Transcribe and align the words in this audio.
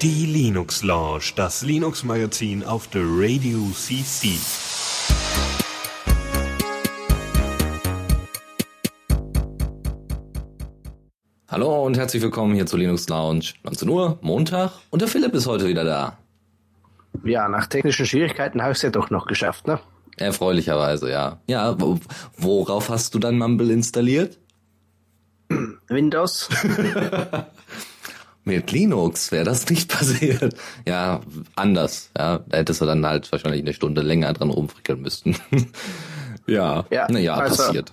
Die 0.00 0.26
Linux 0.26 0.84
Lounge, 0.84 1.32
das 1.34 1.62
Linux 1.62 2.04
Magazin 2.04 2.62
auf 2.62 2.86
der 2.88 3.02
Radio 3.02 3.58
CC. 3.74 4.38
Hallo 11.48 11.84
und 11.84 11.96
herzlich 11.96 12.22
willkommen 12.22 12.54
hier 12.54 12.66
zur 12.66 12.78
Linux 12.78 13.08
Lounge. 13.08 13.54
19 13.64 13.88
Uhr, 13.88 14.18
Montag 14.20 14.72
und 14.90 15.02
der 15.02 15.08
Philipp 15.08 15.34
ist 15.34 15.48
heute 15.48 15.66
wieder 15.66 15.82
da. 15.82 16.18
Ja, 17.24 17.48
nach 17.48 17.66
technischen 17.66 18.06
Schwierigkeiten 18.06 18.62
habe 18.62 18.72
ich 18.72 18.78
es 18.78 18.82
ja 18.82 18.90
doch 18.90 19.10
noch 19.10 19.26
geschafft, 19.26 19.66
ne? 19.66 19.80
Erfreulicherweise, 20.16 21.10
ja. 21.10 21.40
Ja, 21.48 21.76
worauf 22.36 22.90
hast 22.90 23.14
du 23.14 23.18
dein 23.18 23.38
Mumble 23.38 23.72
installiert? 23.72 24.38
Windows. 25.88 26.48
Mit 28.44 28.72
Linux 28.72 29.30
wäre 29.30 29.44
das 29.44 29.68
nicht 29.68 29.90
passiert. 29.90 30.54
Ja, 30.86 31.20
anders. 31.54 32.10
Ja, 32.16 32.38
da 32.38 32.56
hättest 32.56 32.80
du 32.80 32.86
dann 32.86 33.04
halt 33.04 33.30
wahrscheinlich 33.30 33.60
eine 33.60 33.74
Stunde 33.74 34.00
länger 34.00 34.32
dran 34.32 34.48
rumfrickeln 34.48 35.02
müssen. 35.02 35.36
ja, 36.46 36.86
ja, 36.90 37.06
naja, 37.10 37.34
also, 37.34 37.62
passiert. 37.62 37.92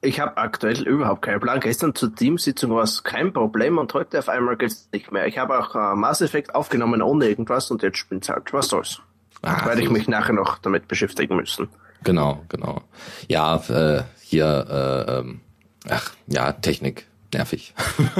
Ich 0.00 0.18
habe 0.18 0.36
aktuell 0.36 0.82
überhaupt 0.82 1.22
keinen 1.22 1.38
Plan. 1.38 1.60
Gestern 1.60 1.94
zur 1.94 2.12
Teamsitzung 2.12 2.72
war 2.72 2.82
es 2.82 3.04
kein 3.04 3.32
Problem 3.32 3.78
und 3.78 3.94
heute 3.94 4.18
auf 4.18 4.28
einmal 4.28 4.56
geht 4.56 4.72
es 4.72 4.88
nicht 4.92 5.12
mehr. 5.12 5.28
Ich 5.28 5.38
habe 5.38 5.56
auch 5.56 5.76
äh, 5.76 5.94
Mass 5.94 6.20
Effect 6.20 6.56
aufgenommen 6.56 7.00
ohne 7.00 7.28
irgendwas 7.28 7.70
und 7.70 7.84
jetzt 7.84 7.98
spinnt 7.98 8.28
halt. 8.28 8.52
Was 8.52 8.68
soll's? 8.68 9.00
Ah, 9.42 9.64
Werde 9.66 9.82
ich 9.82 9.90
mich 9.90 10.08
nachher 10.08 10.32
noch 10.32 10.58
damit 10.58 10.88
beschäftigen 10.88 11.36
müssen. 11.36 11.68
Genau, 12.02 12.42
genau. 12.48 12.82
Ja, 13.28 13.56
äh, 13.68 14.02
hier, 14.20 14.66
äh, 14.68 15.18
ähm, 15.18 15.40
ach, 15.88 16.12
ja, 16.26 16.52
Technik, 16.52 17.06
nervig. 17.32 17.74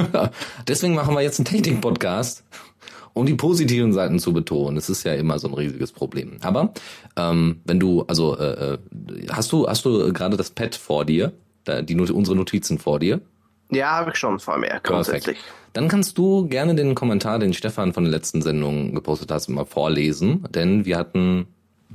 Deswegen 0.67 0.95
machen 0.95 1.15
wir 1.15 1.21
jetzt 1.21 1.39
einen 1.39 1.45
Technik-Podcast, 1.45 2.43
um 3.13 3.25
die 3.25 3.35
positiven 3.35 3.93
Seiten 3.93 4.19
zu 4.19 4.33
betonen. 4.33 4.77
Es 4.77 4.89
ist 4.89 5.03
ja 5.03 5.13
immer 5.13 5.39
so 5.39 5.47
ein 5.47 5.53
riesiges 5.53 5.91
Problem. 5.91 6.37
Aber 6.41 6.73
ähm, 7.15 7.61
wenn 7.65 7.79
du, 7.79 8.03
also 8.03 8.37
äh, 8.37 8.73
äh 8.73 8.77
hast 9.31 9.51
du, 9.51 9.67
hast 9.67 9.85
du 9.85 10.11
gerade 10.13 10.37
das 10.37 10.49
Pad 10.49 10.75
vor 10.75 11.05
dir, 11.05 11.31
die 11.67 11.95
unsere 11.95 12.35
Notizen 12.35 12.77
vor 12.77 12.99
dir? 12.99 13.21
Ja, 13.71 13.91
habe 13.91 14.11
ich 14.11 14.17
schon 14.17 14.39
vor 14.39 14.57
mir, 14.57 14.79
grundsätzlich. 14.83 15.37
Perfekt. 15.37 15.63
Dann 15.73 15.87
kannst 15.87 16.17
du 16.17 16.47
gerne 16.47 16.75
den 16.75 16.93
Kommentar, 16.93 17.39
den 17.39 17.53
Stefan 17.53 17.93
von 17.93 18.03
der 18.03 18.11
letzten 18.11 18.41
Sendung 18.41 18.93
gepostet 18.93 19.31
hast, 19.31 19.47
mal 19.49 19.65
vorlesen, 19.65 20.45
denn 20.51 20.85
wir 20.85 20.97
hatten, 20.97 21.47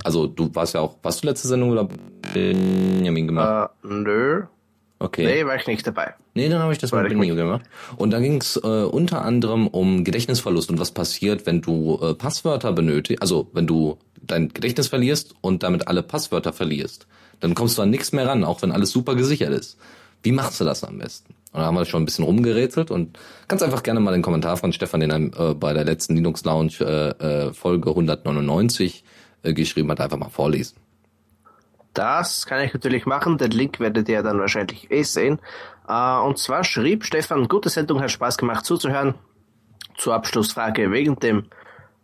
also 0.02 0.26
du 0.26 0.52
warst 0.54 0.74
ja 0.74 0.80
auch, 0.80 0.96
warst 1.02 1.22
du 1.22 1.28
letzte 1.28 1.46
Sendung 1.46 1.70
oder 1.70 1.88
Benjamin 2.34 3.28
gemacht? 3.28 3.70
Uh, 3.84 3.88
nö. 3.88 4.42
Okay. 5.00 5.24
Nee, 5.24 5.46
war 5.46 5.54
ich 5.56 5.66
nicht 5.66 5.86
dabei. 5.86 6.14
Nee, 6.34 6.48
dann 6.48 6.60
habe 6.60 6.72
ich 6.72 6.78
das 6.78 6.90
war 6.90 7.02
mit 7.02 7.10
Benjamin 7.10 7.36
gemacht. 7.36 7.62
Und 7.96 8.10
da 8.10 8.18
ging 8.18 8.40
es 8.40 8.56
äh, 8.56 8.66
unter 8.66 9.22
anderem 9.24 9.68
um 9.68 10.02
Gedächtnisverlust 10.02 10.70
und 10.70 10.80
was 10.80 10.90
passiert, 10.90 11.46
wenn 11.46 11.60
du 11.60 12.00
äh, 12.02 12.14
Passwörter 12.14 12.72
benötigst, 12.72 13.22
also 13.22 13.48
wenn 13.52 13.66
du 13.66 13.98
dein 14.20 14.48
Gedächtnis 14.48 14.88
verlierst 14.88 15.34
und 15.40 15.62
damit 15.62 15.86
alle 15.88 16.02
Passwörter 16.02 16.52
verlierst. 16.52 17.06
Dann 17.40 17.54
kommst 17.54 17.78
du 17.78 17.82
an 17.82 17.90
nichts 17.90 18.12
mehr 18.12 18.26
ran, 18.26 18.42
auch 18.42 18.62
wenn 18.62 18.72
alles 18.72 18.90
super 18.90 19.14
gesichert 19.14 19.50
ist. 19.50 19.78
Wie 20.22 20.32
machst 20.32 20.60
du 20.60 20.64
das 20.64 20.82
am 20.82 20.98
besten? 20.98 21.34
Und 21.52 21.60
da 21.60 21.66
haben 21.66 21.76
wir 21.76 21.84
schon 21.84 22.02
ein 22.02 22.04
bisschen 22.04 22.24
rumgerätselt 22.24 22.90
und 22.90 23.18
ganz 23.46 23.62
einfach 23.62 23.84
gerne 23.84 24.00
mal 24.00 24.12
den 24.12 24.22
Kommentar 24.22 24.56
von 24.56 24.72
Stefan, 24.72 25.00
den 25.00 25.10
er 25.10 25.50
äh, 25.50 25.54
bei 25.54 25.72
der 25.72 25.84
letzten 25.84 26.16
Linux 26.16 26.44
Lounge 26.44 26.72
äh, 26.80 27.46
äh, 27.46 27.52
Folge 27.52 27.90
199 27.90 29.04
äh, 29.44 29.52
geschrieben 29.54 29.90
hat, 29.90 30.00
einfach 30.00 30.18
mal 30.18 30.28
vorlesen. 30.28 30.76
Das 31.98 32.46
kann 32.46 32.60
ich 32.60 32.72
natürlich 32.72 33.06
machen. 33.06 33.38
Den 33.38 33.50
Link 33.50 33.80
werdet 33.80 34.08
ihr 34.08 34.22
dann 34.22 34.38
wahrscheinlich 34.38 34.88
eh 34.92 35.02
sehen. 35.02 35.40
Äh, 35.88 36.18
und 36.20 36.38
zwar 36.38 36.62
schrieb 36.62 37.04
Stefan, 37.04 37.48
gute 37.48 37.70
Sendung, 37.70 38.00
hat 38.00 38.12
Spaß 38.12 38.38
gemacht 38.38 38.64
zuzuhören. 38.64 39.16
Zur 39.96 40.14
Abschlussfrage 40.14 40.92
wegen 40.92 41.16
dem, 41.16 41.46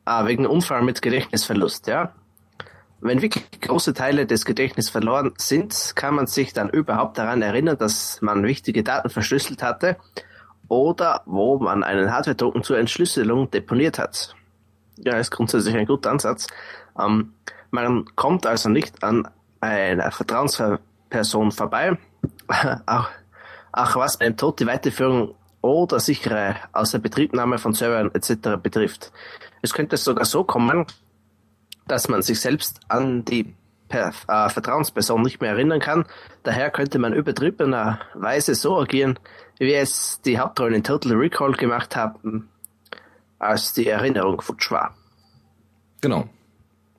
äh, 0.04 0.26
wegen 0.26 0.46
Unfall 0.46 0.82
mit 0.82 1.00
Gedächtnisverlust, 1.00 1.86
ja. 1.86 2.12
Wenn 3.00 3.22
wirklich 3.22 3.48
große 3.60 3.94
Teile 3.94 4.26
des 4.26 4.44
Gedächtnisses 4.44 4.90
verloren 4.90 5.32
sind, 5.36 5.92
kann 5.94 6.16
man 6.16 6.26
sich 6.26 6.52
dann 6.52 6.70
überhaupt 6.70 7.16
daran 7.16 7.40
erinnern, 7.40 7.78
dass 7.78 8.20
man 8.20 8.42
wichtige 8.42 8.82
Daten 8.82 9.10
verschlüsselt 9.10 9.62
hatte 9.62 9.96
oder 10.66 11.22
wo 11.24 11.60
man 11.60 11.84
einen 11.84 12.10
Hardware-Token 12.10 12.64
zur 12.64 12.78
Entschlüsselung 12.78 13.48
deponiert 13.48 14.00
hat. 14.00 14.34
Ja, 14.96 15.18
ist 15.18 15.30
grundsätzlich 15.30 15.76
ein 15.76 15.86
guter 15.86 16.10
Ansatz. 16.10 16.48
Ähm, 16.98 17.34
man 17.70 18.06
kommt 18.16 18.44
also 18.44 18.68
nicht 18.68 19.04
an 19.04 19.28
einer 19.64 20.10
Vertrauensperson 20.10 21.52
vorbei, 21.52 21.98
auch, 22.86 23.08
auch 23.72 23.96
was 23.96 24.18
beim 24.18 24.36
Tod 24.36 24.60
die 24.60 24.66
Weiterführung 24.66 25.34
oder 25.60 25.98
sichere 25.98 26.56
Außerbetriebnahme 26.72 27.58
von 27.58 27.72
Servern 27.72 28.10
etc. 28.14 28.60
betrifft. 28.62 29.12
Es 29.62 29.72
könnte 29.72 29.96
sogar 29.96 30.26
so 30.26 30.44
kommen, 30.44 30.86
dass 31.86 32.08
man 32.08 32.22
sich 32.22 32.40
selbst 32.40 32.80
an 32.88 33.24
die 33.24 33.54
per, 33.88 34.12
äh, 34.28 34.48
Vertrauensperson 34.48 35.22
nicht 35.22 35.40
mehr 35.40 35.50
erinnern 35.50 35.80
kann. 35.80 36.04
Daher 36.42 36.70
könnte 36.70 36.98
man 36.98 37.12
übertriebenerweise 37.14 38.54
so 38.54 38.78
agieren, 38.78 39.18
wie 39.58 39.74
es 39.74 40.20
die 40.22 40.38
Hauptrollen 40.38 40.74
in 40.74 40.84
Total 40.84 41.12
Recall 41.12 41.52
gemacht 41.52 41.96
haben, 41.96 42.48
als 43.38 43.72
die 43.72 43.88
Erinnerung 43.88 44.40
futsch 44.40 44.70
war. 44.70 44.94
Genau. 46.00 46.28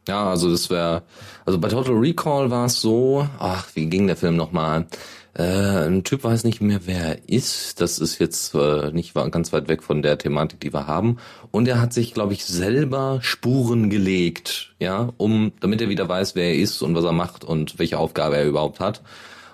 Ja, 0.07 0.29
also 0.29 0.51
das 0.51 0.69
wäre, 0.69 1.03
also 1.45 1.59
bei 1.59 1.67
Total 1.67 1.95
Recall 1.95 2.51
war 2.51 2.65
es 2.65 2.79
so, 2.79 3.27
ach, 3.39 3.67
wie 3.73 3.87
ging 3.87 4.05
der 4.05 4.15
Film 4.15 4.35
nochmal? 4.35 4.85
Äh, 5.33 5.87
ein 5.87 6.03
Typ 6.03 6.23
weiß 6.23 6.43
nicht 6.43 6.61
mehr, 6.61 6.81
wer 6.85 7.03
er 7.03 7.29
ist. 7.29 7.81
Das 7.81 7.99
ist 7.99 8.19
jetzt 8.19 8.53
äh, 8.53 8.91
nicht 8.91 9.15
ganz 9.15 9.51
weit 9.51 9.67
weg 9.67 9.83
von 9.83 10.01
der 10.01 10.17
Thematik, 10.17 10.61
die 10.61 10.73
wir 10.73 10.87
haben. 10.87 11.17
Und 11.51 11.67
er 11.67 11.81
hat 11.81 11.91
sich, 11.91 12.13
glaube 12.13 12.33
ich, 12.33 12.45
selber 12.45 13.19
Spuren 13.21 13.89
gelegt, 13.89 14.75
ja, 14.79 15.09
um, 15.17 15.51
damit 15.59 15.81
er 15.81 15.89
wieder 15.89 16.07
weiß, 16.07 16.35
wer 16.35 16.49
er 16.49 16.55
ist 16.55 16.81
und 16.83 16.95
was 16.95 17.03
er 17.03 17.11
macht 17.11 17.43
und 17.43 17.79
welche 17.79 17.97
Aufgabe 17.97 18.37
er 18.37 18.45
überhaupt 18.45 18.79
hat. 18.79 19.01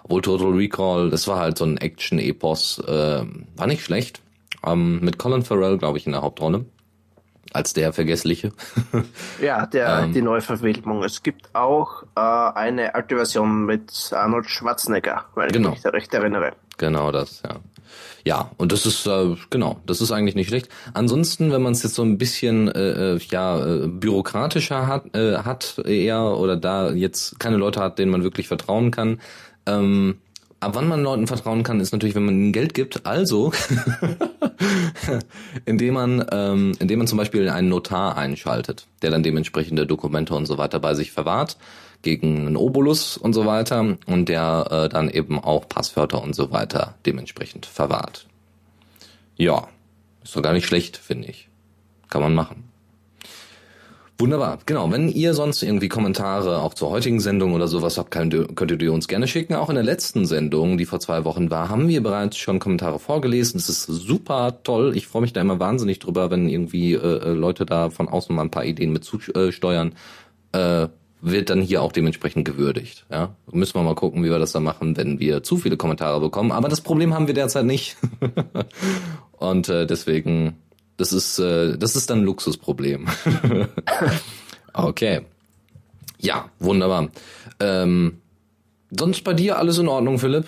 Obwohl 0.03 0.21
Total 0.21 0.51
Recall, 0.51 1.09
das 1.09 1.27
war 1.27 1.39
halt 1.39 1.57
so 1.57 1.65
ein 1.65 1.77
Action-Epos, 1.77 2.79
äh, 2.87 3.23
war 3.55 3.67
nicht 3.67 3.83
schlecht. 3.83 4.21
Ähm, 4.65 4.99
mit 5.01 5.17
Colin 5.17 5.43
Farrell, 5.43 5.77
glaube 5.77 5.97
ich, 5.97 6.05
in 6.05 6.11
der 6.11 6.21
Hauptrolle 6.21 6.65
als 7.53 7.73
der 7.73 7.93
Vergessliche. 7.93 8.51
ja, 9.41 9.65
der 9.65 10.03
ähm, 10.03 10.13
die 10.13 10.21
Neuverfilmung. 10.21 11.03
Es 11.03 11.23
gibt 11.23 11.53
auch 11.53 12.03
äh, 12.15 12.19
eine 12.19 12.95
alte 12.95 13.15
Version 13.15 13.65
mit 13.65 14.11
Arnold 14.13 14.49
Schwarzenegger, 14.49 15.25
weil 15.35 15.49
genau. 15.49 15.69
ich 15.69 15.75
mich 15.75 15.83
da 15.83 15.89
recht 15.89 16.13
erinnere. 16.13 16.53
Genau 16.77 17.11
das, 17.11 17.41
ja. 17.45 17.59
Ja, 18.23 18.51
und 18.57 18.71
das 18.71 18.85
ist 18.85 19.07
äh, 19.07 19.35
genau, 19.49 19.81
das 19.85 19.99
ist 19.99 20.11
eigentlich 20.11 20.35
nicht 20.35 20.49
schlecht. 20.49 20.69
Ansonsten, 20.93 21.51
wenn 21.51 21.61
man 21.61 21.73
es 21.73 21.83
jetzt 21.83 21.95
so 21.95 22.03
ein 22.03 22.17
bisschen 22.17 22.67
äh, 22.69 23.15
äh, 23.15 23.19
ja 23.29 23.65
äh, 23.65 23.87
bürokratischer 23.87 24.87
hat, 24.87 25.15
äh, 25.15 25.37
hat 25.37 25.79
eher 25.85 26.37
oder 26.37 26.55
da 26.55 26.91
jetzt 26.91 27.39
keine 27.39 27.57
Leute 27.57 27.79
hat, 27.79 27.99
denen 27.99 28.11
man 28.11 28.23
wirklich 28.23 28.47
vertrauen 28.47 28.91
kann, 28.91 29.19
ähm, 29.65 30.19
ab 30.61 30.75
wann 30.75 30.87
man 30.87 31.03
Leuten 31.03 31.27
vertrauen 31.27 31.63
kann, 31.63 31.79
ist 31.79 31.91
natürlich, 31.91 32.15
wenn 32.15 32.25
man 32.25 32.35
ihnen 32.35 32.53
Geld 32.53 32.73
gibt. 32.73 33.05
Also, 33.05 33.51
indem 35.65 35.95
man, 35.95 36.25
ähm, 36.31 36.73
indem 36.79 36.99
man 36.99 37.07
zum 37.07 37.17
Beispiel 37.17 37.49
einen 37.49 37.67
Notar 37.67 38.15
einschaltet, 38.17 38.87
der 39.01 39.11
dann 39.11 39.23
dementsprechende 39.23 39.85
Dokumente 39.85 40.33
und 40.35 40.45
so 40.45 40.57
weiter 40.57 40.79
bei 40.79 40.93
sich 40.93 41.11
verwahrt 41.11 41.57
gegen 42.03 42.47
einen 42.47 42.57
Obolus 42.57 43.17
und 43.17 43.33
so 43.33 43.45
weiter 43.45 43.97
und 44.05 44.29
der 44.29 44.67
äh, 44.71 44.89
dann 44.89 45.09
eben 45.09 45.39
auch 45.39 45.67
Passwörter 45.67 46.23
und 46.23 46.35
so 46.35 46.51
weiter 46.51 46.95
dementsprechend 47.05 47.65
verwahrt. 47.65 48.27
Ja, 49.35 49.67
ist 50.23 50.35
doch 50.35 50.41
gar 50.41 50.53
nicht 50.53 50.65
schlecht, 50.65 50.97
finde 50.97 51.27
ich. 51.27 51.49
Kann 52.09 52.21
man 52.21 52.33
machen. 52.33 52.70
Wunderbar, 54.21 54.59
genau. 54.67 54.91
Wenn 54.91 55.09
ihr 55.09 55.33
sonst 55.33 55.63
irgendwie 55.63 55.89
Kommentare 55.89 56.61
auch 56.61 56.75
zur 56.75 56.91
heutigen 56.91 57.19
Sendung 57.19 57.53
oder 57.55 57.67
sowas 57.67 57.97
habt, 57.97 58.11
könnt 58.11 58.33
ihr, 58.35 58.93
uns 58.93 59.07
gerne 59.07 59.27
schicken. 59.27 59.55
Auch 59.55 59.69
in 59.69 59.75
der 59.75 59.83
letzten 59.83 60.27
Sendung, 60.27 60.77
die 60.77 60.85
vor 60.85 60.99
zwei 60.99 61.25
Wochen 61.25 61.49
war, 61.49 61.69
haben 61.69 61.87
wir 61.87 62.03
bereits 62.03 62.37
schon 62.37 62.59
Kommentare 62.59 62.99
vorgelesen. 62.99 63.57
Das 63.57 63.67
ist 63.67 63.85
super 63.85 64.59
toll. 64.61 64.95
Ich 64.95 65.07
freue 65.07 65.23
mich 65.23 65.33
da 65.33 65.41
immer 65.41 65.59
wahnsinnig 65.59 65.97
drüber, 65.97 66.29
wenn 66.29 66.47
irgendwie 66.47 66.93
äh, 66.93 66.97
äh 66.97 67.33
Leute 67.33 67.65
da 67.65 67.89
von 67.89 68.07
außen 68.07 68.35
mal 68.35 68.43
ein 68.43 68.51
paar 68.51 68.63
Ideen 68.63 68.93
mit 68.93 69.03
zusteuern. 69.03 69.93
Äh, 70.51 70.87
wird 71.21 71.49
dann 71.49 71.61
hier 71.61 71.81
auch 71.81 71.91
dementsprechend 71.91 72.45
gewürdigt. 72.45 73.07
Ja, 73.11 73.35
müssen 73.51 73.73
wir 73.73 73.81
mal 73.81 73.95
gucken, 73.95 74.23
wie 74.23 74.29
wir 74.29 74.37
das 74.37 74.51
dann 74.51 74.63
machen, 74.63 74.97
wenn 74.97 75.19
wir 75.19 75.41
zu 75.41 75.57
viele 75.57 75.77
Kommentare 75.77 76.19
bekommen. 76.19 76.51
Aber 76.51 76.69
das 76.69 76.81
Problem 76.81 77.15
haben 77.15 77.25
wir 77.25 77.33
derzeit 77.33 77.65
nicht. 77.65 77.97
Und 79.37 79.67
äh, 79.69 79.87
deswegen 79.87 80.57
das 81.01 81.13
ist, 81.13 81.39
äh, 81.39 81.77
das 81.77 81.95
ist 81.95 82.11
dann 82.11 82.19
ein 82.19 82.25
Luxusproblem. 82.25 83.07
okay. 84.73 85.25
Ja, 86.19 86.49
wunderbar. 86.59 87.09
Ähm, 87.59 88.21
sonst 88.91 89.23
bei 89.23 89.33
dir 89.33 89.57
alles 89.57 89.79
in 89.79 89.87
Ordnung, 89.87 90.19
Philipp? 90.19 90.45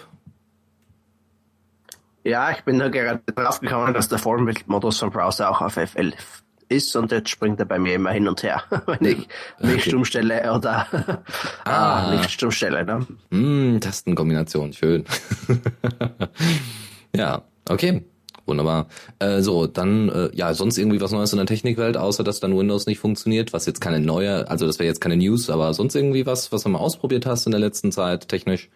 Ja, 2.23 2.51
ich 2.51 2.63
bin 2.63 2.77
da 2.77 2.89
gerade 2.89 3.21
drauf 3.33 3.59
gekommen, 3.59 3.95
dass 3.95 4.07
der 4.09 4.19
Vollbildmodus 4.19 4.99
vom 4.99 5.09
Browser 5.09 5.49
auch 5.49 5.61
auf 5.61 5.75
F11 5.75 6.13
ist 6.69 6.95
und 6.95 7.11
jetzt 7.11 7.29
springt 7.29 7.59
er 7.59 7.65
bei 7.65 7.79
mir 7.79 7.95
immer 7.95 8.11
hin 8.11 8.27
und 8.27 8.43
her, 8.43 8.63
wenn 8.85 9.03
ich 9.05 9.27
mich 9.59 9.73
okay. 9.73 9.89
stumm 9.89 10.05
stelle 10.05 10.53
oder 10.53 10.87
ah. 11.65 12.05
ah, 12.05 12.11
nicht 12.11 12.29
stumm 12.29 12.51
stelle. 12.51 12.85
Ne? 12.85 13.07
Mm, 13.31 13.79
Tastenkombination, 13.79 14.71
schön. 14.71 15.03
ja, 17.15 17.41
okay. 17.67 18.03
Wunderbar. 18.45 18.87
Äh, 19.19 19.41
so, 19.41 19.67
dann, 19.67 20.09
äh, 20.09 20.29
ja, 20.33 20.53
sonst 20.53 20.77
irgendwie 20.77 20.99
was 20.99 21.11
Neues 21.11 21.31
in 21.31 21.37
der 21.37 21.45
Technikwelt, 21.45 21.95
außer 21.95 22.23
dass 22.23 22.41
dann 22.41 22.57
Windows 22.57 22.85
nicht 22.87 22.99
funktioniert, 22.99 23.53
was 23.53 23.65
jetzt 23.65 23.79
keine 23.79 23.99
neue, 23.99 24.49
also 24.49 24.67
das 24.67 24.79
wäre 24.79 24.87
jetzt 24.87 24.99
keine 24.99 25.15
News, 25.15 25.49
aber 25.49 25.73
sonst 25.73 25.95
irgendwie 25.95 26.25
was, 26.25 26.51
was 26.51 26.63
du 26.63 26.69
mal 26.69 26.79
ausprobiert 26.79 27.25
hast 27.25 27.45
in 27.45 27.51
der 27.51 27.61
letzten 27.61 27.91
Zeit, 27.91 28.27
technisch? 28.27 28.69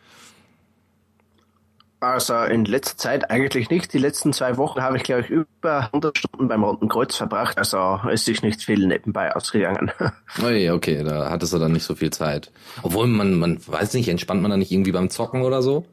Also 1.99 2.35
in 2.43 2.65
letzter 2.65 2.95
Zeit 2.97 3.31
eigentlich 3.31 3.71
nicht. 3.71 3.91
Die 3.91 3.97
letzten 3.97 4.31
zwei 4.31 4.57
Wochen 4.57 4.81
habe 4.81 4.97
ich, 4.97 5.03
glaube 5.03 5.21
ich, 5.21 5.29
über 5.29 5.85
100 5.85 6.15
Stunden 6.15 6.47
beim 6.47 6.63
Roten 6.63 6.89
Kreuz 6.89 7.15
verbracht. 7.15 7.57
Also 7.57 7.99
es 8.11 8.27
ist 8.27 8.43
nicht 8.43 8.61
viel 8.61 8.85
nebenbei 8.85 9.35
ausgegangen. 9.35 9.91
Okay, 10.37 10.69
okay, 10.69 11.03
da 11.03 11.31
hattest 11.31 11.53
du 11.53 11.57
dann 11.57 11.71
nicht 11.71 11.83
so 11.83 11.95
viel 11.95 12.11
Zeit. 12.11 12.51
Obwohl 12.83 13.07
man, 13.07 13.33
man 13.33 13.59
weiß 13.65 13.93
nicht, 13.95 14.07
entspannt 14.07 14.41
man 14.41 14.51
da 14.51 14.57
nicht 14.57 14.71
irgendwie 14.71 14.91
beim 14.91 15.09
Zocken 15.09 15.41
oder 15.41 15.61
so? 15.63 15.85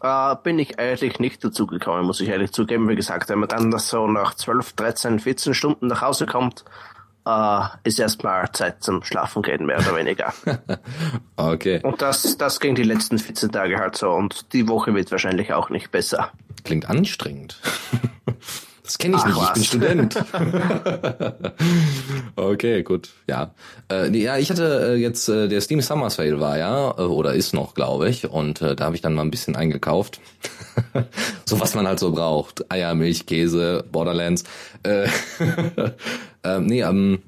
Äh, 0.00 0.36
bin 0.42 0.58
ich 0.58 0.78
eigentlich 0.78 1.18
nicht 1.18 1.42
dazu 1.44 1.66
gekommen, 1.66 2.04
muss 2.04 2.20
ich 2.20 2.28
ehrlich 2.28 2.52
zugeben. 2.52 2.88
Wie 2.88 2.96
gesagt, 2.96 3.28
wenn 3.28 3.40
man 3.40 3.48
dann 3.48 3.70
das 3.70 3.88
so 3.88 4.06
nach 4.06 4.34
12, 4.34 4.74
13, 4.74 5.18
14 5.18 5.54
Stunden 5.54 5.88
nach 5.88 6.02
Hause 6.02 6.26
kommt, 6.26 6.64
äh, 7.26 7.60
ist 7.84 7.98
erstmal 7.98 8.50
Zeit 8.52 8.82
zum 8.82 9.02
Schlafen 9.02 9.42
gehen, 9.42 9.66
mehr 9.66 9.78
oder 9.78 9.96
weniger. 9.96 10.32
okay. 11.36 11.80
Und 11.82 12.00
das, 12.00 12.38
das 12.38 12.60
ging 12.60 12.74
die 12.74 12.84
letzten 12.84 13.18
14 13.18 13.52
Tage 13.52 13.78
halt 13.78 13.96
so 13.96 14.10
und 14.10 14.52
die 14.52 14.68
Woche 14.68 14.94
wird 14.94 15.10
wahrscheinlich 15.10 15.52
auch 15.52 15.68
nicht 15.68 15.90
besser. 15.90 16.30
Klingt 16.64 16.88
anstrengend. 16.88 17.60
Das 18.88 18.96
kenne 18.96 19.16
ich 19.16 19.22
Ach, 19.22 19.26
nicht, 19.26 19.36
ich 19.36 19.42
was. 19.42 19.52
bin 19.52 20.10
Student. 20.10 20.16
okay, 22.36 22.82
gut, 22.82 23.10
ja. 23.28 23.52
Äh, 23.90 24.08
nee, 24.08 24.22
ja, 24.22 24.38
ich 24.38 24.48
hatte 24.48 24.94
äh, 24.94 24.96
jetzt, 24.96 25.28
äh, 25.28 25.46
der 25.46 25.60
Steam 25.60 25.82
Summer 25.82 26.08
Sale 26.08 26.40
war 26.40 26.56
ja, 26.56 26.92
äh, 26.92 27.02
oder 27.02 27.34
ist 27.34 27.52
noch, 27.52 27.74
glaube 27.74 28.08
ich, 28.08 28.30
und 28.30 28.62
äh, 28.62 28.74
da 28.74 28.86
habe 28.86 28.96
ich 28.96 29.02
dann 29.02 29.12
mal 29.12 29.20
ein 29.20 29.30
bisschen 29.30 29.56
eingekauft. 29.56 30.20
so 31.44 31.60
was 31.60 31.74
man 31.74 31.86
halt 31.86 31.98
so 31.98 32.12
braucht. 32.12 32.72
Eier, 32.72 32.94
Milch, 32.94 33.26
Käse, 33.26 33.84
Borderlands. 33.92 34.44
Äh, 34.84 35.04
äh, 36.42 36.60
nee, 36.60 36.80
ähm, 36.80 37.16
äh, 37.16 37.27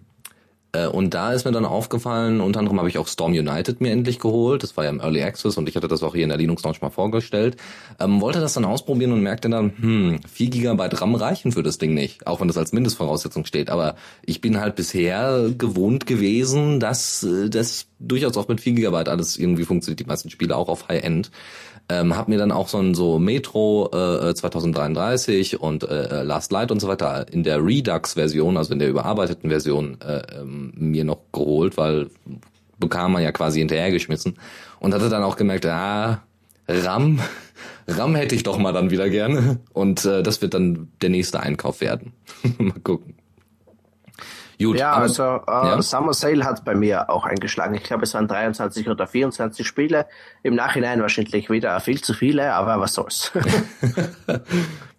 und 0.92 1.14
da 1.14 1.32
ist 1.32 1.44
mir 1.44 1.52
dann 1.52 1.64
aufgefallen, 1.64 2.40
unter 2.40 2.60
anderem 2.60 2.78
habe 2.78 2.88
ich 2.88 2.98
auch 2.98 3.08
Storm 3.08 3.32
United 3.32 3.80
mir 3.80 3.90
endlich 3.90 4.18
geholt. 4.18 4.62
Das 4.62 4.76
war 4.76 4.84
ja 4.84 4.90
im 4.90 5.00
Early 5.00 5.22
Access 5.22 5.56
und 5.56 5.68
ich 5.68 5.76
hatte 5.76 5.88
das 5.88 6.02
auch 6.02 6.14
hier 6.14 6.22
in 6.22 6.28
der 6.28 6.38
Linux 6.38 6.62
Launch 6.62 6.80
mal 6.80 6.90
vorgestellt. 6.90 7.56
Ähm, 7.98 8.20
wollte 8.20 8.40
das 8.40 8.54
dann 8.54 8.64
ausprobieren 8.64 9.12
und 9.12 9.20
merkte 9.20 9.48
dann, 9.48 9.72
hm, 9.80 10.20
4 10.32 10.50
GB 10.50 10.88
RAM 10.92 11.14
reichen 11.14 11.52
für 11.52 11.62
das 11.62 11.78
Ding 11.78 11.94
nicht, 11.94 12.26
auch 12.26 12.40
wenn 12.40 12.48
das 12.48 12.58
als 12.58 12.72
Mindestvoraussetzung 12.72 13.44
steht. 13.44 13.70
Aber 13.70 13.96
ich 14.22 14.40
bin 14.40 14.60
halt 14.60 14.76
bisher 14.76 15.50
gewohnt 15.56 16.06
gewesen, 16.06 16.78
dass 16.78 17.22
äh, 17.22 17.50
das 17.50 17.86
durchaus 17.98 18.36
auch 18.36 18.48
mit 18.48 18.60
4 18.60 18.74
GB 18.74 18.96
alles 19.10 19.36
irgendwie 19.36 19.64
funktioniert, 19.64 20.00
die 20.00 20.04
meisten 20.04 20.30
Spiele 20.30 20.56
auch 20.56 20.68
auf 20.68 20.88
High-End. 20.88 21.30
Ähm, 21.90 22.16
hab 22.16 22.28
mir 22.28 22.38
dann 22.38 22.52
auch 22.52 22.68
so 22.68 22.78
ein 22.78 22.94
so 22.94 23.18
Metro 23.18 23.90
äh, 23.92 24.32
2033 24.32 25.60
und 25.60 25.82
äh, 25.82 26.22
Last 26.22 26.52
Light 26.52 26.70
und 26.70 26.78
so 26.78 26.86
weiter 26.86 27.26
in 27.32 27.42
der 27.42 27.64
Redux-Version, 27.64 28.56
also 28.56 28.72
in 28.72 28.78
der 28.78 28.88
überarbeiteten 28.88 29.50
Version, 29.50 30.00
äh, 30.00 30.22
ähm, 30.38 30.72
mir 30.76 31.02
noch 31.02 31.18
geholt, 31.32 31.76
weil 31.76 32.08
bekam 32.78 33.12
man 33.12 33.24
ja 33.24 33.32
quasi 33.32 33.58
hinterhergeschmissen 33.58 34.38
und 34.78 34.94
hatte 34.94 35.08
dann 35.08 35.24
auch 35.24 35.34
gemerkt, 35.34 35.66
ah, 35.66 36.22
RAM, 36.68 37.18
RAM 37.88 38.14
hätte 38.14 38.36
ich 38.36 38.44
doch 38.44 38.56
mal 38.56 38.72
dann 38.72 38.92
wieder 38.92 39.10
gerne 39.10 39.58
und 39.72 40.04
äh, 40.04 40.22
das 40.22 40.42
wird 40.42 40.54
dann 40.54 40.92
der 41.02 41.10
nächste 41.10 41.40
Einkauf 41.40 41.80
werden. 41.80 42.12
mal 42.58 42.78
gucken. 42.84 43.19
Gut, 44.62 44.78
Ja, 44.78 44.92
also 44.92 45.22
äh, 45.22 45.40
ja? 45.46 45.82
Summer 45.82 46.12
Sale 46.12 46.44
hat 46.44 46.64
bei 46.64 46.74
mir 46.74 47.08
auch 47.08 47.24
eingeschlagen. 47.24 47.74
Ich 47.74 47.82
glaube, 47.82 48.04
es 48.04 48.14
waren 48.14 48.28
23 48.28 48.88
oder 48.88 49.06
24 49.06 49.66
Spiele. 49.66 50.06
Im 50.42 50.54
Nachhinein 50.54 51.00
wahrscheinlich 51.00 51.48
wieder 51.48 51.78
viel 51.80 52.02
zu 52.02 52.12
viele, 52.12 52.52
aber 52.52 52.78
was 52.78 52.94
soll's. 52.94 53.32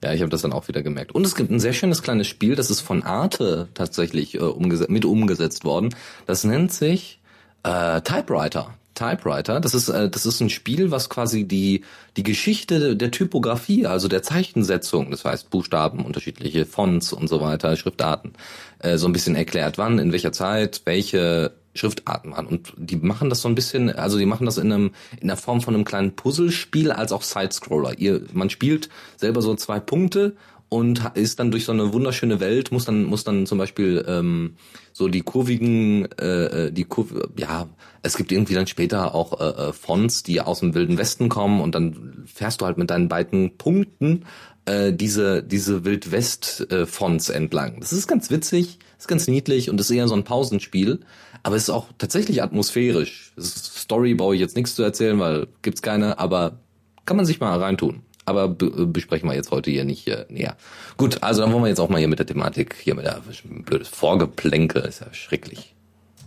Ja, 0.04 0.14
ich 0.14 0.22
habe 0.22 0.32
das 0.32 0.42
dann 0.42 0.52
auch 0.52 0.68
wieder 0.68 0.82
gemerkt. 0.82 1.14
Und 1.14 1.26
es 1.28 1.36
gibt 1.36 1.52
ein 1.52 1.60
sehr 1.60 1.74
schönes 1.74 2.02
kleines 2.02 2.28
Spiel, 2.28 2.56
das 2.56 2.72
ist 2.72 2.82
von 2.82 3.04
Arte 3.04 3.70
tatsächlich 3.76 4.34
äh, 4.34 4.40
umgesetzt, 4.40 4.90
mit 4.90 5.06
umgesetzt 5.06 5.64
worden. 5.64 5.94
Das 6.26 6.44
nennt 6.44 6.74
sich 6.74 7.22
äh, 7.64 8.02
Typewriter. 8.02 8.74
Typewriter, 8.94 9.60
das 9.60 9.74
ist 9.74 9.90
äh, 9.90 10.10
das 10.10 10.26
ist 10.26 10.42
ein 10.42 10.50
Spiel, 10.50 10.92
was 10.92 11.10
quasi 11.10 11.46
die 11.46 11.84
die 12.18 12.24
Geschichte 12.24 12.96
der 12.96 13.12
Typografie, 13.12 13.86
also 13.86 14.08
der 14.08 14.24
Zeichensetzung, 14.24 15.12
das 15.12 15.24
heißt 15.26 15.50
Buchstaben, 15.50 16.06
unterschiedliche 16.06 16.66
Fonts 16.66 17.14
und 17.14 17.28
so 17.28 17.42
weiter, 17.42 17.76
Schriftarten, 17.78 18.34
äh, 18.80 18.98
so 18.98 19.08
ein 19.08 19.14
bisschen 19.14 19.36
erklärt, 19.36 19.78
wann, 19.78 20.00
in 20.00 20.12
welcher 20.12 20.32
Zeit, 20.32 20.82
welche 20.86 21.54
Schriftarten 21.74 22.32
waren. 22.32 22.48
Und 22.48 22.74
die 22.76 22.98
machen 22.98 23.30
das 23.30 23.42
so 23.42 23.48
ein 23.48 23.56
bisschen, 23.56 23.90
also 23.90 24.18
die 24.18 24.26
machen 24.26 24.46
das 24.46 24.58
in 24.58 24.72
einem 24.72 24.92
in 25.20 25.28
der 25.28 25.38
Form 25.38 25.62
von 25.62 25.74
einem 25.74 25.86
kleinen 25.86 26.16
Puzzlespiel 26.16 26.92
als 26.92 27.12
auch 27.12 27.22
Sidescroller. 27.22 27.98
Ihr, 27.98 28.24
man 28.34 28.50
spielt 28.50 28.90
selber 29.18 29.42
so 29.42 29.56
zwei 29.56 29.80
Punkte 29.80 30.36
und 30.74 31.04
ist 31.16 31.38
dann 31.38 31.52
durch 31.52 31.66
so 31.66 31.74
eine 31.74 31.92
wunderschöne 31.92 32.40
Welt, 32.40 32.72
muss 32.72 32.86
dann, 32.86 33.04
muss 33.04 33.26
dann 33.26 33.46
zum 33.46 33.58
Beispiel 33.58 34.06
ähm, 34.08 34.56
so 34.94 35.10
die 35.10 35.20
kurvigen, 35.20 36.10
äh, 36.14 36.68
äh, 36.68 36.72
die 36.72 36.86
Kurv 36.86 37.14
ja, 37.36 37.68
es 38.04 38.16
gibt 38.16 38.32
irgendwie 38.32 38.54
dann 38.54 38.68
später 38.68 39.14
auch 39.14 39.42
äh, 39.42 39.68
äh, 39.70 39.74
Fonts, 39.74 40.24
die 40.24 40.40
aus 40.40 40.62
dem 40.62 40.74
Wilden 40.74 40.98
Westen 40.98 41.28
kommen 41.28 41.60
und 41.60 41.76
dann 41.76 42.24
fährst 42.26 42.62
du 42.62 42.66
halt 42.66 42.78
mit 42.78 42.90
deinen 42.90 43.10
beiden 43.10 43.58
Punkten 43.58 44.24
äh, 44.64 44.94
diese, 44.94 45.44
diese 45.44 45.84
Wild-West-Fonts 45.84 47.28
entlang. 47.28 47.82
Das 47.82 47.92
ist 47.92 48.08
ganz 48.08 48.32
witzig, 48.32 48.80
ist 48.98 49.10
ganz 49.10 49.28
niedlich 49.28 49.70
und 49.70 49.78
ist 49.78 49.92
eher 49.92 50.08
so 50.08 50.16
ein 50.16 50.24
Pausenspiel, 50.24 51.02
aber 51.44 51.58
es 51.58 51.64
ist 51.64 51.70
auch 51.70 51.88
tatsächlich 51.98 52.44
atmosphärisch. 52.44 53.34
Story 53.38 54.14
brauche 54.14 54.36
ich 54.36 54.42
jetzt 54.42 54.56
nichts 54.56 54.76
zu 54.76 54.84
erzählen, 54.84 55.20
weil 55.20 55.48
gibt's 55.64 55.82
keine, 55.82 56.18
aber 56.18 56.60
kann 57.06 57.18
man 57.18 57.26
sich 57.26 57.42
mal 57.42 57.60
reintun. 57.60 58.04
Aber 58.26 58.48
be 58.48 58.66
äh, 58.66 58.86
besprechen 58.86 59.28
wir 59.30 59.36
jetzt 59.36 59.52
heute 59.52 59.72
hier 59.72 59.86
nicht 59.86 60.08
äh, 60.08 60.26
näher. 60.30 60.56
Gut, 60.98 61.24
also 61.24 61.42
dann 61.42 61.52
wollen 61.52 61.64
wir 61.64 61.70
jetzt 61.70 61.80
auch 61.80 61.90
mal 61.90 61.98
hier 61.98 62.08
mit 62.08 62.20
der 62.20 62.28
Thematik, 62.28 62.76
hier 62.80 62.96
mit 62.96 63.06
der 63.06 63.22
blödes 63.44 63.88
Vorgeplänke, 63.90 64.80
ist 64.80 65.02
ja 65.02 65.14
schrecklich. 65.14 65.76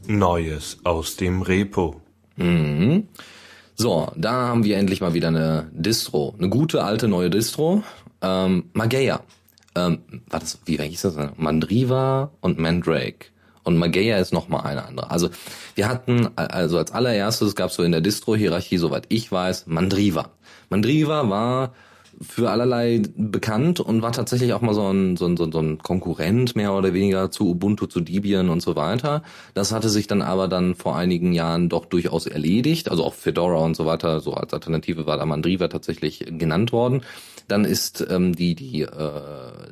Neues 0.07 0.79
aus 0.85 1.17
dem 1.17 1.43
Repo. 1.43 2.01
So, 3.77 4.13
da 4.17 4.33
haben 4.49 4.65
wir 4.65 4.77
endlich 4.77 5.01
mal 5.01 5.15
wieder 5.15 5.29
eine 5.29 5.71
Distro. 5.73 6.35
Eine 6.39 6.49
gute, 6.49 6.85
alte, 6.85 7.09
neue 7.09 7.31
Distro. 7.31 7.83
Ähm, 8.23 8.71
Mageia. 8.73 9.21
Ähm, 9.75 10.01
war 10.29 10.41
das, 10.41 10.59
wie 10.67 10.77
hieß 10.77 11.03
das? 11.03 11.17
Mandriva 11.37 12.31
und 12.41 12.59
Mandrake. 12.59 13.27
Und 13.65 13.79
Mageia 13.79 14.19
ist 14.19 14.33
noch 14.33 14.49
mal 14.49 14.61
eine 14.61 14.85
andere. 14.85 15.11
Also 15.11 15.31
wir 15.75 15.89
hatten, 15.89 16.29
also 16.37 16.79
als 16.79 16.93
allererstes 16.93 17.57
gab 17.57 17.71
es 17.71 17.77
so 17.77 17.83
in 17.83 17.93
der 17.93 18.03
Distro-Hierarchie, 18.03 18.77
soweit 18.77 19.07
ich 19.09 19.33
weiß, 19.33 19.67
Mandriva. 19.67 20.31
Mandriva 20.69 21.29
war 21.29 21.75
für 22.21 22.51
allerlei 22.51 23.03
bekannt 23.17 23.81
und 23.81 24.03
war 24.03 24.13
tatsächlich 24.13 24.53
auch 24.53 24.61
mal 24.61 24.75
so 24.75 24.89
ein, 24.89 25.17
so 25.17 25.27
ein, 25.27 25.37
so 25.37 25.45
ein, 25.45 25.79
Konkurrent 25.79 26.57
mehr 26.57 26.75
oder 26.75 26.95
weniger 26.95 27.31
zu 27.31 27.49
Ubuntu, 27.51 27.87
zu 27.87 28.01
Debian 28.01 28.49
und 28.49 28.61
so 28.61 28.77
weiter. 28.77 29.23
Das 29.55 29.73
hatte 29.73 29.89
sich 29.89 30.07
dann 30.07 30.23
aber 30.23 30.49
dann 30.49 30.75
vor 30.75 30.97
einigen 30.97 31.33
Jahren 31.33 31.69
doch 31.69 31.87
durchaus 31.87 32.27
erledigt. 32.27 32.91
Also 32.91 33.05
auch 33.05 33.15
Fedora 33.15 33.59
und 33.59 33.77
so 33.77 33.87
weiter, 33.87 34.21
so 34.21 34.35
als 34.35 34.53
Alternative 34.53 35.07
war 35.07 35.17
da 35.17 35.27
Mandriva 35.27 35.69
tatsächlich 35.69 36.25
genannt 36.39 36.73
worden. 36.73 37.03
Dann 37.47 37.65
ist 37.65 38.07
ähm, 38.09 38.35
die, 38.35 38.55
die, 38.55 38.83
äh, 38.83 38.89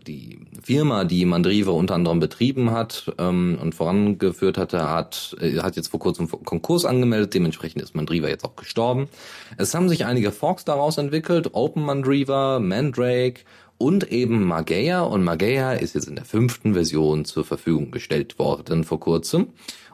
die 0.07 0.41
Firma, 0.63 1.05
die 1.05 1.25
Mandriva 1.25 1.71
unter 1.71 1.95
anderem 1.95 2.21
betrieben 2.21 2.71
hat 2.71 3.11
ähm, 3.19 3.59
und 3.61 3.75
vorangeführt 3.75 4.59
hatte, 4.59 4.91
hat, 4.91 5.37
äh, 5.41 5.59
hat 5.61 5.77
jetzt 5.77 5.89
vor 5.89 6.01
kurzem 6.01 6.29
Konkurs 6.29 6.85
angemeldet. 6.85 7.33
Dementsprechend 7.33 7.81
ist 7.83 7.95
Mandriva 7.95 8.29
jetzt 8.29 8.45
auch 8.45 8.57
gestorben. 8.57 9.09
Es 9.57 9.75
haben 9.75 9.89
sich 9.89 10.05
einige 10.05 10.33
Forks 10.33 10.65
daraus 10.65 10.99
entwickelt. 10.99 11.51
Open 11.55 11.85
Mandriva, 11.85 12.59
Mandrake 12.59 13.41
und 13.79 14.13
eben 14.13 14.45
Mageia. 14.45 15.01
Und 15.03 15.25
Mageia 15.25 15.73
ist 15.73 15.95
jetzt 15.95 16.09
in 16.09 16.17
der 16.17 16.27
fünften 16.27 16.75
Version 16.75 17.25
zur 17.25 17.45
Verfügung 17.45 17.91
gestellt 17.91 18.39
worden 18.39 18.85
vor 18.85 19.01
kurzem 19.01 19.49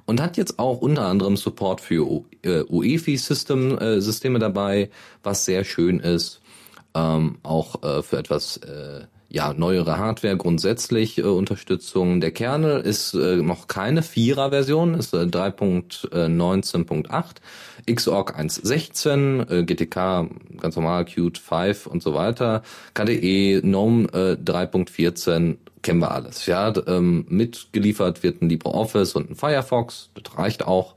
und 0.05 0.21
hat 0.21 0.37
jetzt 0.37 0.59
auch 0.59 0.81
unter 0.81 1.03
anderem 1.07 1.37
Support 1.37 1.81
für 1.81 2.11
U- 2.11 2.25
äh, 2.43 2.63
UEFI-System, 2.63 3.79
äh, 3.79 4.39
dabei, 4.41 4.91
was 5.23 5.45
sehr 5.45 5.65
schön 5.65 6.01
ist. 6.01 6.41
Ähm, 6.99 7.39
auch 7.43 7.83
äh, 7.83 8.03
für 8.03 8.19
etwas 8.19 8.59
äh, 8.59 9.07
ja 9.29 9.53
neuere 9.53 9.99
Hardware 9.99 10.37
grundsätzlich 10.37 11.19
äh, 11.19 11.23
Unterstützung. 11.23 12.21
Der 12.21 12.31
Kernel 12.33 12.81
ist 12.81 13.15
äh, 13.15 13.37
noch 13.37 13.69
keine 13.69 14.03
Vierer-Version, 14.03 14.95
ist 14.95 15.15
äh, 15.15 15.19
3.19.8, 15.19 17.37
Xorg 17.95 18.37
1.16, 18.39 19.51
äh, 19.51 19.63
GTK 19.65 20.29
ganz 20.61 20.77
normal, 20.77 21.05
Qt 21.05 21.39
5 21.39 21.87
und 21.87 22.03
so 22.03 22.15
weiter, 22.15 22.63
KDE, 22.95 23.61
GNOME 23.61 24.09
äh, 24.13 24.37
3.14, 24.43 25.59
kennen 25.83 26.01
wir 26.01 26.11
alles. 26.11 26.47
Ja, 26.47 26.73
ähm, 26.87 27.27
mitgeliefert 27.29 28.25
wird 28.25 28.43
ein 28.43 28.49
LibreOffice 28.49 29.15
und 29.15 29.31
ein 29.31 29.37
Firefox, 29.37 30.11
das 30.15 30.37
reicht 30.37 30.67
auch. 30.67 30.97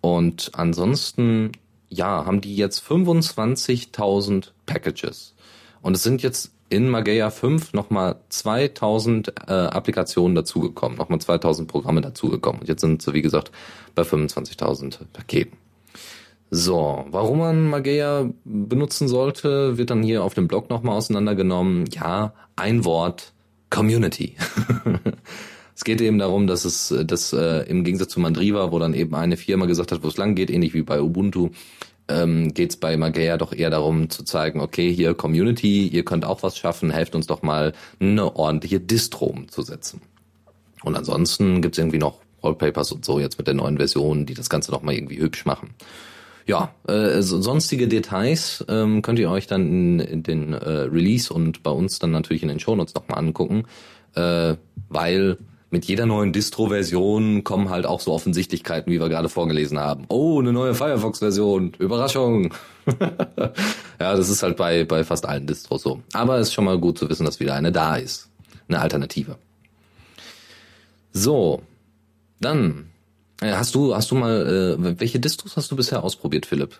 Und 0.00 0.52
ansonsten, 0.52 1.50
ja, 1.88 2.24
haben 2.26 2.40
die 2.40 2.56
jetzt 2.56 2.82
25.000 2.82 4.50
Packages. 4.66 5.34
Und 5.82 5.94
es 5.96 6.02
sind 6.02 6.22
jetzt 6.22 6.52
in 6.70 6.88
Mageia 6.88 7.30
5 7.30 7.72
nochmal 7.72 8.16
2000 8.30 9.28
äh, 9.46 9.52
Applikationen 9.52 10.34
dazugekommen, 10.34 10.98
nochmal 10.98 11.20
2000 11.20 11.68
Programme 11.68 12.00
dazugekommen. 12.00 12.62
Und 12.62 12.68
jetzt 12.68 12.80
sind 12.80 13.02
sie, 13.02 13.12
wie 13.12 13.22
gesagt, 13.22 13.52
bei 13.94 14.02
25.000 14.02 14.98
Paketen. 15.12 15.58
So, 16.50 17.04
warum 17.10 17.38
man 17.38 17.68
Mageia 17.68 18.30
benutzen 18.44 19.08
sollte, 19.08 19.76
wird 19.76 19.90
dann 19.90 20.02
hier 20.02 20.22
auf 20.22 20.34
dem 20.34 20.48
Blog 20.48 20.70
nochmal 20.70 20.96
auseinandergenommen. 20.96 21.86
Ja, 21.90 22.32
ein 22.56 22.84
Wort, 22.84 23.32
Community. 23.70 24.36
es 25.84 25.86
geht 25.86 26.00
eben 26.00 26.18
darum, 26.18 26.46
dass 26.46 26.64
es, 26.64 26.94
dass 27.04 27.34
äh, 27.34 27.68
im 27.68 27.84
Gegensatz 27.84 28.08
zu 28.08 28.18
Mandriva, 28.18 28.72
wo 28.72 28.78
dann 28.78 28.94
eben 28.94 29.14
eine 29.14 29.36
Firma 29.36 29.66
gesagt 29.66 29.92
hat, 29.92 30.02
wo 30.02 30.08
es 30.08 30.16
lang 30.16 30.34
geht, 30.34 30.50
ähnlich 30.50 30.72
wie 30.72 30.80
bei 30.80 31.02
Ubuntu, 31.02 31.50
ähm, 32.08 32.54
geht 32.54 32.80
bei 32.80 32.96
Mageia 32.96 33.36
doch 33.36 33.52
eher 33.52 33.68
darum 33.68 34.08
zu 34.08 34.24
zeigen, 34.24 34.60
okay, 34.60 34.90
hier 34.90 35.12
Community, 35.12 35.86
ihr 35.86 36.02
könnt 36.02 36.24
auch 36.24 36.42
was 36.42 36.56
schaffen, 36.56 36.90
helft 36.90 37.14
uns 37.14 37.26
doch 37.26 37.42
mal 37.42 37.74
eine 38.00 38.34
ordentliche 38.34 38.80
Distro 38.80 39.26
umzusetzen. 39.26 40.00
Und 40.84 40.96
ansonsten 40.96 41.60
gibt's 41.60 41.76
irgendwie 41.76 41.98
noch 41.98 42.20
Wallpapers 42.40 42.90
und 42.90 43.04
so 43.04 43.20
jetzt 43.20 43.36
mit 43.36 43.46
der 43.46 43.54
neuen 43.54 43.76
Version, 43.76 44.24
die 44.24 44.32
das 44.32 44.48
Ganze 44.48 44.70
noch 44.70 44.80
mal 44.80 44.94
irgendwie 44.94 45.18
hübsch 45.18 45.44
machen. 45.44 45.74
Ja, 46.46 46.74
äh, 46.88 47.20
sonstige 47.20 47.88
Details 47.88 48.64
ähm, 48.70 49.02
könnt 49.02 49.18
ihr 49.18 49.30
euch 49.30 49.46
dann 49.46 49.66
in, 49.66 50.00
in 50.00 50.22
den 50.22 50.54
äh, 50.54 50.56
Release 50.56 51.30
und 51.30 51.62
bei 51.62 51.70
uns 51.70 51.98
dann 51.98 52.10
natürlich 52.10 52.42
in 52.42 52.48
den 52.48 52.58
Shownotes 52.58 52.94
nochmal 52.94 53.18
angucken, 53.18 53.64
äh, 54.14 54.54
weil 54.88 55.36
mit 55.74 55.86
jeder 55.86 56.06
neuen 56.06 56.32
Distro-Version 56.32 57.42
kommen 57.42 57.68
halt 57.68 57.84
auch 57.84 57.98
so 57.98 58.12
Offensichtlichkeiten, 58.12 58.92
wie 58.92 59.00
wir 59.00 59.08
gerade 59.08 59.28
vorgelesen 59.28 59.80
haben. 59.80 60.04
Oh, 60.08 60.38
eine 60.38 60.52
neue 60.52 60.72
Firefox-Version, 60.72 61.74
Überraschung. 61.80 62.54
ja, 63.00 64.14
das 64.16 64.28
ist 64.28 64.44
halt 64.44 64.56
bei, 64.56 64.84
bei 64.84 65.02
fast 65.02 65.26
allen 65.26 65.48
Distros 65.48 65.82
so. 65.82 66.00
Aber 66.12 66.38
es 66.38 66.46
ist 66.46 66.54
schon 66.54 66.64
mal 66.64 66.78
gut 66.78 66.96
zu 66.96 67.10
wissen, 67.10 67.26
dass 67.26 67.40
wieder 67.40 67.54
eine 67.54 67.72
da 67.72 67.96
ist. 67.96 68.30
Eine 68.68 68.80
Alternative. 68.80 69.36
So, 71.12 71.60
dann 72.38 72.90
äh, 73.40 73.54
hast 73.54 73.74
du 73.74 73.96
hast 73.96 74.12
du 74.12 74.14
mal 74.14 74.76
äh, 74.78 75.00
welche 75.00 75.18
Distros 75.18 75.56
hast 75.56 75.72
du 75.72 75.76
bisher 75.76 76.04
ausprobiert, 76.04 76.46
Philipp? 76.46 76.78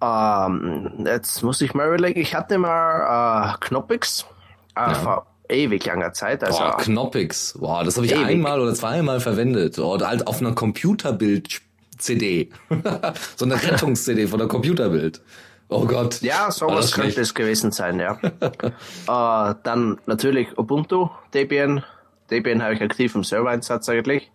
Ähm, 0.00 1.04
jetzt 1.06 1.44
muss 1.44 1.60
ich 1.60 1.74
mal 1.74 1.86
überlegen. 1.86 2.18
Ich 2.18 2.34
hatte 2.34 2.58
mal 2.58 3.54
äh, 3.54 3.56
Knoppix 3.60 4.26
äh, 4.74 4.80
ja. 4.80 5.26
Ewig 5.52 5.84
langer 5.86 6.12
Zeit. 6.12 6.42
Also 6.42 6.58
Boah, 6.58 6.76
Knoppix. 6.78 7.56
Boah, 7.58 7.84
das 7.84 7.96
habe 7.96 8.06
ich 8.06 8.12
ewig. 8.12 8.26
einmal 8.26 8.60
oder 8.60 8.74
zweimal 8.74 9.20
verwendet. 9.20 9.78
Oh, 9.78 9.98
halt 10.00 10.26
auf 10.26 10.40
einer 10.40 10.52
Computerbild-CD. 10.52 12.50
so 13.36 13.44
eine 13.44 13.62
Rettungs-CD 13.62 14.26
von 14.26 14.38
der 14.38 14.48
Computerbild. 14.48 15.20
Oh 15.68 15.86
Gott. 15.86 16.20
Ja, 16.20 16.50
sowas 16.50 16.92
könnte 16.92 17.20
es 17.20 17.34
gewesen 17.34 17.72
sein, 17.72 17.98
ja. 17.98 18.18
äh, 18.40 19.54
dann 19.62 19.98
natürlich 20.06 20.58
Ubuntu, 20.58 21.08
Debian, 21.32 21.82
Debian 22.30 22.62
habe 22.62 22.74
ich 22.74 22.82
aktiv 22.82 23.14
im 23.14 23.24
Server-Einsatz 23.24 23.88
eigentlich. 23.88 24.30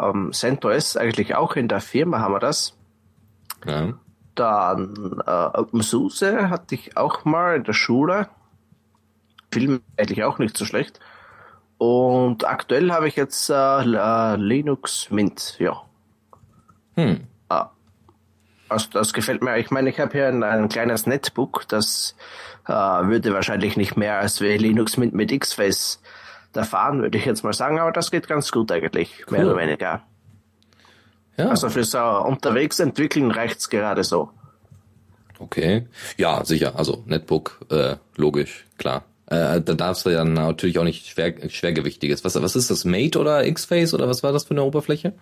Ähm, 0.00 0.32
CentOS 0.32 0.96
eigentlich 0.96 1.34
auch 1.34 1.56
in 1.56 1.68
der 1.68 1.80
Firma 1.80 2.20
haben 2.20 2.34
wir 2.34 2.40
das. 2.40 2.76
Ja. 3.66 3.94
Dann 4.34 5.20
äh, 5.26 5.58
OpenSUSE 5.58 6.50
hatte 6.50 6.74
ich 6.76 6.96
auch 6.96 7.24
mal 7.24 7.56
in 7.56 7.64
der 7.64 7.72
Schule. 7.72 8.28
Film 9.52 9.82
eigentlich 9.96 10.24
auch 10.24 10.38
nicht 10.38 10.56
so 10.56 10.64
schlecht. 10.64 11.00
Und 11.78 12.46
aktuell 12.46 12.92
habe 12.92 13.08
ich 13.08 13.16
jetzt 13.16 13.48
äh, 13.48 14.36
Linux 14.36 15.10
Mint, 15.10 15.56
ja. 15.58 15.82
Hm. 16.96 17.26
Ah. 17.48 17.70
Also 18.68 18.88
das 18.92 19.14
gefällt 19.14 19.42
mir. 19.42 19.56
Ich 19.58 19.70
meine, 19.70 19.88
ich 19.88 19.98
habe 19.98 20.12
hier 20.12 20.28
ein, 20.28 20.42
ein, 20.42 20.68
kleines 20.68 21.06
Netbook, 21.06 21.66
das 21.68 22.16
äh, 22.68 22.72
würde 22.72 23.32
wahrscheinlich 23.32 23.76
nicht 23.76 23.96
mehr 23.96 24.18
als 24.18 24.40
wie 24.40 24.56
Linux 24.56 24.96
Mint 24.96 25.14
mit 25.14 25.32
X-Face 25.32 26.02
da 26.52 26.64
fahren, 26.64 27.00
würde 27.00 27.16
ich 27.16 27.24
jetzt 27.24 27.44
mal 27.44 27.52
sagen, 27.52 27.78
aber 27.78 27.92
das 27.92 28.10
geht 28.10 28.28
ganz 28.28 28.50
gut 28.52 28.70
eigentlich, 28.72 29.24
cool. 29.26 29.38
mehr 29.38 29.46
oder 29.46 29.56
weniger. 29.56 30.02
Ja. 31.36 31.48
Also 31.48 31.70
fürs 31.70 31.94
uh, 31.94 32.22
unterwegs 32.26 32.78
entwickeln 32.80 33.30
reicht's 33.30 33.70
gerade 33.70 34.04
so. 34.04 34.30
Okay. 35.38 35.86
Ja, 36.18 36.44
sicher. 36.44 36.74
Also 36.76 37.02
Netbook, 37.06 37.60
äh, 37.70 37.96
logisch, 38.16 38.66
klar. 38.76 39.04
Äh, 39.30 39.60
da 39.60 39.74
darfst 39.74 40.04
du 40.04 40.10
ja 40.10 40.24
natürlich 40.24 40.78
auch 40.78 40.84
nicht 40.84 41.06
schwer, 41.06 41.34
schwergewichtiges. 41.48 42.24
Was, 42.24 42.40
was 42.40 42.56
ist 42.56 42.70
das? 42.70 42.84
Mate 42.84 43.18
oder 43.18 43.46
X-Face 43.46 43.94
oder 43.94 44.08
was 44.08 44.22
war 44.22 44.32
das 44.32 44.44
für 44.44 44.50
eine 44.50 44.64
Oberfläche? 44.64 45.14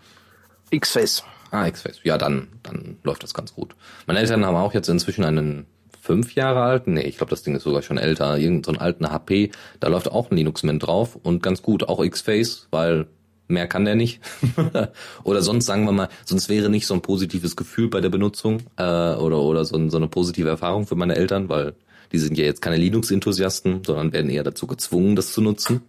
X-Face. 0.70 1.22
Ah, 1.50 1.66
X-Face. 1.66 2.00
Ja, 2.02 2.18
dann, 2.18 2.48
dann 2.62 2.96
läuft 3.02 3.22
das 3.22 3.34
ganz 3.34 3.54
gut. 3.54 3.76
Meine 4.06 4.18
Eltern 4.20 4.44
haben 4.44 4.56
auch 4.56 4.74
jetzt 4.74 4.88
inzwischen 4.88 5.24
einen 5.24 5.66
fünf 6.00 6.34
Jahre 6.34 6.62
alten, 6.62 6.94
nee, 6.94 7.02
ich 7.02 7.18
glaube, 7.18 7.30
das 7.30 7.42
Ding 7.42 7.54
ist 7.54 7.64
sogar 7.64 7.82
schon 7.82 7.98
älter, 7.98 8.38
irgendeinen 8.38 8.76
so 8.76 8.80
alten 8.80 9.10
HP, 9.10 9.50
da 9.78 9.88
läuft 9.88 10.10
auch 10.10 10.30
ein 10.30 10.36
Linux 10.36 10.62
Mint 10.62 10.86
drauf 10.86 11.16
und 11.22 11.42
ganz 11.42 11.60
gut, 11.60 11.86
auch 11.86 12.02
X-Face, 12.02 12.68
weil 12.70 13.08
mehr 13.46 13.66
kann 13.66 13.84
der 13.84 13.94
nicht. 13.94 14.20
oder 15.24 15.42
sonst 15.42 15.66
sagen 15.66 15.84
wir 15.84 15.92
mal, 15.92 16.08
sonst 16.24 16.48
wäre 16.48 16.70
nicht 16.70 16.86
so 16.86 16.94
ein 16.94 17.02
positives 17.02 17.56
Gefühl 17.56 17.88
bei 17.88 18.00
der 18.00 18.08
Benutzung 18.08 18.60
äh, 18.76 18.82
oder 18.82 19.42
oder 19.42 19.66
so, 19.66 19.88
so 19.90 19.96
eine 19.98 20.08
positive 20.08 20.48
Erfahrung 20.48 20.86
für 20.86 20.96
meine 20.96 21.16
Eltern, 21.16 21.50
weil 21.50 21.74
die 22.12 22.18
sind 22.18 22.36
ja 22.38 22.44
jetzt 22.44 22.62
keine 22.62 22.76
Linux-Enthusiasten, 22.76 23.82
sondern 23.84 24.12
werden 24.12 24.30
eher 24.30 24.44
dazu 24.44 24.66
gezwungen, 24.66 25.16
das 25.16 25.32
zu 25.32 25.40
nutzen. 25.40 25.82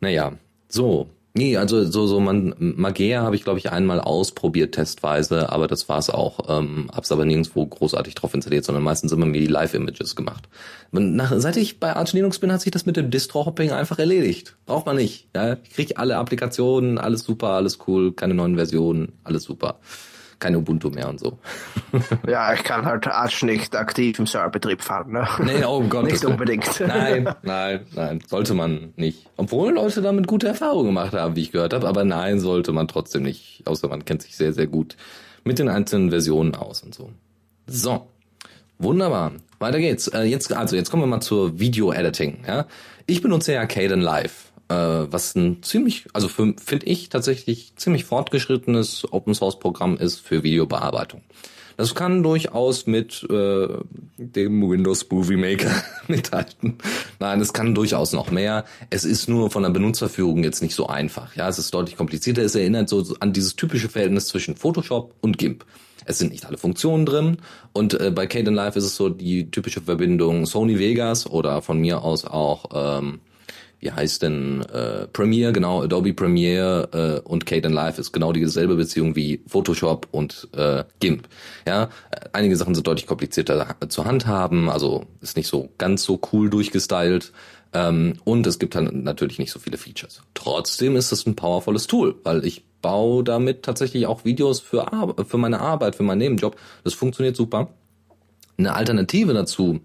Naja, 0.00 0.32
so, 0.68 1.08
Nee, 1.34 1.56
also 1.56 1.82
so 1.90 2.06
so 2.06 2.20
man 2.20 2.54
Magea 2.58 3.22
habe 3.22 3.36
ich 3.36 3.44
glaube 3.44 3.58
ich 3.58 3.72
einmal 3.72 4.00
ausprobiert 4.00 4.74
testweise, 4.74 5.50
aber 5.50 5.66
das 5.66 5.88
war's 5.88 6.10
auch. 6.10 6.40
Ähm, 6.46 6.90
hab's 6.92 7.10
aber 7.10 7.24
nirgendwo 7.24 7.64
großartig 7.64 8.14
drauf 8.14 8.34
installiert, 8.34 8.66
sondern 8.66 8.84
meistens 8.84 9.12
immer 9.12 9.24
mir 9.24 9.40
die 9.40 9.46
Live-Images 9.46 10.14
gemacht. 10.14 10.46
Nach, 10.90 11.32
seit 11.38 11.56
ich 11.56 11.80
bei 11.80 11.96
Arch 11.96 12.12
Linux 12.12 12.38
bin, 12.38 12.52
hat 12.52 12.60
sich 12.60 12.70
das 12.70 12.84
mit 12.84 12.98
dem 12.98 13.10
Distro-Hopping 13.10 13.70
einfach 13.70 13.98
erledigt. 13.98 14.56
Braucht 14.66 14.84
man 14.84 14.96
nicht. 14.96 15.28
Ja, 15.34 15.56
ich 15.64 15.70
krieg 15.70 15.98
alle 15.98 16.18
Applikationen, 16.18 16.98
alles 16.98 17.22
super, 17.22 17.48
alles 17.48 17.78
cool, 17.86 18.12
keine 18.12 18.34
neuen 18.34 18.56
Versionen, 18.56 19.12
alles 19.24 19.44
super 19.44 19.80
keine 20.42 20.58
Ubuntu 20.58 20.90
mehr 20.90 21.08
und 21.08 21.20
so. 21.20 21.38
ja, 22.28 22.52
ich 22.52 22.64
kann 22.64 22.84
halt 22.84 23.06
Arch 23.06 23.42
nicht 23.42 23.74
aktiv 23.74 24.18
im 24.18 24.26
Serverbetrieb 24.26 24.82
fahren. 24.82 25.12
Ne? 25.12 25.26
Nee, 25.44 25.64
oh 25.64 25.82
Gott. 25.82 26.04
nicht 26.04 26.24
unbedingt. 26.24 26.80
Nein, 26.80 27.34
nein, 27.42 27.86
nein, 27.94 28.20
sollte 28.26 28.54
man 28.54 28.92
nicht. 28.96 29.26
Obwohl 29.36 29.72
Leute 29.72 30.02
damit 30.02 30.26
gute 30.26 30.48
Erfahrungen 30.48 30.86
gemacht 30.86 31.14
haben, 31.14 31.36
wie 31.36 31.42
ich 31.42 31.52
gehört 31.52 31.72
habe, 31.72 31.88
aber 31.88 32.04
nein, 32.04 32.40
sollte 32.40 32.72
man 32.72 32.88
trotzdem 32.88 33.22
nicht. 33.22 33.62
Außer 33.64 33.88
man 33.88 34.04
kennt 34.04 34.22
sich 34.22 34.36
sehr, 34.36 34.52
sehr 34.52 34.66
gut 34.66 34.96
mit 35.44 35.58
den 35.58 35.68
einzelnen 35.68 36.10
Versionen 36.10 36.54
aus 36.54 36.82
und 36.82 36.94
so. 36.94 37.10
So. 37.66 38.06
Wunderbar. 38.78 39.32
Weiter 39.60 39.78
geht's. 39.78 40.08
Äh, 40.08 40.22
jetzt, 40.22 40.52
also 40.52 40.74
jetzt 40.74 40.90
kommen 40.90 41.04
wir 41.04 41.06
mal 41.06 41.20
zur 41.20 41.60
Video-Editing. 41.60 42.44
Ja? 42.46 42.66
Ich 43.06 43.22
benutze 43.22 43.52
ja 43.52 43.64
Caden 43.66 44.00
Live 44.00 44.51
äh, 44.72 45.12
was 45.12 45.34
ein 45.34 45.62
ziemlich, 45.62 46.06
also 46.12 46.28
finde 46.28 46.86
ich 46.86 47.08
tatsächlich 47.08 47.74
ziemlich 47.76 48.04
fortgeschrittenes 48.04 49.06
Open 49.12 49.34
Source 49.34 49.58
Programm 49.58 49.96
ist 49.96 50.20
für 50.20 50.42
Videobearbeitung. 50.42 51.22
Das 51.76 51.94
kann 51.94 52.22
durchaus 52.22 52.86
mit 52.86 53.26
äh, 53.30 53.68
dem 54.16 54.70
Windows 54.70 55.06
Movie 55.10 55.36
Maker 55.36 55.70
mithalten. 56.08 56.76
Nein, 57.18 57.40
es 57.40 57.52
kann 57.52 57.74
durchaus 57.74 58.12
noch 58.12 58.30
mehr. 58.30 58.64
Es 58.90 59.04
ist 59.04 59.28
nur 59.28 59.50
von 59.50 59.62
der 59.62 59.70
Benutzerführung 59.70 60.44
jetzt 60.44 60.62
nicht 60.62 60.74
so 60.74 60.86
einfach. 60.86 61.34
Ja, 61.34 61.48
es 61.48 61.58
ist 61.58 61.72
deutlich 61.72 61.96
komplizierter. 61.96 62.42
Es 62.42 62.54
erinnert 62.54 62.88
so 62.88 63.02
an 63.20 63.32
dieses 63.32 63.56
typische 63.56 63.88
Verhältnis 63.88 64.28
zwischen 64.28 64.54
Photoshop 64.54 65.14
und 65.22 65.38
GIMP. 65.38 65.64
Es 66.04 66.18
sind 66.18 66.32
nicht 66.32 66.44
alle 66.46 66.58
Funktionen 66.58 67.06
drin 67.06 67.38
und 67.72 67.98
äh, 68.00 68.10
bei 68.10 68.26
Caden 68.26 68.54
Live 68.54 68.76
ist 68.76 68.84
es 68.84 68.96
so 68.96 69.08
die 69.08 69.50
typische 69.50 69.80
Verbindung 69.80 70.46
Sony 70.46 70.78
Vegas 70.78 71.28
oder 71.28 71.62
von 71.62 71.78
mir 71.78 72.02
aus 72.02 72.24
auch 72.24 72.64
ähm, 72.74 73.20
wie 73.82 73.90
heißt 73.90 74.22
denn 74.22 74.62
äh, 74.72 75.08
Premiere, 75.08 75.52
genau, 75.52 75.82
Adobe 75.82 76.14
Premiere 76.14 77.20
äh, 77.24 77.28
und 77.28 77.46
Kden 77.46 77.72
Live 77.72 77.98
ist 77.98 78.12
genau 78.12 78.32
dieselbe 78.32 78.76
Beziehung 78.76 79.16
wie 79.16 79.42
Photoshop 79.48 80.06
und 80.12 80.48
äh, 80.56 80.84
GIMP. 81.00 81.26
Ja, 81.66 81.90
einige 82.32 82.56
Sachen 82.56 82.76
sind 82.76 82.86
deutlich 82.86 83.08
komplizierter 83.08 83.76
zu 83.88 84.04
handhaben, 84.04 84.70
also 84.70 85.06
ist 85.20 85.36
nicht 85.36 85.48
so 85.48 85.68
ganz 85.78 86.04
so 86.04 86.20
cool 86.32 86.48
durchgestylt. 86.48 87.32
Ähm, 87.72 88.18
und 88.22 88.46
es 88.46 88.60
gibt 88.60 88.76
dann 88.76 89.02
natürlich 89.02 89.40
nicht 89.40 89.50
so 89.50 89.58
viele 89.58 89.78
Features. 89.78 90.22
Trotzdem 90.34 90.94
ist 90.94 91.10
es 91.10 91.26
ein 91.26 91.34
powervolles 91.34 91.88
Tool, 91.88 92.14
weil 92.22 92.44
ich 92.44 92.64
baue 92.82 93.24
damit 93.24 93.64
tatsächlich 93.64 94.06
auch 94.06 94.24
Videos 94.24 94.60
für, 94.60 94.92
Ar 94.92 95.16
für 95.26 95.38
meine 95.38 95.60
Arbeit, 95.60 95.96
für 95.96 96.04
meinen 96.04 96.18
Nebenjob. 96.18 96.54
Das 96.84 96.94
funktioniert 96.94 97.34
super. 97.34 97.70
Eine 98.58 98.74
Alternative 98.74 99.34
dazu 99.34 99.80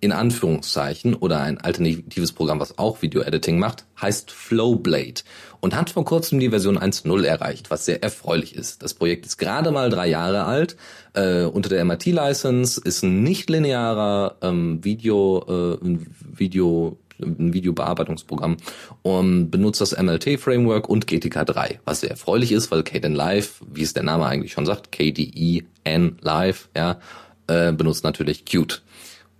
in 0.00 0.12
Anführungszeichen 0.12 1.14
oder 1.14 1.40
ein 1.40 1.58
alternatives 1.58 2.32
Programm, 2.32 2.60
was 2.60 2.78
auch 2.78 3.02
Video-Editing 3.02 3.58
macht, 3.58 3.86
heißt 4.00 4.30
Flowblade 4.30 5.22
und 5.60 5.74
hat 5.74 5.90
vor 5.90 6.04
kurzem 6.04 6.38
die 6.38 6.50
Version 6.50 6.78
1.0 6.78 7.24
erreicht, 7.24 7.70
was 7.70 7.86
sehr 7.86 8.02
erfreulich 8.02 8.54
ist. 8.54 8.82
Das 8.82 8.94
Projekt 8.94 9.26
ist 9.26 9.38
gerade 9.38 9.70
mal 9.70 9.88
drei 9.88 10.08
Jahre 10.08 10.44
alt, 10.44 10.76
äh, 11.14 11.44
unter 11.44 11.70
der 11.70 11.84
MIT-License, 11.84 12.80
ist 12.84 13.02
ein 13.02 13.22
nicht 13.22 13.48
linearer 13.48 14.36
ähm, 14.42 14.84
Video, 14.84 15.78
äh, 15.82 15.98
Video 16.20 16.98
ein 17.20 17.54
Videobearbeitungsprogramm 17.54 18.58
und 19.02 19.50
benutzt 19.50 19.80
das 19.80 19.96
MLT-Framework 19.96 20.88
und 20.88 21.06
GTK 21.06 21.46
3, 21.46 21.80
was 21.84 22.00
sehr 22.00 22.10
erfreulich 22.10 22.52
ist, 22.52 22.70
weil 22.70 22.82
Kden 22.82 23.14
Live, 23.14 23.62
wie 23.72 23.82
es 23.82 23.94
der 23.94 24.02
Name 24.02 24.26
eigentlich 24.26 24.52
schon 24.52 24.66
sagt, 24.66 24.92
KDE-N 24.92 26.18
Live, 26.20 26.68
ja, 26.76 27.00
äh, 27.46 27.72
benutzt 27.72 28.04
natürlich 28.04 28.44
Qt. 28.44 28.82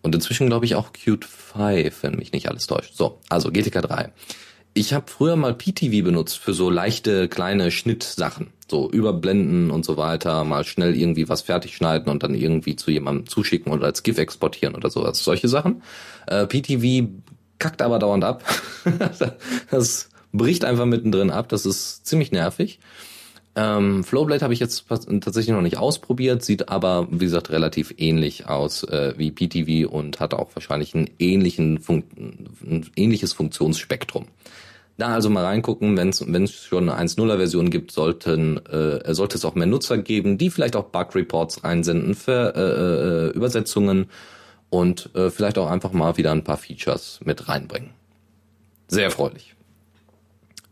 Und 0.06 0.14
inzwischen 0.14 0.46
glaube 0.46 0.64
ich 0.66 0.76
auch 0.76 0.92
Qt 0.92 1.24
5, 1.24 2.04
wenn 2.04 2.14
mich 2.14 2.30
nicht 2.30 2.48
alles 2.48 2.68
täuscht. 2.68 2.94
So, 2.94 3.18
also 3.28 3.50
GTK 3.50 3.82
3. 3.82 4.12
Ich 4.72 4.92
habe 4.92 5.06
früher 5.10 5.34
mal 5.34 5.52
PTV 5.52 6.04
benutzt 6.04 6.38
für 6.38 6.52
so 6.54 6.70
leichte 6.70 7.26
kleine 7.26 7.72
Schnittsachen. 7.72 8.52
So 8.70 8.88
überblenden 8.88 9.72
und 9.72 9.84
so 9.84 9.96
weiter, 9.96 10.44
mal 10.44 10.62
schnell 10.62 10.94
irgendwie 10.96 11.28
was 11.28 11.42
fertig 11.42 11.74
schneiden 11.74 12.08
und 12.08 12.22
dann 12.22 12.36
irgendwie 12.36 12.76
zu 12.76 12.92
jemandem 12.92 13.26
zuschicken 13.26 13.72
oder 13.72 13.86
als 13.86 14.04
GIF 14.04 14.18
exportieren 14.18 14.76
oder 14.76 14.90
sowas. 14.90 15.24
Solche 15.24 15.48
Sachen. 15.48 15.82
Äh, 16.28 16.46
PTV 16.46 17.08
kackt 17.58 17.82
aber 17.82 17.98
dauernd 17.98 18.22
ab. 18.22 18.44
das 19.72 20.08
bricht 20.32 20.64
einfach 20.64 20.86
mittendrin 20.86 21.32
ab. 21.32 21.48
Das 21.48 21.66
ist 21.66 22.06
ziemlich 22.06 22.30
nervig. 22.30 22.78
Ähm, 23.58 24.04
Flowblade 24.04 24.42
habe 24.42 24.52
ich 24.52 24.60
jetzt 24.60 24.86
tatsächlich 24.86 25.54
noch 25.54 25.62
nicht 25.62 25.78
ausprobiert, 25.78 26.44
sieht 26.44 26.68
aber, 26.68 27.08
wie 27.10 27.24
gesagt, 27.24 27.48
relativ 27.48 27.94
ähnlich 27.96 28.46
aus 28.46 28.84
äh, 28.84 29.14
wie 29.16 29.30
PTV 29.30 29.90
und 29.90 30.20
hat 30.20 30.34
auch 30.34 30.50
wahrscheinlich 30.54 30.94
einen 30.94 31.08
ähnlichen 31.18 31.80
Fun 31.80 32.04
ein 32.62 32.90
ähnliches 32.96 33.32
Funktionsspektrum. 33.32 34.26
Da 34.98 35.08
also 35.08 35.30
mal 35.30 35.44
reingucken, 35.44 35.96
wenn 35.96 36.10
es 36.10 36.64
schon 36.64 36.88
eine 36.88 37.02
1.0er 37.02 37.36
Version 37.36 37.70
gibt, 37.70 37.92
sollten, 37.92 38.58
äh, 38.66 39.14
sollte 39.14 39.38
es 39.38 39.44
auch 39.46 39.54
mehr 39.54 39.66
Nutzer 39.66 39.98
geben, 39.98 40.36
die 40.36 40.50
vielleicht 40.50 40.76
auch 40.76 40.84
Bug-Reports 40.84 41.64
einsenden 41.64 42.14
für 42.14 42.54
äh, 42.54 43.30
äh, 43.30 43.36
Übersetzungen 43.36 44.06
und 44.68 45.10
äh, 45.14 45.30
vielleicht 45.30 45.56
auch 45.58 45.70
einfach 45.70 45.92
mal 45.92 46.16
wieder 46.18 46.32
ein 46.32 46.44
paar 46.44 46.56
Features 46.58 47.20
mit 47.24 47.48
reinbringen. 47.48 47.90
Sehr 48.88 49.04
erfreulich. 49.04 49.54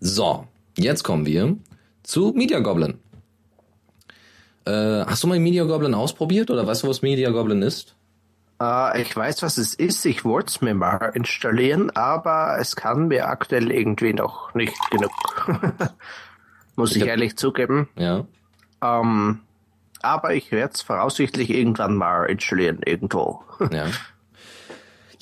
So, 0.00 0.46
jetzt 0.78 1.02
kommen 1.02 1.26
wir 1.26 1.56
zu 2.04 2.32
Media 2.36 2.60
Goblin. 2.60 3.00
Äh, 4.66 5.04
hast 5.06 5.24
du 5.24 5.26
mal 5.26 5.38
Media 5.40 5.64
Goblin 5.64 5.94
ausprobiert 5.94 6.50
oder 6.50 6.66
weißt 6.66 6.84
du, 6.84 6.88
was 6.88 7.02
Media 7.02 7.30
Goblin 7.30 7.62
ist? 7.62 7.96
Uh, 8.62 8.96
ich 8.96 9.14
weiß, 9.14 9.42
was 9.42 9.58
es 9.58 9.74
ist. 9.74 10.04
Ich 10.06 10.24
wollte 10.24 10.46
es 10.48 10.60
mir 10.60 10.74
mal 10.74 11.10
installieren, 11.14 11.90
aber 11.90 12.56
es 12.60 12.76
kann 12.76 13.08
mir 13.08 13.28
aktuell 13.28 13.70
irgendwie 13.72 14.12
noch 14.12 14.54
nicht 14.54 14.76
genug. 14.90 15.10
Muss 16.76 16.94
ich, 16.94 17.02
ich 17.02 17.08
ehrlich 17.08 17.36
zugeben. 17.36 17.88
Ja. 17.96 18.24
Ähm, 18.80 19.40
aber 20.02 20.34
ich 20.34 20.52
werde 20.52 20.72
es 20.74 20.82
voraussichtlich 20.82 21.50
irgendwann 21.50 21.96
mal 21.96 22.26
installieren, 22.26 22.80
irgendwo. 22.84 23.42
ja. 23.72 23.86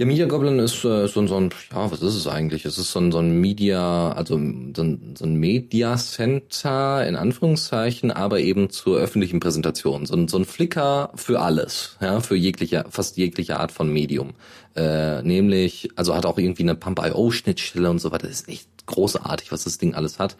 Ja, 0.02 0.06
Media 0.06 0.26
Goblin 0.26 0.58
ist 0.58 0.84
äh, 0.84 1.06
so, 1.06 1.24
so 1.28 1.36
ein, 1.36 1.50
ja, 1.70 1.88
was 1.88 2.02
ist 2.02 2.16
es 2.16 2.26
eigentlich? 2.26 2.64
Es 2.64 2.76
ist 2.76 2.90
so 2.90 2.98
ein, 2.98 3.12
so 3.12 3.18
ein 3.18 3.40
Media, 3.40 4.10
also 4.10 4.34
so 4.34 4.82
ein, 4.82 5.14
so 5.16 5.24
ein 5.24 5.36
Media 5.36 5.96
Center 5.96 7.06
in 7.06 7.14
Anführungszeichen, 7.14 8.10
aber 8.10 8.40
eben 8.40 8.68
zur 8.68 8.98
öffentlichen 8.98 9.38
Präsentation. 9.38 10.04
So 10.04 10.16
ein, 10.16 10.26
so 10.26 10.38
ein 10.38 10.44
Flickr 10.44 11.12
für 11.14 11.38
alles, 11.38 11.98
ja, 12.00 12.18
für 12.18 12.34
jegliche, 12.34 12.84
fast 12.90 13.16
jegliche 13.16 13.60
Art 13.60 13.70
von 13.70 13.92
Medium. 13.92 14.30
Äh, 14.74 15.22
nämlich, 15.22 15.90
also 15.96 16.14
hat 16.14 16.26
auch 16.26 16.38
irgendwie 16.38 16.62
eine 16.62 16.74
Pump.io-Schnittstelle 16.74 17.90
und 17.90 17.98
so 17.98 18.10
weiter. 18.10 18.26
Das 18.26 18.40
ist 18.40 18.48
echt 18.48 18.68
großartig, 18.86 19.52
was 19.52 19.64
das 19.64 19.78
Ding 19.78 19.94
alles 19.94 20.18
hat. 20.18 20.36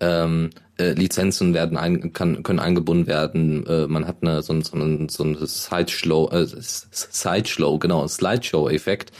Ähm, 0.00 0.50
äh, 0.78 0.92
Lizenzen 0.92 1.52
werden 1.52 1.76
ein, 1.76 2.12
kann, 2.12 2.42
können 2.42 2.58
eingebunden 2.58 3.06
werden. 3.06 3.66
Äh, 3.66 3.86
man 3.86 4.06
hat 4.06 4.18
eine, 4.22 4.42
so, 4.42 4.58
so, 4.60 5.06
so 5.08 5.24
ein 5.24 5.36
Sideshow, 5.46 6.30
äh, 6.30 6.46
Sideshow, 6.46 7.78
genau, 7.78 8.06
Slideshow-Effekt. 8.06 9.12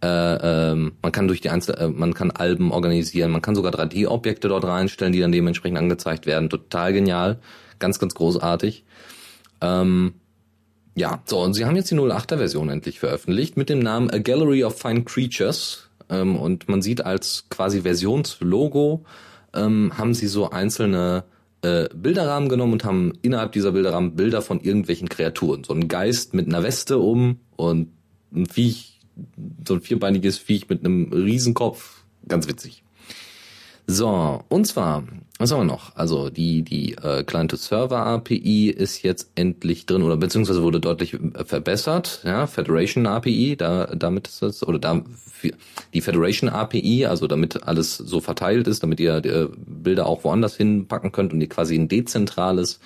Äh, 0.00 0.70
ähm, 0.70 0.92
man 1.02 1.10
kann 1.10 1.26
durch 1.26 1.40
die 1.40 1.50
Einzel 1.50 1.74
äh, 1.74 1.88
man 1.88 2.14
kann 2.14 2.30
Alben 2.30 2.70
organisieren, 2.70 3.32
man 3.32 3.42
kann 3.42 3.56
sogar 3.56 3.72
3D-Objekte 3.72 4.46
dort 4.46 4.64
reinstellen, 4.64 5.12
die 5.12 5.18
dann 5.18 5.32
dementsprechend 5.32 5.76
angezeigt 5.76 6.24
werden. 6.26 6.48
Total 6.48 6.92
genial, 6.92 7.40
ganz, 7.80 7.98
ganz 7.98 8.14
großartig. 8.14 8.84
Ähm, 9.60 10.14
ja, 10.98 11.22
so, 11.26 11.40
und 11.40 11.54
sie 11.54 11.64
haben 11.64 11.76
jetzt 11.76 11.90
die 11.90 11.94
08er 11.94 12.38
Version 12.38 12.68
endlich 12.68 12.98
veröffentlicht 12.98 13.56
mit 13.56 13.68
dem 13.68 13.78
Namen 13.78 14.10
A 14.10 14.18
Gallery 14.18 14.64
of 14.64 14.78
Fine 14.78 15.04
Creatures. 15.04 15.88
Ähm, 16.10 16.36
und 16.36 16.68
man 16.68 16.82
sieht 16.82 17.04
als 17.04 17.44
quasi 17.50 17.82
Versionslogo 17.82 19.04
ähm, 19.54 19.92
haben 19.96 20.14
sie 20.14 20.26
so 20.26 20.50
einzelne 20.50 21.24
äh, 21.62 21.88
Bilderrahmen 21.94 22.48
genommen 22.48 22.74
und 22.74 22.84
haben 22.84 23.12
innerhalb 23.22 23.52
dieser 23.52 23.72
Bilderrahmen 23.72 24.16
Bilder 24.16 24.42
von 24.42 24.60
irgendwelchen 24.60 25.08
Kreaturen. 25.08 25.64
So 25.64 25.74
ein 25.74 25.88
Geist 25.88 26.34
mit 26.34 26.46
einer 26.46 26.62
Weste 26.62 26.98
um 26.98 27.40
und 27.56 27.92
ein 28.34 28.46
Viech, 28.46 29.00
so 29.66 29.74
ein 29.74 29.80
vierbeiniges 29.80 30.38
Viech 30.38 30.68
mit 30.68 30.84
einem 30.84 31.12
Riesenkopf. 31.12 32.02
Ganz 32.26 32.48
witzig. 32.48 32.82
So, 33.86 34.44
und 34.48 34.66
zwar, 34.66 35.04
was 35.38 35.52
haben 35.52 35.60
wir 35.60 35.64
noch? 35.64 35.94
Also 35.94 36.30
die, 36.30 36.62
die 36.62 36.94
äh, 36.94 37.22
Client-to-Server-API 37.22 38.70
ist 38.70 39.04
jetzt 39.04 39.30
endlich 39.36 39.86
drin 39.86 40.02
oder 40.02 40.16
beziehungsweise 40.16 40.62
wurde 40.64 40.80
deutlich 40.80 41.14
äh, 41.14 41.44
verbessert. 41.44 42.22
Ja, 42.24 42.48
Federation 42.48 43.06
API, 43.06 43.56
da, 43.56 43.86
damit 43.86 44.26
ist 44.26 44.42
das, 44.42 44.66
oder 44.66 44.80
da 44.80 45.00
die 45.94 46.00
Federation 46.00 46.50
API, 46.50 47.06
also 47.06 47.28
damit 47.28 47.62
alles 47.62 47.96
so 47.96 48.20
verteilt 48.20 48.66
ist, 48.66 48.82
damit 48.82 48.98
ihr 48.98 49.24
äh, 49.24 49.48
Bilder 49.64 50.06
auch 50.06 50.24
woanders 50.24 50.56
hinpacken 50.56 51.12
könnt 51.12 51.32
und 51.32 51.40
ihr 51.40 51.48
quasi 51.48 51.76
ein 51.76 51.86
dezentrales, 51.86 52.80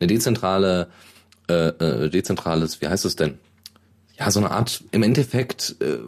eine 0.00 0.06
dezentrale, 0.06 0.88
äh, 1.50 1.68
äh, 1.68 2.08
dezentrales, 2.08 2.80
wie 2.80 2.88
heißt 2.88 3.04
es 3.04 3.16
denn? 3.16 3.38
Ja, 4.18 4.30
so 4.30 4.40
eine 4.40 4.50
Art 4.50 4.82
im 4.92 5.02
Endeffekt 5.02 5.76
äh, 5.80 5.98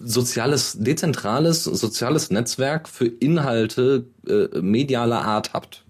soziales, 0.00 0.76
dezentrales, 0.78 1.64
soziales 1.64 2.30
Netzwerk 2.30 2.88
für 2.88 3.06
Inhalte 3.06 4.06
äh, 4.26 4.60
medialer 4.60 5.22
Art 5.24 5.52
habt. 5.52 5.84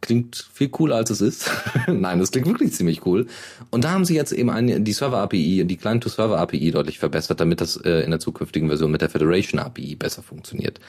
Klingt 0.00 0.48
viel 0.52 0.70
cooler 0.70 0.96
als 0.96 1.10
es 1.10 1.20
ist. 1.20 1.50
Nein, 1.86 2.18
das 2.20 2.30
klingt 2.30 2.46
wirklich 2.46 2.72
ziemlich 2.72 3.04
cool. 3.04 3.26
Und 3.70 3.84
da 3.84 3.90
haben 3.90 4.04
sie 4.04 4.14
jetzt 4.14 4.32
eben 4.32 4.48
eine, 4.48 4.80
die 4.80 4.92
Server-API, 4.92 5.64
die 5.64 5.76
Client-to-Server-API 5.76 6.70
deutlich 6.70 6.98
verbessert, 6.98 7.40
damit 7.40 7.60
das 7.60 7.76
äh, 7.76 8.00
in 8.00 8.10
der 8.10 8.20
zukünftigen 8.20 8.68
Version 8.68 8.90
mit 8.90 9.02
der 9.02 9.10
Federation-API 9.10 9.96
besser 9.96 10.22
funktioniert. 10.22 10.80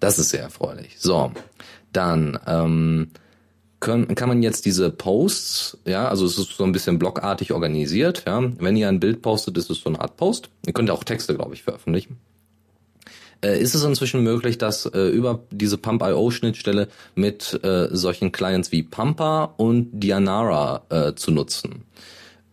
Das 0.00 0.18
ist 0.18 0.28
sehr 0.28 0.42
erfreulich. 0.42 0.96
So, 0.98 1.32
dann 1.92 2.38
ähm, 2.46 3.08
können, 3.80 4.14
kann 4.14 4.28
man 4.28 4.42
jetzt 4.42 4.66
diese 4.66 4.90
Posts, 4.90 5.78
ja, 5.84 6.08
also 6.08 6.26
es 6.26 6.36
ist 6.38 6.56
so 6.56 6.64
ein 6.64 6.72
bisschen 6.72 6.98
blockartig 6.98 7.52
organisiert, 7.52 8.24
ja. 8.26 8.42
Wenn 8.58 8.76
ihr 8.76 8.88
ein 8.88 9.00
Bild 9.00 9.22
postet, 9.22 9.56
ist 9.56 9.70
es 9.70 9.80
so 9.80 9.90
eine 9.90 10.00
Art 10.00 10.16
Post. 10.16 10.50
Ihr 10.66 10.72
könnt 10.72 10.90
auch 10.90 11.04
Texte, 11.04 11.34
glaube 11.34 11.54
ich, 11.54 11.62
veröffentlichen. 11.62 12.18
Äh, 13.40 13.60
ist 13.60 13.74
es 13.74 13.84
inzwischen 13.84 14.22
möglich, 14.22 14.58
dass 14.58 14.86
äh, 14.86 15.08
über 15.08 15.40
diese 15.50 15.78
Pump.io-Schnittstelle 15.78 16.88
mit 17.14 17.60
äh, 17.62 17.88
solchen 17.92 18.32
Clients 18.32 18.72
wie 18.72 18.82
Pumper 18.82 19.54
und 19.58 19.90
Dianara 19.92 20.82
äh, 20.88 21.14
zu 21.14 21.30
nutzen 21.30 21.84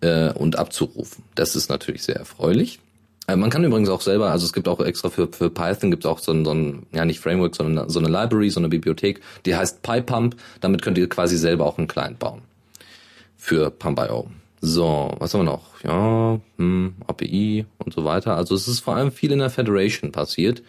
äh, 0.01 0.31
und 0.31 0.59
abzurufen? 0.59 1.23
Das 1.33 1.55
ist 1.55 1.69
natürlich 1.69 2.03
sehr 2.03 2.17
erfreulich. 2.17 2.79
Äh, 3.27 3.35
man 3.35 3.49
kann 3.49 3.63
übrigens 3.63 3.89
auch 3.89 4.01
selber, 4.01 4.31
also 4.31 4.45
es 4.45 4.53
gibt 4.53 4.67
auch 4.67 4.79
extra 4.79 5.09
für, 5.09 5.27
für 5.27 5.49
Python 5.49 5.91
gibt 5.91 6.05
es 6.05 6.09
auch 6.09 6.19
so 6.19 6.31
ein, 6.31 6.45
so 6.45 6.51
ein, 6.51 6.85
ja 6.93 7.05
nicht 7.05 7.19
Framework, 7.19 7.55
sondern 7.55 7.89
so 7.89 7.99
eine 7.99 8.09
Library, 8.09 8.49
so 8.49 8.59
eine 8.59 8.69
Bibliothek, 8.69 9.21
die 9.45 9.55
heißt 9.55 9.81
PyPump. 9.81 10.35
Damit 10.61 10.81
könnt 10.81 10.97
ihr 10.97 11.09
quasi 11.09 11.37
selber 11.37 11.65
auch 11.65 11.77
einen 11.77 11.87
Client 11.87 12.19
bauen. 12.19 12.41
Für 13.37 13.69
Pump.io. 13.69 14.27
So, 14.61 15.13
was 15.19 15.33
haben 15.33 15.41
wir 15.41 15.51
noch? 15.51 15.83
Ja, 15.83 16.39
hm, 16.57 16.95
API 17.05 17.65
und 17.77 17.93
so 17.93 18.03
weiter. 18.03 18.35
Also 18.35 18.55
es 18.55 18.67
ist 18.67 18.79
vor 18.79 18.95
allem 18.95 19.11
viel 19.11 19.31
in 19.31 19.39
der 19.39 19.49
Federation 19.49 20.11
passiert. 20.11 20.63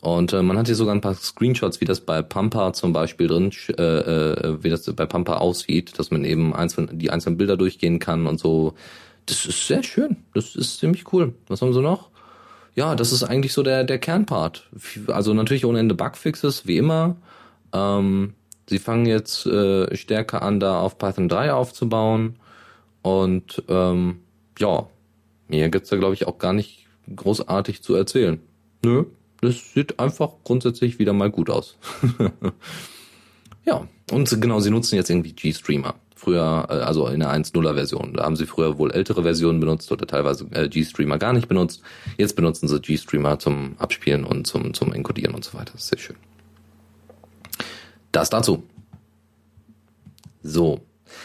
Und 0.00 0.32
äh, 0.32 0.42
man 0.42 0.56
hat 0.56 0.66
hier 0.66 0.76
sogar 0.76 0.94
ein 0.94 1.00
paar 1.00 1.14
Screenshots, 1.14 1.80
wie 1.80 1.84
das 1.84 2.00
bei 2.00 2.22
Pampa 2.22 2.72
zum 2.72 2.92
Beispiel 2.92 3.26
drin, 3.26 3.50
äh, 3.76 3.82
äh, 3.82 4.62
wie 4.62 4.70
das 4.70 4.84
bei 4.94 5.04
Pampa 5.04 5.38
aussieht, 5.38 5.98
dass 5.98 6.10
man 6.10 6.24
eben 6.24 6.54
einzeln, 6.54 6.90
die 6.92 7.10
einzelnen 7.10 7.36
Bilder 7.36 7.56
durchgehen 7.56 7.98
kann 7.98 8.26
und 8.26 8.38
so 8.38 8.74
das 9.26 9.44
ist 9.44 9.66
sehr 9.66 9.82
schön. 9.82 10.16
Das 10.34 10.54
ist 10.56 10.78
ziemlich 10.78 11.12
cool. 11.12 11.34
Was 11.48 11.60
haben 11.60 11.74
sie 11.74 11.82
noch? 11.82 12.10
Ja, 12.74 12.94
das 12.94 13.12
ist 13.12 13.22
eigentlich 13.22 13.52
so 13.52 13.62
der, 13.62 13.84
der 13.84 13.98
Kernpart. 13.98 14.68
Also 15.08 15.34
natürlich 15.34 15.64
ohne 15.64 15.80
Ende 15.80 15.94
Bugfixes, 15.94 16.66
wie 16.66 16.76
immer. 16.76 17.16
Ähm, 17.72 18.34
sie 18.68 18.78
fangen 18.78 19.06
jetzt 19.06 19.46
äh, 19.46 19.94
stärker 19.96 20.42
an, 20.42 20.60
da 20.60 20.80
auf 20.80 20.98
Python 20.98 21.28
3 21.28 21.52
aufzubauen. 21.52 22.36
Und 23.02 23.62
ähm, 23.68 24.20
ja, 24.58 24.86
mir 25.48 25.68
gibt's 25.68 25.90
da, 25.90 25.96
glaube 25.96 26.14
ich, 26.14 26.26
auch 26.26 26.38
gar 26.38 26.52
nicht 26.52 26.86
großartig 27.14 27.82
zu 27.82 27.94
erzählen. 27.94 28.40
Nö, 28.84 29.04
das 29.40 29.72
sieht 29.72 29.98
einfach 29.98 30.32
grundsätzlich 30.44 30.98
wieder 30.98 31.12
mal 31.12 31.30
gut 31.30 31.50
aus. 31.50 31.76
ja, 33.64 33.88
und 34.10 34.40
genau, 34.40 34.60
sie 34.60 34.70
nutzen 34.70 34.96
jetzt 34.96 35.10
irgendwie 35.10 35.32
GStreamer 35.32 35.94
früher, 36.16 36.66
äh, 36.68 36.72
also 36.72 37.06
in 37.06 37.20
der 37.20 37.30
1.0er 37.30 37.74
Version. 37.74 38.14
Da 38.14 38.24
haben 38.24 38.34
sie 38.34 38.46
früher 38.46 38.78
wohl 38.78 38.90
ältere 38.90 39.22
Versionen 39.22 39.60
benutzt 39.60 39.92
oder 39.92 40.06
teilweise 40.06 40.46
äh, 40.50 40.68
G-Streamer 40.68 41.18
gar 41.18 41.32
nicht 41.32 41.46
benutzt. 41.46 41.82
Jetzt 42.16 42.34
benutzen 42.34 42.66
sie 42.66 42.80
G-Streamer 42.80 43.38
zum 43.38 43.76
Abspielen 43.78 44.24
und 44.24 44.46
zum, 44.46 44.74
zum 44.74 44.92
Encodieren 44.92 45.34
und 45.34 45.44
so 45.44 45.54
weiter. 45.54 45.72
Das 45.74 45.82
ist 45.82 45.88
sehr 45.88 45.98
schön. 45.98 46.16
Das 48.10 48.30
dazu. 48.30 48.64
So. 50.42 50.80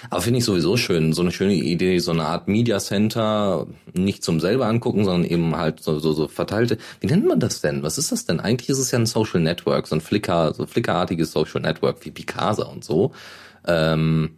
Aber 0.10 0.22
finde 0.22 0.40
ich 0.40 0.46
sowieso 0.46 0.78
schön, 0.78 1.14
so 1.14 1.22
eine 1.22 1.32
schöne 1.32 1.54
Idee, 1.54 2.00
so 2.00 2.12
eine 2.12 2.26
Art 2.26 2.48
Media 2.48 2.80
Center, 2.80 3.68
nicht 3.94 4.24
zum 4.24 4.40
selber 4.40 4.68
angucken, 4.68 5.06
sondern 5.06 5.30
eben 5.30 5.56
halt 5.56 5.82
so, 5.82 6.00
so, 6.00 6.14
so 6.14 6.28
verteilte. 6.28 6.78
Wie 7.00 7.08
nennt 7.08 7.28
man 7.28 7.40
das 7.40 7.62
denn? 7.62 7.84
Was 7.84 7.98
ist 7.98 8.12
das 8.12 8.26
denn? 8.26 8.40
Eigentlich 8.40 8.70
ist 8.70 8.80
es 8.80 8.92
ja 8.92 9.00
ein 9.00 9.06
Social 9.06 9.42
Network, 9.42 9.88
so 9.88 9.96
ein 9.96 10.02
Flickr, 10.02 10.54
so 10.54 10.66
Flickr-artiges 10.66 11.32
Social 11.32 11.62
Network 11.62 12.04
wie 12.06 12.12
Picasa 12.12 12.66
und 12.66 12.84
so. 12.84 13.12
Ähm, 13.68 14.32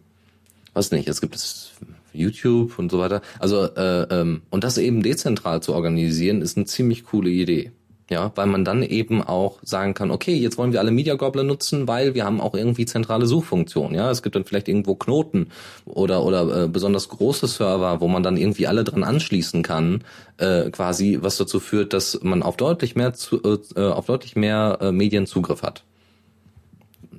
was 0.74 0.90
nicht, 0.90 1.08
es 1.08 1.20
gibt 1.20 1.36
es 1.36 1.72
YouTube 2.12 2.78
und 2.78 2.90
so 2.90 2.98
weiter. 2.98 3.22
Also 3.38 3.64
äh, 3.64 4.02
ähm, 4.10 4.42
und 4.50 4.64
das 4.64 4.78
eben 4.78 5.02
dezentral 5.02 5.62
zu 5.62 5.74
organisieren, 5.74 6.42
ist 6.42 6.56
eine 6.56 6.66
ziemlich 6.66 7.04
coole 7.04 7.30
Idee. 7.30 7.72
Ja, 8.10 8.32
weil 8.34 8.46
man 8.46 8.66
dann 8.66 8.82
eben 8.82 9.22
auch 9.22 9.58
sagen 9.62 9.94
kann, 9.94 10.10
okay, 10.10 10.34
jetzt 10.34 10.58
wollen 10.58 10.72
wir 10.72 10.80
alle 10.80 10.90
Media 10.90 11.14
Gobbler 11.14 11.42
nutzen, 11.42 11.88
weil 11.88 12.14
wir 12.14 12.26
haben 12.26 12.38
auch 12.38 12.54
irgendwie 12.54 12.84
zentrale 12.84 13.26
Suchfunktionen. 13.26 13.94
Ja, 13.94 14.10
es 14.10 14.22
gibt 14.22 14.36
dann 14.36 14.44
vielleicht 14.44 14.68
irgendwo 14.68 14.94
Knoten 14.94 15.46
oder 15.86 16.22
oder 16.22 16.64
äh, 16.64 16.68
besonders 16.68 17.08
große 17.08 17.46
Server, 17.46 18.02
wo 18.02 18.08
man 18.08 18.22
dann 18.22 18.36
irgendwie 18.36 18.66
alle 18.66 18.84
dran 18.84 19.04
anschließen 19.04 19.62
kann, 19.62 20.04
äh, 20.36 20.68
quasi, 20.70 21.18
was 21.22 21.38
dazu 21.38 21.60
führt, 21.60 21.94
dass 21.94 22.20
man 22.22 22.42
auf 22.42 22.58
deutlich 22.58 22.94
mehr 22.94 23.14
zu, 23.14 23.40
äh, 23.42 23.80
auf 23.80 24.04
deutlich 24.04 24.36
mehr 24.36 24.78
äh, 24.82 24.92
Medien 24.92 25.26
Zugriff 25.26 25.62
hat. 25.62 25.82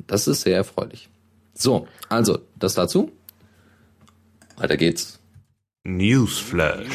Das 0.05 0.27
ist 0.27 0.41
sehr 0.41 0.57
erfreulich. 0.57 1.09
So, 1.55 1.87
also 2.09 2.37
das 2.59 2.75
dazu. 2.75 3.11
Weiter 4.57 4.77
geht's. 4.77 5.19
Newsflash. 5.83 6.87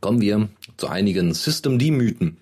Kommen 0.00 0.20
wir 0.20 0.48
zu 0.76 0.88
einigen 0.88 1.32
System-D-Mythen. 1.32 2.36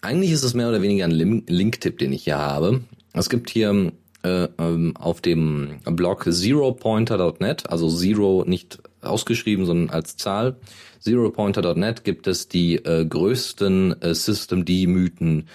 Eigentlich 0.00 0.32
ist 0.32 0.42
es 0.42 0.54
mehr 0.54 0.68
oder 0.68 0.82
weniger 0.82 1.04
ein 1.04 1.44
Link-Tipp, 1.46 1.98
den 1.98 2.12
ich 2.12 2.24
hier 2.24 2.38
habe. 2.38 2.80
Es 3.12 3.30
gibt 3.30 3.50
hier 3.50 3.92
äh, 4.24 4.48
ähm, 4.58 4.96
auf 4.96 5.20
dem 5.20 5.78
Blog 5.84 6.26
zeropointer.net, 6.28 7.70
also 7.70 7.88
Zero 7.88 8.44
nicht 8.46 8.80
ausgeschrieben, 9.00 9.64
sondern 9.64 9.90
als 9.90 10.16
Zahl, 10.16 10.56
zeropointer.net 10.98 12.04
gibt 12.04 12.26
es 12.26 12.48
die 12.48 12.76
äh, 12.76 13.04
größten 13.04 14.02
äh, 14.02 14.14
System-D-Mythen 14.14 15.48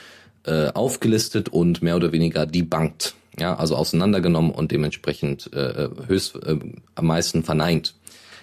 äh, 0.46 0.68
aufgelistet 0.70 1.50
und 1.50 1.82
mehr 1.82 1.98
oder 1.98 2.14
weniger 2.14 2.46
debunked. 2.46 3.16
Ja, 3.40 3.56
also 3.56 3.76
auseinandergenommen 3.76 4.52
und 4.52 4.72
dementsprechend 4.72 5.54
äh, 5.54 5.90
höchst 6.08 6.36
äh, 6.36 6.58
am 6.96 7.06
meisten 7.06 7.44
verneint. 7.44 7.94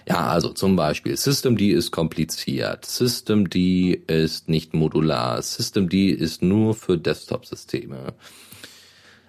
Ja, 0.06 0.28
also 0.28 0.50
zum 0.50 0.76
Beispiel 0.76 1.16
Systemd 1.16 1.60
ist 1.62 1.90
kompliziert, 1.90 2.84
Systemd 2.84 3.54
ist 3.56 4.48
nicht 4.48 4.74
modular, 4.74 5.40
Systemd 5.40 5.94
ist 5.94 6.42
nur 6.42 6.74
für 6.74 6.98
Desktop-Systeme. 6.98 8.12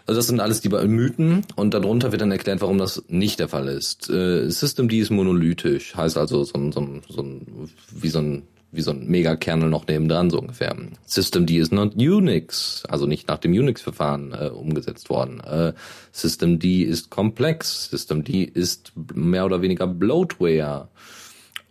Also 0.05 0.19
das 0.19 0.27
sind 0.27 0.39
alles 0.39 0.61
die 0.61 0.69
Mythen 0.69 1.43
und 1.55 1.73
darunter 1.73 2.11
wird 2.11 2.21
dann 2.21 2.31
erklärt, 2.31 2.61
warum 2.61 2.77
das 2.77 3.03
nicht 3.07 3.39
der 3.39 3.47
Fall 3.47 3.69
ist. 3.69 4.09
Äh, 4.09 4.49
Systemd 4.49 4.93
ist 4.93 5.09
monolithisch, 5.09 5.95
heißt 5.95 6.17
also 6.17 6.43
so 6.43 6.53
ein, 6.55 6.71
so 6.71 6.81
ein, 6.81 7.01
so 7.07 7.23
ein 7.23 7.69
wie 7.91 8.09
so 8.09 8.19
ein 8.19 8.43
wie 8.75 8.81
so 8.81 8.91
ein 8.91 9.07
Megakernel 9.07 9.69
noch 9.69 9.87
nebendran, 9.87 10.29
so 10.29 10.39
ungefähr. 10.39 10.75
Systemd 11.05 11.51
is 11.51 11.71
not 11.71 11.95
Unix, 11.95 12.83
also 12.87 13.05
nicht 13.05 13.27
nach 13.27 13.37
dem 13.37 13.51
Unix-Verfahren 13.51 14.33
äh, 14.33 14.47
umgesetzt 14.49 15.09
worden. 15.09 15.39
Äh, 15.41 15.73
Systemd 16.11 16.63
ist 16.63 17.09
komplex, 17.09 17.89
Systemd 17.89 18.29
ist 18.29 18.93
mehr 19.13 19.45
oder 19.45 19.61
weniger 19.61 19.87
Bloatware 19.87 20.89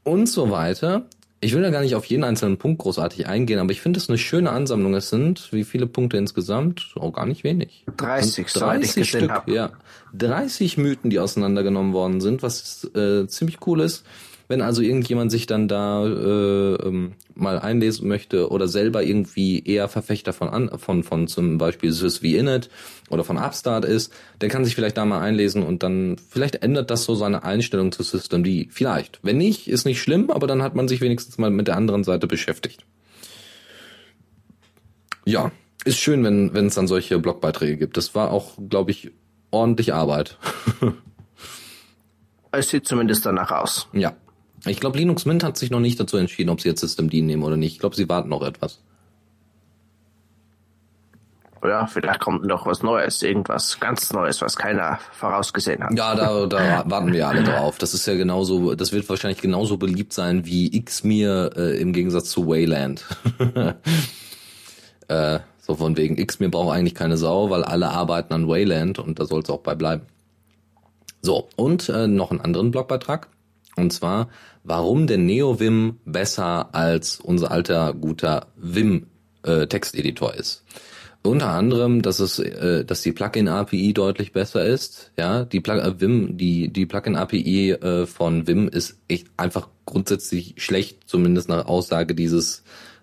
und 0.02 0.28
so 0.28 0.50
weiter. 0.50 1.06
Ich 1.40 1.52
will 1.52 1.60
da 1.60 1.68
gar 1.68 1.82
nicht 1.82 1.94
auf 1.94 2.06
jeden 2.06 2.24
einzelnen 2.24 2.56
Punkt 2.56 2.80
großartig 2.80 3.26
eingehen, 3.26 3.58
aber 3.58 3.70
ich 3.70 3.82
finde 3.82 3.98
es 3.98 4.08
eine 4.08 4.16
schöne 4.16 4.50
Ansammlung. 4.50 4.94
Es 4.94 5.10
sind, 5.10 5.52
wie 5.52 5.64
viele 5.64 5.86
Punkte 5.86 6.16
insgesamt? 6.16 6.94
Auch 6.96 7.02
oh, 7.02 7.10
gar 7.10 7.26
nicht 7.26 7.44
wenig. 7.44 7.84
30, 7.98 8.46
30 8.46 9.06
Stück, 9.06 9.30
hab. 9.30 9.46
ja. 9.46 9.72
30 10.14 10.78
Mythen, 10.78 11.10
die 11.10 11.18
auseinandergenommen 11.18 11.92
worden 11.92 12.22
sind, 12.22 12.42
was 12.42 12.84
äh, 12.94 13.26
ziemlich 13.26 13.58
cool 13.66 13.80
ist. 13.80 14.06
Wenn 14.46 14.60
also 14.60 14.82
irgendjemand 14.82 15.30
sich 15.30 15.46
dann 15.46 15.68
da 15.68 16.06
äh, 16.06 16.74
ähm, 16.74 17.12
mal 17.34 17.58
einlesen 17.58 18.08
möchte 18.08 18.50
oder 18.50 18.68
selber 18.68 19.02
irgendwie 19.02 19.64
eher 19.64 19.88
Verfechter 19.88 20.32
von 20.32 20.48
an, 20.48 20.78
von 20.78 21.02
von 21.02 21.26
zum 21.28 21.58
Beispiel 21.58 21.92
Sys 21.92 22.22
wie 22.22 22.36
Init 22.36 22.68
oder 23.08 23.24
von 23.24 23.38
Upstart 23.38 23.84
ist, 23.84 24.12
der 24.40 24.48
kann 24.50 24.64
sich 24.64 24.74
vielleicht 24.74 24.96
da 24.96 25.04
mal 25.04 25.20
einlesen 25.20 25.62
und 25.62 25.82
dann 25.82 26.16
vielleicht 26.28 26.56
ändert 26.56 26.90
das 26.90 27.04
so 27.04 27.14
seine 27.14 27.42
Einstellung 27.44 27.90
zu 27.92 28.02
System 28.02 28.44
D. 28.44 28.68
Vielleicht. 28.70 29.20
Wenn 29.22 29.38
nicht, 29.38 29.68
ist 29.68 29.86
nicht 29.86 30.00
schlimm, 30.00 30.30
aber 30.30 30.46
dann 30.46 30.62
hat 30.62 30.74
man 30.74 30.88
sich 30.88 31.00
wenigstens 31.00 31.38
mal 31.38 31.50
mit 31.50 31.68
der 31.68 31.76
anderen 31.76 32.04
Seite 32.04 32.26
beschäftigt. 32.26 32.84
Ja, 35.24 35.52
ist 35.84 35.98
schön, 35.98 36.22
wenn 36.22 36.52
wenn 36.52 36.66
es 36.66 36.74
dann 36.74 36.86
solche 36.86 37.18
Blogbeiträge 37.18 37.78
gibt. 37.78 37.96
Das 37.96 38.14
war 38.14 38.30
auch, 38.30 38.58
glaube 38.68 38.90
ich, 38.90 39.10
ordentlich 39.50 39.94
Arbeit. 39.94 40.38
es 42.52 42.68
sieht 42.68 42.86
zumindest 42.86 43.24
danach 43.26 43.50
aus. 43.50 43.88
Ja. 43.92 44.14
Ich 44.66 44.80
glaube, 44.80 44.98
Linux 44.98 45.26
Mint 45.26 45.44
hat 45.44 45.56
sich 45.56 45.70
noch 45.70 45.80
nicht 45.80 45.98
dazu 46.00 46.16
entschieden, 46.16 46.50
ob 46.50 46.60
sie 46.60 46.68
jetzt 46.68 46.80
Systemd 46.80 47.12
nehmen 47.12 47.42
oder 47.42 47.56
nicht. 47.56 47.74
Ich 47.74 47.78
glaube, 47.78 47.96
sie 47.96 48.08
warten 48.08 48.28
noch 48.28 48.42
etwas. 48.42 48.80
Ja, 51.62 51.86
vielleicht 51.86 52.20
kommt 52.20 52.44
noch 52.44 52.66
was 52.66 52.82
Neues, 52.82 53.22
irgendwas 53.22 53.80
ganz 53.80 54.12
Neues, 54.12 54.42
was 54.42 54.56
keiner 54.56 54.98
vorausgesehen 55.12 55.82
hat. 55.82 55.96
Ja, 55.96 56.14
da, 56.14 56.44
da 56.44 56.84
warten 56.90 57.12
wir 57.12 57.26
alle 57.26 57.42
drauf. 57.42 57.78
Das 57.78 57.94
ist 57.94 58.06
ja 58.06 58.14
genauso, 58.14 58.74
das 58.74 58.92
wird 58.92 59.08
wahrscheinlich 59.08 59.40
genauso 59.40 59.78
beliebt 59.78 60.12
sein 60.12 60.44
wie 60.44 60.84
Xmir 60.84 61.52
äh, 61.56 61.80
im 61.80 61.94
Gegensatz 61.94 62.28
zu 62.28 62.46
Wayland. 62.46 63.06
äh, 65.08 65.40
so 65.58 65.74
von 65.74 65.96
wegen, 65.96 66.16
Xmir 66.16 66.50
braucht 66.50 66.76
eigentlich 66.76 66.94
keine 66.94 67.16
Sau, 67.16 67.48
weil 67.48 67.64
alle 67.64 67.88
arbeiten 67.88 68.34
an 68.34 68.46
Wayland 68.46 68.98
und 68.98 69.18
da 69.18 69.24
soll 69.24 69.40
es 69.40 69.48
auch 69.48 69.60
bei 69.60 69.74
bleiben. 69.74 70.02
So, 71.22 71.48
und 71.56 71.88
äh, 71.88 72.06
noch 72.06 72.30
einen 72.30 72.42
anderen 72.42 72.70
Blogbeitrag. 72.72 73.28
Und 73.76 73.92
zwar, 73.92 74.28
warum 74.62 75.06
der 75.06 75.18
NeoVim 75.18 75.98
besser 76.04 76.74
als 76.74 77.20
unser 77.20 77.50
alter 77.50 77.92
guter 77.94 78.46
Vim 78.56 79.06
äh, 79.42 79.66
Texteditor 79.66 80.34
ist. 80.34 80.64
Unter 81.22 81.48
anderem, 81.48 82.02
dass 82.02 82.20
es, 82.20 82.38
äh, 82.38 82.84
dass 82.84 83.00
die 83.00 83.12
Plugin 83.12 83.48
API 83.48 83.94
deutlich 83.94 84.32
besser 84.32 84.64
ist. 84.64 85.10
Ja, 85.16 85.44
die 85.44 85.60
Plug 85.60 85.78
äh, 85.78 86.00
Vim, 86.00 86.36
die 86.36 86.68
die 86.68 86.84
Plugin 86.84 87.16
API 87.16 87.72
äh, 87.72 88.06
von 88.06 88.46
Vim 88.46 88.68
ist 88.68 88.98
echt 89.08 89.28
einfach 89.38 89.68
grundsätzlich 89.86 90.54
schlecht, 90.58 90.98
zumindest 91.06 91.48
nach 91.48 91.64
Aussage 91.66 92.14
dieses 92.14 92.62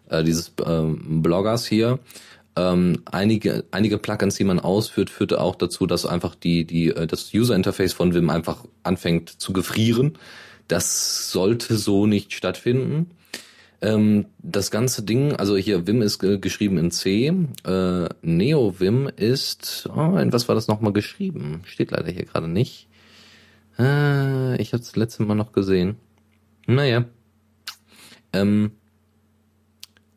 äh, 0.10 0.24
dieses 0.24 0.54
ähm, 0.64 1.24
Bloggers 1.24 1.66
hier. 1.66 1.98
Ähm, 2.56 3.02
einige 3.06 3.64
einige 3.72 3.98
Plugins, 3.98 4.36
die 4.36 4.44
man 4.44 4.60
ausführt, 4.60 5.10
führte 5.10 5.42
auch 5.42 5.56
dazu, 5.56 5.88
dass 5.88 6.06
einfach 6.06 6.36
die 6.36 6.66
die 6.66 6.90
äh, 6.90 7.08
das 7.08 7.34
User 7.34 7.56
Interface 7.56 7.94
von 7.94 8.14
Vim 8.14 8.30
einfach 8.30 8.64
anfängt 8.84 9.30
zu 9.30 9.52
gefrieren 9.52 10.18
das 10.68 11.32
sollte 11.32 11.78
so 11.78 12.06
nicht 12.08 12.34
stattfinden. 12.34 13.12
Ähm, 13.82 14.26
das 14.38 14.70
ganze 14.70 15.02
Ding, 15.04 15.36
also 15.36 15.58
hier 15.58 15.88
Vim 15.88 16.02
ist 16.04 16.20
geschrieben 16.20 16.78
in 16.78 16.92
C, 16.92 17.34
äh, 17.66 18.10
NeoVim 18.22 19.10
ist, 19.16 19.90
oh, 19.96 20.18
in 20.18 20.32
was 20.32 20.48
war 20.48 20.56
das 20.56 20.68
nochmal 20.68 20.94
geschrieben? 20.94 21.62
Steht 21.66 21.92
leider 21.92 22.12
hier 22.12 22.26
gerade 22.26 22.48
nicht. 22.48 22.88
Äh, 23.80 24.62
ich 24.62 24.74
habe 24.74 24.84
es 24.84 24.96
letzte 24.96 25.24
Mal 25.24 25.36
noch 25.36 25.52
gesehen. 25.52 25.96
Naja. 26.68 27.06
Ähm, 28.34 28.72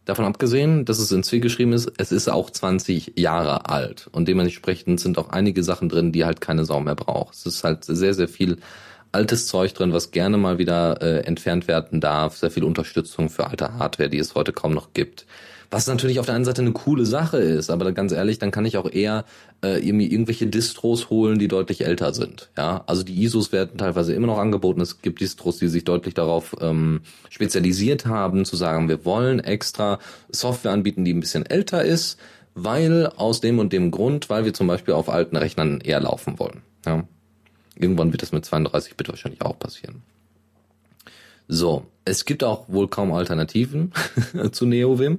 davon 0.04 0.26
abgesehen, 0.26 0.84
dass 0.84 0.98
es 0.98 1.10
in 1.10 1.22
C 1.22 1.40
geschrieben 1.40 1.72
ist, 1.72 1.90
es 1.96 2.12
ist 2.12 2.28
auch 2.28 2.50
20 2.50 3.14
Jahre 3.16 3.70
alt 3.70 4.08
und 4.12 4.28
dementsprechend 4.28 5.00
sind 5.00 5.16
auch 5.18 5.30
einige 5.30 5.62
Sachen 5.62 5.88
drin, 5.88 6.12
die 6.12 6.26
halt 6.26 6.42
keine 6.42 6.66
Sau 6.66 6.80
mehr 6.80 6.94
braucht. 6.94 7.34
Es 7.34 7.46
ist 7.46 7.64
halt 7.64 7.84
sehr, 7.84 8.12
sehr 8.12 8.28
viel 8.28 8.58
altes 9.14 9.46
Zeug 9.46 9.72
drin, 9.74 9.92
was 9.92 10.10
gerne 10.10 10.36
mal 10.36 10.58
wieder 10.58 11.00
äh, 11.00 11.20
entfernt 11.20 11.68
werden 11.68 12.00
darf. 12.00 12.36
Sehr 12.36 12.50
viel 12.50 12.64
Unterstützung 12.64 13.30
für 13.30 13.46
alte 13.46 13.74
Hardware, 13.74 14.10
die 14.10 14.18
es 14.18 14.34
heute 14.34 14.52
kaum 14.52 14.74
noch 14.74 14.92
gibt. 14.92 15.26
Was 15.70 15.86
natürlich 15.86 16.20
auf 16.20 16.26
der 16.26 16.36
einen 16.36 16.44
Seite 16.44 16.62
eine 16.62 16.72
coole 16.72 17.04
Sache 17.04 17.38
ist, 17.38 17.68
aber 17.68 17.90
ganz 17.92 18.12
ehrlich, 18.12 18.38
dann 18.38 18.52
kann 18.52 18.64
ich 18.64 18.76
auch 18.76 18.88
eher 18.88 19.24
äh, 19.64 19.84
irgendwie 19.84 20.06
irgendwelche 20.06 20.46
Distros 20.46 21.10
holen, 21.10 21.38
die 21.38 21.48
deutlich 21.48 21.84
älter 21.84 22.14
sind. 22.14 22.50
Ja, 22.56 22.84
also 22.86 23.02
die 23.02 23.24
ISOs 23.24 23.50
werden 23.50 23.78
teilweise 23.78 24.14
immer 24.14 24.28
noch 24.28 24.38
angeboten. 24.38 24.80
Es 24.80 25.02
gibt 25.02 25.20
Distros, 25.20 25.58
die 25.58 25.68
sich 25.68 25.82
deutlich 25.84 26.14
darauf 26.14 26.54
ähm, 26.60 27.00
spezialisiert 27.28 28.06
haben, 28.06 28.44
zu 28.44 28.54
sagen, 28.54 28.88
wir 28.88 29.04
wollen 29.04 29.40
extra 29.40 29.98
Software 30.30 30.72
anbieten, 30.72 31.04
die 31.04 31.12
ein 31.12 31.20
bisschen 31.20 31.44
älter 31.44 31.84
ist, 31.84 32.18
weil 32.54 33.08
aus 33.08 33.40
dem 33.40 33.58
und 33.58 33.72
dem 33.72 33.90
Grund, 33.90 34.30
weil 34.30 34.44
wir 34.44 34.54
zum 34.54 34.68
Beispiel 34.68 34.94
auf 34.94 35.08
alten 35.08 35.36
Rechnern 35.36 35.80
eher 35.80 36.00
laufen 36.00 36.38
wollen. 36.38 36.62
Ja. 36.86 37.04
Irgendwann 37.76 38.12
wird 38.12 38.22
das 38.22 38.32
mit 38.32 38.44
32-Bit 38.44 39.08
wahrscheinlich 39.08 39.42
auch 39.42 39.58
passieren. 39.58 40.02
So, 41.48 41.86
es 42.04 42.24
gibt 42.24 42.44
auch 42.44 42.68
wohl 42.68 42.88
kaum 42.88 43.12
Alternativen 43.12 43.92
zu 44.52 44.66
NeoVim. 44.66 45.18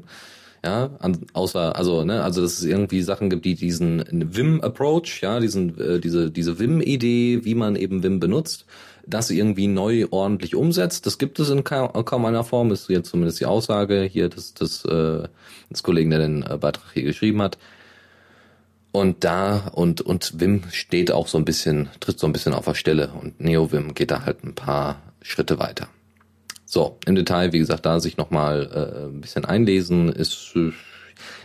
Ja, 0.64 0.90
außer, 1.34 1.76
also, 1.76 2.06
ne, 2.06 2.24
also 2.24 2.42
dass 2.42 2.54
es 2.54 2.64
irgendwie 2.64 3.04
Sachen 3.04 3.30
gibt, 3.30 3.46
die 3.46 3.54
diesen 3.54 4.04
Vim-Approach, 4.10 5.22
ja, 5.22 5.40
diesen, 5.40 5.80
äh, 5.80 6.00
diese, 6.00 6.32
diese 6.32 6.58
Vim-Idee, 6.58 7.42
wie 7.44 7.54
man 7.54 7.76
eben 7.76 8.02
Vim 8.02 8.20
benutzt, 8.20 8.66
das 9.06 9.30
irgendwie 9.30 9.68
neu 9.68 10.08
ordentlich 10.10 10.56
umsetzt. 10.56 11.06
Das 11.06 11.20
gibt 11.20 11.40
es 11.40 11.52
in 11.52 11.64
kaum, 11.64 11.94
kaum 12.06 12.26
einer 12.26 12.44
Form, 12.44 12.72
ist 12.72 12.90
jetzt 12.90 13.10
zumindest 13.12 13.40
die 13.40 13.46
Aussage 13.46 14.02
hier 14.02 14.28
des, 14.28 14.56
des, 14.56 14.84
äh, 14.86 15.28
des 15.70 15.84
Kollegen, 15.84 16.10
der 16.10 16.20
den 16.20 16.42
äh, 16.42 16.58
Beitrag 16.58 16.94
hier 16.94 17.04
geschrieben 17.04 17.44
hat. 17.44 17.60
Und 18.96 19.26
da, 19.26 19.68
und, 19.74 20.00
und 20.00 20.40
Wim 20.40 20.64
steht 20.72 21.12
auch 21.12 21.28
so 21.28 21.38
ein 21.38 21.44
bisschen, 21.44 21.90
tritt 22.00 22.18
so 22.18 22.28
ein 22.28 22.32
bisschen 22.32 22.54
auf 22.54 22.64
der 22.64 22.76
Stelle 22.76 23.10
und 23.10 23.42
NeoWim 23.42 23.94
geht 23.94 24.10
da 24.10 24.24
halt 24.24 24.46
ein 24.46 24.56
paar 24.56 25.02
Schritte 25.22 25.60
weiter. 25.60 25.90
So, 26.64 26.98
im 27.06 27.16
Detail, 27.16 27.52
wie 27.52 27.60
gesagt, 27.60 27.86
da 27.86 28.00
sich 28.00 28.16
nochmal 28.16 28.70
äh, 28.72 29.08
ein 29.08 29.20
bisschen 29.20 29.44
einlesen, 29.44 30.08
ist, 30.08 30.54
äh, 30.56 30.72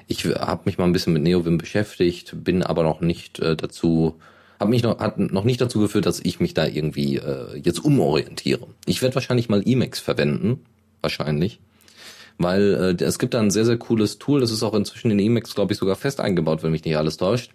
ich 0.06 0.24
habe 0.26 0.62
mich 0.64 0.78
mal 0.78 0.84
ein 0.84 0.92
bisschen 0.92 1.12
mit 1.12 1.24
NeoWim 1.24 1.58
beschäftigt, 1.58 2.36
bin 2.44 2.62
aber 2.62 2.84
noch 2.84 3.00
nicht 3.00 3.40
äh, 3.40 3.56
dazu, 3.56 4.20
habe 4.60 4.70
mich 4.70 4.84
noch, 4.84 5.00
hat 5.00 5.18
noch 5.18 5.42
nicht 5.42 5.60
dazu 5.60 5.80
geführt, 5.80 6.06
dass 6.06 6.20
ich 6.20 6.38
mich 6.38 6.54
da 6.54 6.66
irgendwie 6.66 7.16
äh, 7.16 7.58
jetzt 7.58 7.84
umorientiere. 7.84 8.68
Ich 8.86 9.02
werde 9.02 9.16
wahrscheinlich 9.16 9.48
mal 9.48 9.66
Emacs 9.66 9.98
verwenden, 9.98 10.60
wahrscheinlich 11.00 11.58
weil 12.40 12.96
äh, 13.00 13.04
es 13.04 13.18
gibt 13.18 13.34
da 13.34 13.40
ein 13.40 13.50
sehr, 13.50 13.64
sehr 13.64 13.76
cooles 13.76 14.18
Tool, 14.18 14.40
das 14.40 14.50
ist 14.50 14.62
auch 14.62 14.74
inzwischen 14.74 15.10
in 15.10 15.18
Emacs, 15.18 15.54
glaube 15.54 15.72
ich, 15.72 15.78
sogar 15.78 15.94
fest 15.94 16.20
eingebaut, 16.20 16.62
wenn 16.62 16.72
mich 16.72 16.84
nicht 16.84 16.96
alles 16.96 17.18
täuscht. 17.18 17.52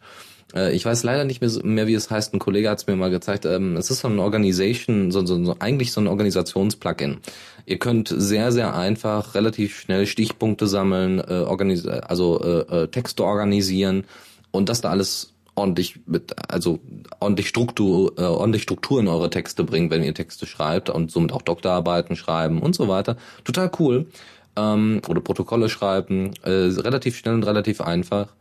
Äh, 0.54 0.76
ich 0.76 0.86
weiß 0.86 1.04
leider 1.04 1.24
nicht 1.26 1.41
mehr, 1.41 1.50
mehr, 1.63 1.88
wie 1.88 1.95
es 1.95 2.12
heißt, 2.12 2.34
ein 2.34 2.39
Kollege 2.39 2.69
hat 2.69 2.78
es 2.78 2.88
mir 2.88 2.95
mal 2.95 3.10
gezeigt. 3.10 3.45
Ähm, 3.45 3.76
es 3.78 3.89
ist 3.89 4.02
so 4.02 4.08
ein 4.08 4.19
Organisation, 4.19 5.12
so, 5.12 5.26
so, 5.26 5.43
so, 5.43 5.56
eigentlich 5.60 5.91
so 5.91 6.02
ein 6.02 6.08
Organisationsplugin. 6.08 7.17
Ihr 7.65 7.80
könnt 7.80 8.13
sehr, 8.15 8.52
sehr 8.52 8.76
einfach 8.76 9.34
relativ 9.34 9.80
schnell 9.80 10.06
Stichpunkte 10.06 10.67
sammeln, 10.67 11.19
äh, 11.19 11.39
organis 11.39 11.88
also 11.88 12.41
äh, 12.43 12.84
äh, 12.84 12.88
Texte 12.88 13.24
organisieren 13.24 14.04
und 14.52 14.69
das 14.69 14.82
da 14.82 14.91
alles 14.91 15.34
ordentlich 15.56 16.00
mit, 16.06 16.36
also 16.52 16.80
ordentlich 17.19 17.48
Struktur, 17.48 18.13
äh, 18.17 18.24
ordentlich 18.24 18.63
Struktur 18.63 19.00
in 19.00 19.08
eure 19.08 19.30
Texte 19.30 19.63
bringen, 19.63 19.89
wenn 19.89 20.04
ihr 20.04 20.13
Texte 20.13 20.45
schreibt 20.45 20.89
und 20.89 21.12
somit 21.12 21.32
auch 21.32 21.41
Doktorarbeiten 21.41 22.15
schreiben 22.15 22.62
und 22.62 22.76
so 22.76 22.88
weiter. 22.88 23.15
Total 23.45 23.71
cool. 23.80 24.08
Ähm, 24.56 25.02
oder 25.08 25.22
Protokolle 25.22 25.70
schreiben, 25.70 26.34
äh, 26.44 26.50
relativ 26.50 27.18
schnell 27.18 27.36
und 27.36 27.44
relativ 27.44 27.82
einfach. 27.82 28.34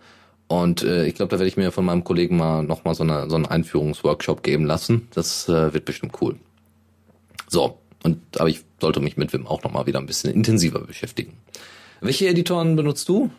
Und 0.46 0.82
äh, 0.82 1.06
ich 1.06 1.14
glaube, 1.14 1.30
da 1.30 1.38
werde 1.38 1.48
ich 1.48 1.56
mir 1.56 1.72
von 1.72 1.84
meinem 1.84 2.04
Kollegen 2.04 2.36
mal 2.36 2.62
nochmal 2.62 2.94
so, 2.94 3.02
eine, 3.02 3.28
so 3.28 3.36
einen 3.36 3.46
Einführungsworkshop 3.46 4.42
geben 4.42 4.66
lassen. 4.66 5.08
Das 5.14 5.48
äh, 5.48 5.72
wird 5.72 5.84
bestimmt 5.84 6.20
cool. 6.20 6.36
So, 7.48 7.78
und 8.02 8.18
aber 8.38 8.48
ich 8.48 8.64
sollte 8.80 9.00
mich 9.00 9.16
mit 9.16 9.32
Wim 9.32 9.46
auch 9.46 9.62
nochmal 9.62 9.86
wieder 9.86 9.98
ein 9.98 10.06
bisschen 10.06 10.32
intensiver 10.32 10.80
beschäftigen. 10.80 11.38
Welche 12.00 12.28
Editoren 12.28 12.76
benutzt 12.76 13.08
du? 13.08 13.30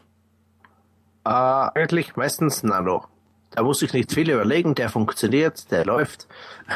Äh, 1.24 1.30
eigentlich 1.30 2.16
meistens 2.16 2.64
Nano. 2.64 3.06
Da 3.52 3.64
muss 3.64 3.82
ich 3.82 3.94
nicht 3.94 4.12
viel 4.12 4.30
überlegen, 4.30 4.76
der 4.76 4.90
funktioniert, 4.90 5.72
der 5.72 5.86
läuft. 5.86 6.28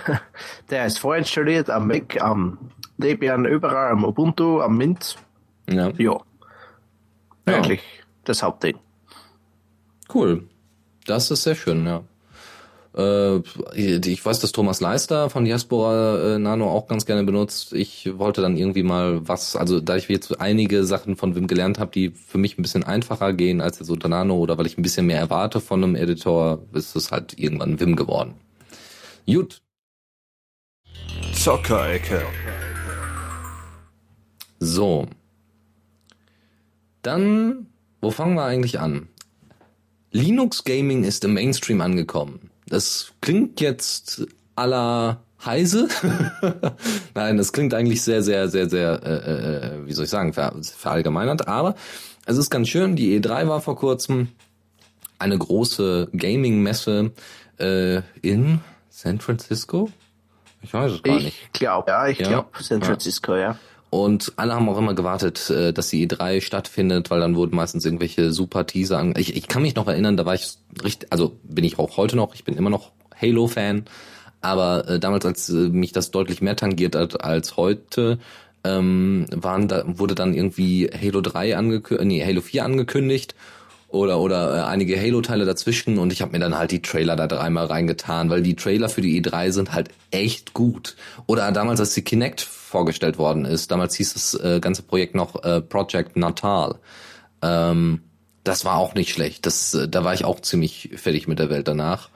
der 0.70 0.86
ist 0.86 1.00
vorinstalliert 1.00 1.70
am 1.70 1.88
Mac, 1.88 2.22
am 2.22 2.58
Debian, 2.98 3.46
überall, 3.46 3.92
am 3.92 4.06
Ubuntu, 4.06 4.62
am 4.62 4.78
Mint. 4.78 5.18
Ja. 5.70 5.90
Jo. 5.98 6.24
ja. 7.48 7.56
Eigentlich 7.56 7.82
das 8.24 8.44
Hauptding. 8.44 8.78
Cool. 10.14 10.48
Das 11.06 11.32
ist 11.32 11.44
sehr 11.44 11.56
schön, 11.56 11.86
ja. 11.86 12.04
Äh, 12.98 13.38
ich 13.76 14.26
weiß, 14.26 14.40
dass 14.40 14.52
Thomas 14.52 14.82
Leister 14.82 15.30
von 15.30 15.46
Diaspora 15.46 16.36
äh, 16.36 16.40
Nano 16.40 16.70
auch 16.70 16.88
ganz 16.88 17.06
gerne 17.06 17.24
benutzt. 17.24 17.74
Ich 17.74 18.18
wollte 18.18 18.42
dann 18.42 18.58
irgendwie 18.58 18.84
mal 18.84 19.28
was, 19.28 19.56
also 19.56 19.80
da 19.80 19.96
ich 19.96 20.10
jetzt 20.10 20.42
einige 20.42 20.84
Sachen 20.84 21.16
von 21.16 21.36
Wim 21.36 21.48
gelernt 21.48 21.80
habe, 21.80 21.92
die 21.92 22.10
für 22.10 22.40
mich 22.40 22.58
ein 22.58 22.64
bisschen 22.64 22.84
einfacher 22.84 23.34
gehen 23.34 23.62
als 23.62 23.80
jetzt 23.80 23.90
unter 23.90 24.10
Nano 24.10 24.36
oder 24.38 24.58
weil 24.58 24.66
ich 24.66 24.78
ein 24.78 24.82
bisschen 24.82 25.06
mehr 25.06 25.20
erwarte 25.20 25.60
von 25.62 25.84
einem 25.84 25.96
Editor, 25.96 26.64
ist 26.74 26.96
es 26.96 27.12
halt 27.12 27.38
irgendwann 27.38 27.80
Wim 27.80 27.96
geworden. 27.96 28.34
Gut. 29.28 29.62
Zockerecke. 31.34 32.24
So. 34.60 35.08
Dann, 37.02 37.68
wo 38.02 38.12
fangen 38.12 38.36
wir 38.36 38.44
eigentlich 38.44 38.80
an? 38.80 39.08
Linux 40.12 40.64
Gaming 40.64 41.04
ist 41.04 41.24
im 41.24 41.34
Mainstream 41.34 41.82
angekommen. 41.82 42.50
Das 42.68 43.14
klingt 43.22 43.62
jetzt 43.62 44.28
aller 44.56 45.24
Heise. 45.46 45.88
Nein, 47.14 47.38
das 47.38 47.54
klingt 47.54 47.74
eigentlich 47.74 48.02
sehr, 48.02 48.24
sehr, 48.24 48.50
sehr, 48.50 48.70
sehr, 48.70 49.02
äh, 49.04 49.76
äh, 49.78 49.86
wie 49.86 49.94
soll 49.94 50.06
ich 50.06 50.10
sagen, 50.10 50.34
ver 50.34 50.54
verallgemeinert. 50.62 51.48
Aber 51.48 51.76
es 52.26 52.38
ist 52.38 52.50
ganz 52.50 52.68
schön. 52.68 52.96
Die 52.96 53.20
E3 53.20 53.48
war 53.48 53.62
vor 53.62 53.76
kurzem 53.76 54.30
eine 55.18 55.38
große 55.38 56.10
Gaming-Messe 56.14 57.12
äh, 57.60 58.02
in 58.22 58.62
San 58.90 59.20
Francisco. 59.20 59.90
Ich 60.62 60.74
weiß 60.74 60.94
es 60.94 61.04
gar 61.04 61.18
ich 61.18 61.24
nicht. 61.26 61.38
Ich 61.44 61.52
glaube, 61.54 61.90
ja, 61.90 62.08
ich 62.08 62.20
ja, 62.20 62.28
glaube 62.28 62.50
San 62.62 62.82
Francisco, 62.82 63.36
ja. 63.36 63.42
ja. 63.42 63.60
Und 63.90 64.34
alle 64.36 64.54
haben 64.54 64.70
auch 64.70 64.78
immer 64.78 64.94
gewartet, 64.94 65.50
äh, 65.50 65.74
dass 65.74 65.90
die 65.90 66.08
E3 66.08 66.42
stattfindet, 66.42 67.10
weil 67.10 67.20
dann 67.20 67.36
wurden 67.36 67.56
meistens 67.56 67.86
irgendwelche 67.86 68.32
super 68.32 68.68
Teaser 68.68 69.00
an. 69.00 69.14
Ich, 69.18 69.36
ich 69.36 69.48
kann 69.48 69.64
mich 69.64 69.76
noch 69.76 69.88
erinnern, 69.88 70.16
da 70.16 70.26
war 70.26 70.36
ich 70.36 70.48
richtig, 70.84 71.12
also 71.12 71.38
bin 71.44 71.64
ich 71.64 71.80
auch 71.80 71.98
heute 71.98 72.16
noch, 72.16 72.36
ich 72.36 72.44
bin 72.44 72.56
immer 72.56 72.70
noch 72.70 72.92
Halo-Fan, 73.20 73.86
aber 74.42 74.88
äh, 74.88 75.00
damals, 75.00 75.26
als 75.26 75.50
äh, 75.50 75.70
mich 75.70 75.92
das 75.92 76.12
deutlich 76.12 76.42
mehr 76.42 76.56
tangiert 76.56 76.96
hat 76.96 77.24
als 77.24 77.58
heute, 77.58 78.20
ähm, 78.64 79.26
waren 79.32 79.68
da, 79.68 79.84
wurde 79.86 80.16
dann 80.16 80.34
irgendwie 80.34 80.90
Halo 80.90 81.22
3 81.22 81.58
angekündigt, 81.58 82.08
nee, 82.08 82.24
Halo 82.24 82.42
4 82.42 82.66
angekündigt 82.66 83.34
oder 83.88 84.20
oder 84.20 84.56
äh, 84.56 84.62
einige 84.66 85.00
Halo-Teile 85.00 85.46
dazwischen 85.46 85.98
und 85.98 86.14
ich 86.14 86.22
habe 86.22 86.34
mir 86.34 86.40
dann 86.40 86.58
halt 86.58 86.72
die 86.72 86.82
Trailer 86.82 87.16
da 87.16 87.26
dreimal 87.26 87.66
reingetan, 87.66 88.30
weil 88.30 88.44
die 88.44 88.56
Trailer 88.56 88.90
für 88.90 89.02
die 89.02 89.20
E3 89.22 89.52
sind 89.52 89.74
halt 89.74 89.90
echt 90.12 90.54
gut. 90.54 90.96
Oder 91.26 91.52
damals, 91.52 91.80
als 91.80 91.94
die 91.96 92.04
Kinect 92.04 92.48
vorgestellt 92.70 93.18
worden 93.18 93.46
ist, 93.46 93.72
damals 93.72 93.96
hieß 93.96 94.14
das 94.14 94.34
äh, 94.36 94.60
ganze 94.60 94.84
Projekt 94.84 95.16
noch 95.16 95.44
äh, 95.44 95.62
Project 95.62 96.16
Natal. 96.16 96.76
Ähm, 97.42 98.02
das 98.44 98.66
war 98.66 98.78
auch 98.78 98.96
nicht 98.96 99.12
schlecht. 99.12 99.46
Das, 99.46 99.74
äh, 99.74 99.90
da 99.90 100.04
war 100.04 100.14
ich 100.14 100.26
auch 100.26 100.40
ziemlich 100.40 100.92
fertig 100.96 101.28
mit 101.28 101.40
der 101.40 101.50
Welt 101.50 101.68
danach. 101.68 102.10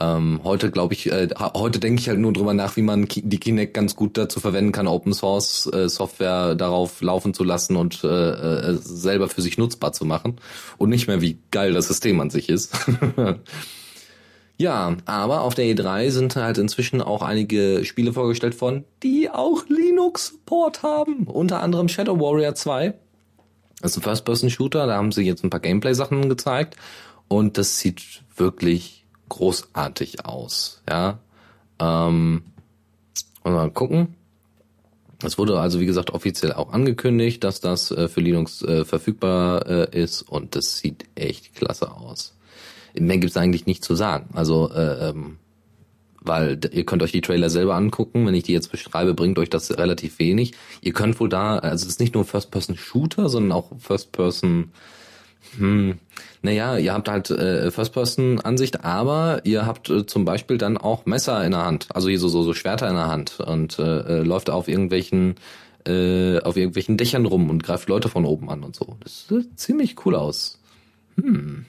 Ähm, 0.00 0.40
heute 0.42 0.72
glaube 0.72 0.92
ich, 0.94 1.10
äh, 1.10 1.28
heute 1.38 1.78
denke 1.78 2.00
ich 2.00 2.08
halt 2.08 2.18
nur 2.18 2.32
drüber 2.32 2.52
nach, 2.52 2.76
wie 2.76 2.82
man 2.82 3.06
die 3.08 3.38
Kinect 3.38 3.74
ganz 3.74 3.94
gut 3.94 4.18
dazu 4.18 4.40
verwenden 4.40 4.72
kann, 4.72 4.88
Open 4.88 5.14
Source 5.14 5.70
äh, 5.72 5.88
Software 5.88 6.56
darauf 6.56 7.00
laufen 7.00 7.32
zu 7.32 7.44
lassen 7.44 7.76
und 7.76 8.02
äh, 8.02 8.08
äh, 8.08 8.74
selber 8.74 9.28
für 9.28 9.40
sich 9.40 9.56
nutzbar 9.56 9.92
zu 9.92 10.04
machen 10.04 10.40
und 10.78 10.90
nicht 10.90 11.06
mehr 11.06 11.20
wie 11.20 11.38
geil 11.52 11.72
das 11.72 11.86
System 11.86 12.20
an 12.20 12.30
sich 12.30 12.48
ist. 12.48 12.74
ja, 14.56 14.96
aber 15.04 15.40
auf 15.40 15.54
der 15.54 15.64
E3 15.64 16.10
sind 16.10 16.36
halt 16.36 16.58
inzwischen 16.58 17.02
auch 17.02 17.22
einige 17.22 17.84
Spiele 17.84 18.12
vorgestellt 18.12 18.60
worden, 18.60 18.84
die 19.02 19.28
auch 19.28 19.66
Linux 19.68 20.28
Support 20.28 20.82
haben, 20.82 21.24
unter 21.26 21.60
anderem 21.60 21.88
Shadow 21.88 22.20
Warrior 22.20 22.54
2. 22.54 22.94
Das 23.80 23.92
ist 23.92 23.96
ein 23.98 24.02
First-Person-Shooter, 24.02 24.86
da 24.86 24.96
haben 24.96 25.12
sie 25.12 25.22
jetzt 25.22 25.42
ein 25.42 25.50
paar 25.50 25.60
Gameplay-Sachen 25.60 26.28
gezeigt 26.28 26.76
und 27.26 27.58
das 27.58 27.80
sieht 27.80 28.22
wirklich 28.36 29.04
großartig 29.28 30.24
aus. 30.24 30.82
Ja, 30.88 31.18
ähm, 31.80 32.44
mal 33.42 33.70
gucken. 33.70 34.14
Es 35.22 35.38
wurde 35.38 35.58
also 35.58 35.80
wie 35.80 35.86
gesagt 35.86 36.10
offiziell 36.10 36.52
auch 36.52 36.72
angekündigt, 36.72 37.42
dass 37.42 37.60
das 37.60 37.90
äh, 37.90 38.08
für 38.08 38.20
Linux 38.20 38.62
äh, 38.62 38.84
verfügbar 38.84 39.66
äh, 39.66 40.02
ist 40.02 40.22
und 40.22 40.54
das 40.54 40.78
sieht 40.78 41.06
echt 41.14 41.54
klasse 41.54 41.90
aus. 41.90 42.36
Mehr 42.98 43.18
gibt's 43.18 43.36
eigentlich 43.36 43.66
nicht 43.66 43.84
zu 43.84 43.94
sagen. 43.94 44.30
Also 44.34 44.70
äh, 44.70 45.10
ähm, 45.10 45.38
weil 46.20 46.58
ihr 46.72 46.86
könnt 46.86 47.02
euch 47.02 47.12
die 47.12 47.20
Trailer 47.20 47.50
selber 47.50 47.74
angucken. 47.74 48.26
Wenn 48.26 48.34
ich 48.34 48.44
die 48.44 48.52
jetzt 48.52 48.70
beschreibe, 48.70 49.12
bringt 49.12 49.38
euch 49.38 49.50
das 49.50 49.76
relativ 49.76 50.18
wenig. 50.18 50.54
Ihr 50.80 50.94
könnt 50.94 51.20
wohl 51.20 51.28
da, 51.28 51.58
also 51.58 51.84
es 51.84 51.92
ist 51.92 52.00
nicht 52.00 52.14
nur 52.14 52.24
First-Person-Shooter, 52.24 53.28
sondern 53.28 53.52
auch 53.52 53.70
First-Person 53.78 54.70
hm, 55.58 55.98
naja, 56.42 56.78
ihr 56.78 56.92
habt 56.92 57.08
halt 57.08 57.30
äh, 57.30 57.70
First-Person-Ansicht, 57.70 58.84
aber 58.84 59.42
ihr 59.44 59.66
habt 59.66 59.90
äh, 59.90 60.06
zum 60.06 60.24
Beispiel 60.24 60.58
dann 60.58 60.76
auch 60.76 61.06
Messer 61.06 61.44
in 61.44 61.52
der 61.52 61.64
Hand, 61.64 61.88
also 61.94 62.08
hier 62.08 62.18
so, 62.18 62.28
so, 62.28 62.42
so 62.42 62.54
Schwerter 62.54 62.88
in 62.88 62.94
der 62.94 63.08
Hand 63.08 63.40
und 63.40 63.78
äh, 63.78 63.82
äh, 63.82 64.22
läuft 64.22 64.50
auf 64.50 64.68
irgendwelchen 64.68 65.36
äh, 65.86 66.38
auf 66.40 66.56
irgendwelchen 66.56 66.96
Dächern 66.96 67.26
rum 67.26 67.50
und 67.50 67.62
greift 67.62 67.90
Leute 67.90 68.08
von 68.08 68.24
oben 68.24 68.48
an 68.48 68.64
und 68.64 68.74
so. 68.74 68.96
Das 69.00 69.28
sieht 69.28 69.60
ziemlich 69.60 70.06
cool 70.06 70.14
aus. 70.14 70.58
Hm. 71.20 71.66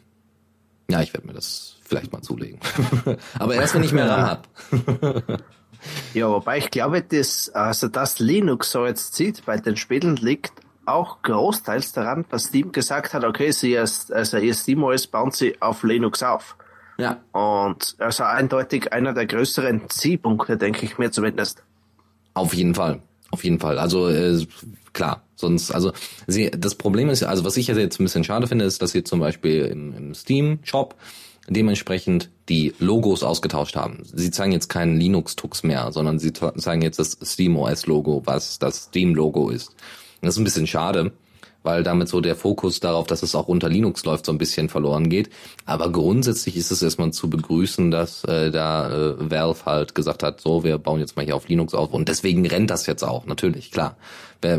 Ja, 0.90 1.02
ich 1.02 1.14
werde 1.14 1.28
mir 1.28 1.34
das 1.34 1.78
vielleicht 1.84 2.12
mal 2.12 2.22
zulegen. 2.22 2.60
aber 3.40 3.56
erst 3.56 3.76
wenn 3.76 3.84
ich 3.84 3.92
mehr 3.92 4.10
RAM 4.10 4.26
habe. 4.26 5.38
ja, 6.14 6.30
wobei 6.30 6.58
ich 6.58 6.72
glaube, 6.72 7.02
dass, 7.02 7.50
also 7.50 7.88
dass 7.88 8.20
Linux 8.20 8.72
so 8.72 8.86
jetzt 8.86 9.16
sieht 9.16 9.46
bei 9.46 9.58
den 9.58 9.78
Spielen 9.78 10.16
liegt 10.18 10.54
auch 10.86 11.22
großteils 11.24 11.94
daran, 11.94 12.26
dass 12.30 12.46
Steam 12.46 12.72
gesagt 12.72 13.14
hat, 13.14 13.24
okay, 13.24 13.52
sie 13.52 13.74
ist, 13.74 14.14
also 14.14 14.38
ihr 14.38 14.54
SteamOS 14.54 15.08
bauen 15.08 15.32
sie 15.32 15.60
auf 15.62 15.84
Linux 15.84 16.24
auf. 16.24 16.56
Ja. 16.98 17.22
Und 17.32 17.96
also 18.00 18.24
eindeutig 18.24 18.94
einer 18.94 19.14
der 19.14 19.26
größeren 19.26 19.90
Zielpunkte, 19.90 20.58
denke 20.58 20.86
ich 20.86 20.98
mir 20.98 21.12
zumindest. 21.12 21.64
Auf 22.34 22.54
jeden 22.54 22.76
Fall. 22.76 23.02
Auf 23.32 23.44
jeden 23.44 23.60
Fall. 23.60 23.80
Also 23.80 24.08
äh, 24.08 24.46
klar, 24.94 25.24
sonst, 25.36 25.72
also 25.72 25.92
sie, 26.28 26.52
das 26.52 26.76
Problem 26.76 27.10
ist, 27.10 27.24
also 27.24 27.44
was 27.44 27.58
ich 27.58 27.68
jetzt 27.68 28.00
ein 28.00 28.04
bisschen 28.04 28.24
schade 28.24 28.48
finde, 28.48 28.66
ist, 28.66 28.82
dass 28.82 28.92
sie 28.92 29.04
zum 29.04 29.20
Beispiel 29.20 29.66
im, 29.66 29.94
im 29.94 30.14
Steam-Shop 30.14 30.96
dementsprechend 31.48 32.32
die 32.50 32.74
Logos 32.80 33.24
ausgetauscht 33.24 33.76
haben. 33.76 34.02
Sie 34.04 34.32
zeigen 34.32 34.52
jetzt 34.52 34.68
keinen 34.68 34.98
Linux-Tux 34.98 35.64
mehr, 35.64 35.92
sondern 35.92 36.18
sie 36.18 36.34
zeigen 36.34 36.82
jetzt 36.82 36.98
das 36.98 37.18
SteamOS-Logo, 37.22 38.24
was 38.26 38.58
das 38.58 38.86
Steam-Logo 38.86 39.50
ist. 39.50 39.76
Das 40.22 40.36
ist 40.36 40.40
ein 40.40 40.44
bisschen 40.44 40.66
schade, 40.66 41.12
weil 41.66 41.84
damit 41.84 42.08
so 42.08 42.22
der 42.22 42.36
Fokus 42.36 42.80
darauf, 42.80 43.08
dass 43.08 43.24
es 43.24 43.36
auch 43.36 43.48
unter 43.48 43.68
Linux 43.68 44.06
läuft, 44.06 44.26
so 44.26 44.32
ein 44.32 44.38
bisschen 44.38 44.70
verloren 44.70 45.10
geht. 45.10 45.30
Aber 45.66 45.92
grundsätzlich 45.92 46.56
ist 46.56 46.72
es 46.72 46.82
erstmal 46.82 47.12
zu 47.12 47.30
begrüßen, 47.30 47.92
dass 47.92 48.24
äh, 48.24 48.52
da 48.52 48.90
äh, 48.90 49.32
Valve 49.32 49.66
halt 49.66 49.96
gesagt 49.96 50.24
hat, 50.24 50.42
so, 50.42 50.64
wir 50.64 50.78
bauen 50.78 51.00
jetzt 51.00 51.16
mal 51.16 51.26
hier 51.26 51.36
auf 51.36 51.48
Linux 51.48 51.74
auf. 51.74 51.94
Und 51.94 52.08
deswegen 52.08 52.46
rennt 52.46 52.70
das 52.70 52.86
jetzt 52.86 53.04
auch, 53.04 53.26
natürlich, 53.26 53.72
klar. 53.72 53.98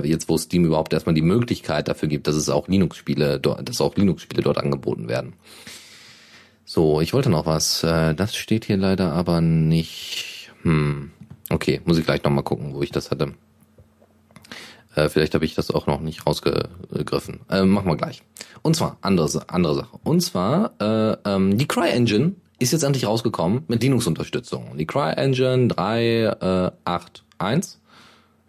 Jetzt, 0.02 0.28
wo 0.28 0.36
Steam 0.36 0.64
überhaupt 0.64 0.92
erstmal 0.92 1.14
die 1.14 1.22
Möglichkeit 1.22 1.86
dafür 1.86 2.08
gibt, 2.08 2.26
dass 2.26 2.34
es 2.34 2.48
auch 2.48 2.66
Linux-Spiele, 2.66 3.38
dass 3.38 3.80
auch 3.80 3.94
Linux-Spiele 3.94 4.42
dort 4.42 4.58
angeboten 4.58 5.08
werden. 5.08 5.34
So, 6.64 7.00
ich 7.00 7.12
wollte 7.12 7.30
noch 7.30 7.46
was. 7.46 7.84
Äh, 7.84 8.14
das 8.14 8.34
steht 8.34 8.64
hier 8.64 8.76
leider 8.76 9.12
aber 9.12 9.40
nicht. 9.40 10.50
Hm. 10.62 11.12
Okay, 11.48 11.80
muss 11.84 11.98
ich 11.98 12.04
gleich 12.04 12.24
nochmal 12.24 12.42
gucken, 12.42 12.74
wo 12.74 12.82
ich 12.82 12.90
das 12.90 13.12
hatte. 13.12 13.34
Äh, 14.96 15.08
vielleicht 15.10 15.34
habe 15.34 15.44
ich 15.44 15.54
das 15.54 15.70
auch 15.70 15.86
noch 15.86 16.00
nicht 16.00 16.26
rausgegriffen. 16.26 17.42
Äh, 17.50 17.64
machen 17.64 17.86
wir 17.86 17.96
gleich. 17.96 18.22
Und 18.62 18.74
zwar, 18.74 18.96
andere, 19.02 19.28
andere 19.48 19.76
Sache. 19.76 19.98
Und 20.02 20.22
zwar, 20.22 20.72
äh, 20.80 21.16
ähm, 21.24 21.56
die 21.58 21.68
CryEngine 21.68 22.32
ist 22.58 22.72
jetzt 22.72 22.82
endlich 22.82 23.06
rausgekommen 23.06 23.64
mit 23.68 23.82
Linux-Unterstützung. 23.82 24.78
Die 24.78 24.86
CryEngine 24.86 25.68
3.8.1. 25.68 27.76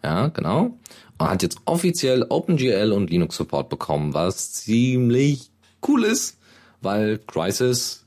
Ja, 0.03 0.27
genau. 0.29 0.77
Und 1.17 1.29
hat 1.29 1.43
jetzt 1.43 1.57
offiziell 1.65 2.25
OpenGL 2.29 2.93
und 2.93 3.09
Linux-Support 3.09 3.67
bekommen, 3.69 4.13
was 4.13 4.53
ziemlich 4.53 5.51
cool 5.85 6.05
ist, 6.05 6.37
weil 6.81 7.19
Crisis, 7.27 8.05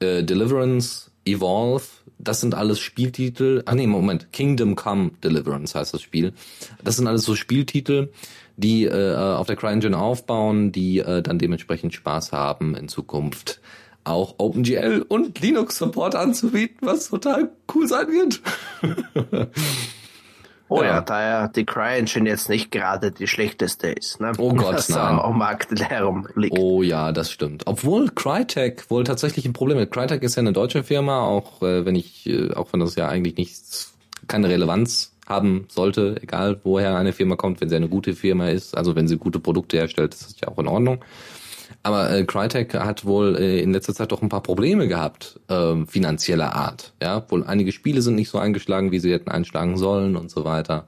äh, 0.00 0.22
Deliverance, 0.22 1.10
Evolve, 1.24 1.86
das 2.22 2.40
sind 2.40 2.54
alles 2.54 2.78
Spieltitel. 2.80 3.62
Ach 3.66 3.74
nee, 3.74 3.86
Moment, 3.86 4.32
Kingdom 4.32 4.76
Come 4.76 5.10
Deliverance 5.22 5.74
heißt 5.74 5.92
das 5.92 6.02
Spiel. 6.02 6.32
Das 6.82 6.96
sind 6.96 7.06
alles 7.06 7.24
so 7.24 7.34
Spieltitel, 7.34 8.10
die 8.56 8.84
äh, 8.84 9.14
auf 9.14 9.46
der 9.46 9.56
CryEngine 9.56 9.98
aufbauen, 9.98 10.72
die 10.72 11.00
äh, 11.00 11.22
dann 11.22 11.38
dementsprechend 11.38 11.94
Spaß 11.94 12.32
haben 12.32 12.74
in 12.74 12.88
Zukunft 12.88 13.60
auch 14.04 14.36
OpenGL 14.38 15.04
und 15.08 15.40
Linux 15.40 15.78
Support 15.78 16.14
anzubieten, 16.14 16.78
was 16.80 17.08
total 17.08 17.50
cool 17.74 17.86
sein 17.86 18.08
wird. 18.08 18.40
Oh 20.72 20.82
ja, 20.82 20.88
ja 20.88 21.00
da 21.00 21.22
ja 21.22 21.48
die 21.48 21.64
CryEngine 21.64 22.28
jetzt 22.28 22.48
nicht 22.48 22.70
gerade 22.70 23.10
die 23.10 23.26
schlechteste 23.26 23.88
ist. 23.88 24.20
Ne? 24.20 24.32
Oh 24.38 24.52
Gott, 24.54 24.74
das 24.74 24.88
nein. 24.88 25.18
Am 25.18 25.38
Markt 25.38 25.78
herumliegt. 25.80 26.56
Oh 26.58 26.82
ja, 26.82 27.12
das 27.12 27.30
stimmt. 27.30 27.62
Obwohl 27.66 28.08
Crytek 28.10 28.90
wohl 28.90 29.04
tatsächlich 29.04 29.44
ein 29.44 29.52
Problem 29.52 29.78
hat. 29.78 29.90
Crytek 29.90 30.22
ist 30.22 30.36
ja 30.36 30.40
eine 30.40 30.52
deutsche 30.52 30.82
Firma, 30.82 31.20
auch 31.20 31.62
äh, 31.62 31.84
wenn 31.84 31.94
ich, 31.94 32.26
äh, 32.26 32.52
auch 32.52 32.72
wenn 32.72 32.80
das 32.80 32.94
ja 32.96 33.08
eigentlich 33.08 33.36
nichts, 33.36 33.94
keine 34.28 34.48
Relevanz 34.48 35.12
haben 35.26 35.66
sollte, 35.68 36.16
egal 36.22 36.60
woher 36.64 36.96
eine 36.96 37.12
Firma 37.12 37.36
kommt, 37.36 37.60
wenn 37.60 37.68
sie 37.68 37.76
eine 37.76 37.88
gute 37.88 38.14
Firma 38.14 38.48
ist, 38.48 38.76
also 38.76 38.96
wenn 38.96 39.08
sie 39.08 39.18
gute 39.18 39.40
Produkte 39.40 39.76
herstellt, 39.76 40.14
ist 40.14 40.24
das 40.24 40.40
ja 40.40 40.48
auch 40.48 40.58
in 40.58 40.68
Ordnung. 40.68 41.04
Aber 41.82 42.10
äh, 42.10 42.24
Crytek 42.24 42.74
hat 42.74 43.04
wohl 43.04 43.36
äh, 43.36 43.60
in 43.60 43.72
letzter 43.72 43.94
Zeit 43.94 44.12
doch 44.12 44.22
ein 44.22 44.28
paar 44.28 44.42
Probleme 44.42 44.86
gehabt, 44.86 45.40
äh, 45.48 45.84
finanzieller 45.86 46.54
Art. 46.54 46.92
Ja, 47.02 47.24
wohl 47.30 47.44
einige 47.44 47.72
Spiele 47.72 48.02
sind 48.02 48.14
nicht 48.14 48.28
so 48.28 48.38
eingeschlagen, 48.38 48.92
wie 48.92 49.00
sie 49.00 49.12
hätten 49.12 49.30
einschlagen 49.30 49.76
sollen 49.76 50.16
und 50.16 50.30
so 50.30 50.44
weiter. 50.44 50.86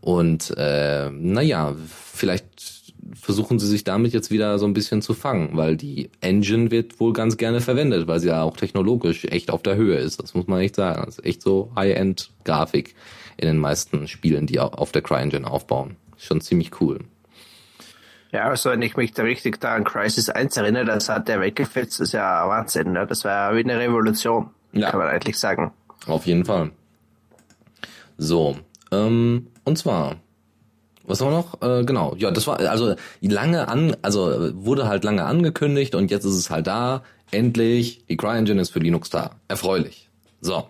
Und 0.00 0.54
äh, 0.56 1.10
naja, 1.10 1.74
vielleicht 2.12 2.78
versuchen 3.14 3.58
sie 3.58 3.66
sich 3.66 3.84
damit 3.84 4.12
jetzt 4.12 4.30
wieder 4.30 4.58
so 4.58 4.66
ein 4.66 4.74
bisschen 4.74 5.02
zu 5.02 5.14
fangen, 5.14 5.50
weil 5.52 5.76
die 5.76 6.10
Engine 6.20 6.70
wird 6.70 7.00
wohl 7.00 7.12
ganz 7.12 7.36
gerne 7.36 7.60
verwendet, 7.60 8.06
weil 8.06 8.20
sie 8.20 8.28
ja 8.28 8.42
auch 8.42 8.56
technologisch 8.56 9.24
echt 9.24 9.50
auf 9.50 9.62
der 9.62 9.76
Höhe 9.76 9.96
ist. 9.96 10.22
Das 10.22 10.34
muss 10.34 10.46
man 10.46 10.60
echt 10.60 10.76
sagen. 10.76 11.02
Das 11.04 11.18
ist 11.18 11.24
echt 11.24 11.42
so 11.42 11.70
High-End-Grafik 11.76 12.94
in 13.36 13.46
den 13.46 13.58
meisten 13.58 14.08
Spielen, 14.08 14.46
die 14.46 14.58
auf 14.60 14.92
der 14.92 15.02
CryEngine 15.02 15.48
aufbauen. 15.48 15.96
Schon 16.16 16.40
ziemlich 16.40 16.80
cool. 16.80 16.98
Ja, 18.30 18.48
also 18.48 18.70
wenn 18.70 18.82
ich 18.82 18.96
mich 18.96 19.12
da 19.12 19.22
richtig 19.22 19.60
da 19.60 19.74
an 19.74 19.84
Crisis 19.84 20.28
1 20.28 20.56
erinnere, 20.56 20.84
das 20.84 21.08
hat 21.08 21.28
der 21.28 21.40
weggefetzt, 21.40 22.00
das 22.00 22.08
ist 22.08 22.12
ja 22.12 22.46
Wahnsinn, 22.46 22.92
ne? 22.92 23.06
Das 23.06 23.24
war 23.24 23.50
ja 23.50 23.56
wie 23.56 23.64
eine 23.64 23.78
Revolution, 23.78 24.50
ja. 24.72 24.90
kann 24.90 25.00
man 25.00 25.08
eigentlich 25.08 25.38
sagen. 25.38 25.72
Auf 26.06 26.26
jeden 26.26 26.44
Fall. 26.44 26.70
So, 28.18 28.56
ähm, 28.90 29.46
und 29.64 29.78
zwar, 29.78 30.16
was 31.04 31.20
haben 31.20 31.28
wir 31.28 31.36
noch? 31.38 31.62
Äh, 31.62 31.84
genau, 31.84 32.14
ja, 32.16 32.30
das 32.30 32.46
war 32.46 32.60
also 32.60 32.94
lange 33.20 33.68
an, 33.68 33.96
also 34.02 34.52
wurde 34.62 34.88
halt 34.88 35.04
lange 35.04 35.24
angekündigt 35.24 35.94
und 35.94 36.10
jetzt 36.10 36.24
ist 36.24 36.36
es 36.36 36.50
halt 36.50 36.66
da. 36.66 37.02
Endlich, 37.30 38.06
die 38.06 38.16
CryEngine 38.16 38.60
ist 38.60 38.70
für 38.70 38.78
Linux 38.78 39.10
da. 39.10 39.32
Erfreulich. 39.48 40.08
So. 40.40 40.66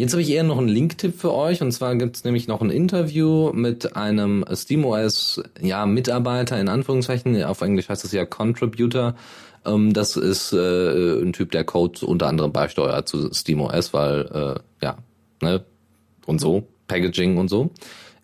Jetzt 0.00 0.12
habe 0.12 0.22
ich 0.22 0.30
eher 0.30 0.44
noch 0.44 0.56
einen 0.56 0.68
Link-Tipp 0.68 1.20
für 1.20 1.34
euch 1.34 1.60
und 1.60 1.72
zwar 1.72 1.94
gibt 1.94 2.16
es 2.16 2.24
nämlich 2.24 2.48
noch 2.48 2.62
ein 2.62 2.70
Interview 2.70 3.52
mit 3.52 3.96
einem 3.96 4.46
SteamOS 4.50 5.42
ja 5.60 5.84
Mitarbeiter 5.84 6.58
in 6.58 6.70
Anführungszeichen. 6.70 7.44
Auf 7.44 7.60
Englisch 7.60 7.90
heißt 7.90 8.06
es 8.06 8.12
ja 8.12 8.24
Contributor. 8.24 9.14
Ähm, 9.66 9.92
das 9.92 10.16
ist 10.16 10.54
äh, 10.54 11.20
ein 11.20 11.34
Typ, 11.34 11.50
der 11.50 11.64
Code 11.64 12.06
unter 12.06 12.28
anderem 12.28 12.50
beisteuert 12.50 13.10
zu 13.10 13.30
SteamOS, 13.30 13.92
weil 13.92 14.20
äh, 14.32 14.60
ja 14.82 14.96
ne 15.42 15.62
und 16.24 16.40
so 16.40 16.66
Packaging 16.88 17.36
und 17.36 17.48
so. 17.48 17.68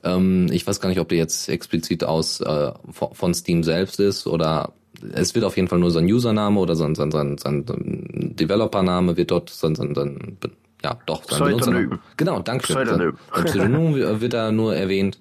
Ähm, 0.02 0.46
ich 0.50 0.66
weiß 0.66 0.80
gar 0.80 0.88
nicht, 0.88 1.00
ob 1.00 1.10
der 1.10 1.18
jetzt 1.18 1.46
explizit 1.50 2.04
aus 2.04 2.40
äh, 2.40 2.72
von 2.90 3.34
Steam 3.34 3.62
selbst 3.62 4.00
ist 4.00 4.26
oder 4.26 4.72
es 5.12 5.34
wird 5.34 5.44
auf 5.44 5.56
jeden 5.56 5.68
Fall 5.68 5.80
nur 5.80 5.90
sein 5.90 6.06
Username 6.06 6.58
oder 6.58 6.74
sein, 6.74 6.94
sein, 6.94 7.10
sein, 7.10 7.36
sein 7.36 7.66
Developername 7.66 9.18
wird 9.18 9.30
dort 9.30 9.50
sein, 9.50 9.74
sein, 9.74 9.94
sein 9.94 10.38
ja, 10.84 10.98
doch, 11.06 11.24
sein 11.28 11.56
Pseudonym. 11.56 11.98
Genau, 12.16 12.40
danke. 12.40 12.64
Pseudonym. 12.64 13.16
Sein 13.34 13.44
Pseudonym 13.44 14.20
wird 14.20 14.32
da 14.32 14.52
nur 14.52 14.76
erwähnt. 14.76 15.18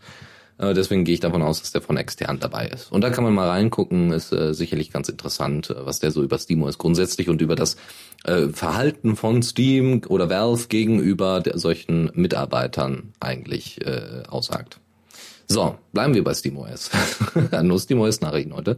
Äh, 0.57 0.73
deswegen 0.73 1.03
gehe 1.03 1.13
ich 1.13 1.19
davon 1.19 1.41
aus, 1.41 1.61
dass 1.61 1.71
der 1.71 1.81
von 1.81 1.97
extern 1.97 2.39
dabei 2.39 2.67
ist. 2.67 2.91
Und 2.91 3.01
da 3.01 3.09
kann 3.09 3.23
man 3.23 3.33
mal 3.33 3.49
reingucken, 3.49 4.11
ist 4.11 4.31
äh, 4.31 4.53
sicherlich 4.53 4.91
ganz 4.91 5.09
interessant, 5.09 5.69
äh, 5.69 5.85
was 5.85 5.99
der 5.99 6.11
so 6.11 6.23
über 6.23 6.37
SteamOS 6.37 6.77
grundsätzlich 6.77 7.29
und 7.29 7.41
über 7.41 7.55
das 7.55 7.75
äh, 8.23 8.47
Verhalten 8.49 9.15
von 9.15 9.43
Steam 9.43 10.01
oder 10.07 10.29
Valve 10.29 10.67
gegenüber 10.67 11.41
der, 11.41 11.57
solchen 11.57 12.09
Mitarbeitern 12.13 13.13
eigentlich 13.19 13.85
äh, 13.85 14.23
aussagt. 14.29 14.79
So, 15.47 15.77
bleiben 15.93 16.13
wir 16.15 16.23
bei 16.23 16.33
SteamOS. 16.33 16.89
Nur 17.63 17.79
SteamOS-Nachrichten 17.79 18.55
heute. 18.55 18.77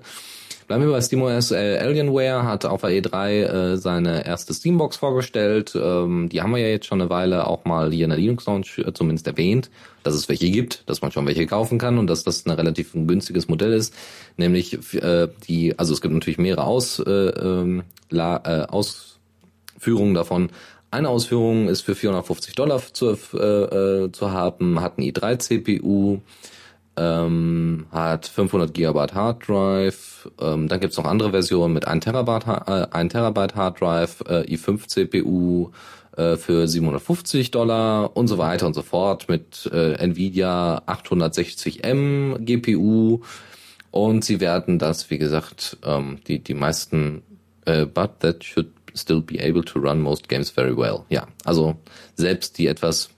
Bleiben 0.68 0.84
wir 0.84 0.92
bei 0.92 1.00
SteamOS. 1.00 1.52
Äh, 1.52 1.78
Alienware 1.78 2.44
hat 2.44 2.66
auf 2.66 2.82
der 2.82 2.90
E3 2.90 3.30
äh, 3.30 3.78
seine 3.78 4.26
erste 4.26 4.54
Steambox 4.54 4.98
vorgestellt. 4.98 5.74
Ähm, 5.82 6.28
die 6.28 6.42
haben 6.42 6.52
wir 6.52 6.58
ja 6.58 6.68
jetzt 6.68 6.88
schon 6.88 7.00
eine 7.00 7.10
Weile 7.10 7.48
auch 7.48 7.64
mal 7.64 7.90
hier 7.94 8.04
in 8.04 8.10
der 8.10 8.20
Linux 8.20 8.46
Launch 8.48 8.78
äh, 8.80 8.92
zumindest 8.94 9.28
erwähnt, 9.28 9.70
dass 10.04 10.14
es 10.14 10.28
welche 10.28 10.50
gibt, 10.50 10.84
dass 10.90 11.02
man 11.02 11.14
schon 11.14 11.26
welche 11.26 11.48
kaufen 11.48 11.78
kann 11.78 11.98
und 11.98 12.08
dass 12.08 12.26
das 12.26 12.46
ein 12.46 12.52
relativ 12.52 12.92
günstiges 12.92 13.48
Modell 13.48 13.72
ist. 13.72 13.94
Nämlich 14.36 14.94
äh, 14.96 15.30
die, 15.48 15.80
also 15.80 15.94
es 15.94 16.02
gibt 16.02 16.14
natürlich 16.14 16.38
mehrere 16.38 16.66
Aus, 16.66 17.00
äh, 17.00 17.12
ähm, 17.12 17.84
äh, 18.12 18.18
Ausführungen 18.18 20.16
davon. 20.16 20.50
Eine 20.92 21.08
Ausführung 21.08 21.70
ist 21.70 21.82
für 21.82 21.96
450 21.96 22.56
Dollar 22.56 22.82
zu, 22.92 23.18
äh, 23.34 23.38
äh, 23.38 24.12
zu 24.12 24.32
haben, 24.32 24.82
hat 24.82 24.98
ein 24.98 25.04
i3 25.04 25.40
CPU, 25.40 26.20
ähm, 26.98 27.86
hat 27.92 28.26
500 28.26 28.74
GB 28.74 29.14
Hard 29.14 29.48
Drive, 29.48 30.30
ähm, 30.42 30.68
dann 30.68 30.80
gibt's 30.80 30.98
noch 30.98 31.06
andere 31.06 31.32
Versionen 31.32 31.74
mit 31.74 31.88
1 31.88 32.04
Terabyte, 32.04 32.48
äh, 32.68 32.88
1 32.92 33.12
Terabyte 33.14 33.56
Hard 33.56 33.80
Drive, 33.80 34.22
äh, 34.28 34.42
i5 34.44 34.88
CPU 34.88 35.70
äh, 36.18 36.36
für 36.36 36.68
750 36.68 37.52
Dollar 37.52 38.18
und 38.18 38.28
so 38.28 38.38
weiter 38.38 38.66
und 38.66 38.74
so 38.74 38.82
fort 38.82 39.30
mit 39.30 39.70
äh, 39.72 39.94
Nvidia 39.94 40.82
860M 40.88 42.40
GPU 42.40 43.22
und 43.92 44.26
sie 44.26 44.40
werden 44.40 44.80
das, 44.80 45.10
wie 45.10 45.18
gesagt, 45.18 45.78
ähm, 45.86 46.20
die, 46.28 46.40
die 46.40 46.54
meisten, 46.54 47.22
äh, 47.66 47.86
but 47.86 48.20
that 48.20 48.44
should 48.44 48.72
still 48.96 49.22
be 49.22 49.40
able 49.40 49.64
to 49.64 49.80
run 49.80 50.02
most 50.02 50.28
games 50.28 50.50
very 50.50 50.76
well. 50.76 51.04
Ja, 51.10 51.28
also 51.46 51.76
selbst 52.16 52.58
die 52.58 52.68
etwas 52.68 53.10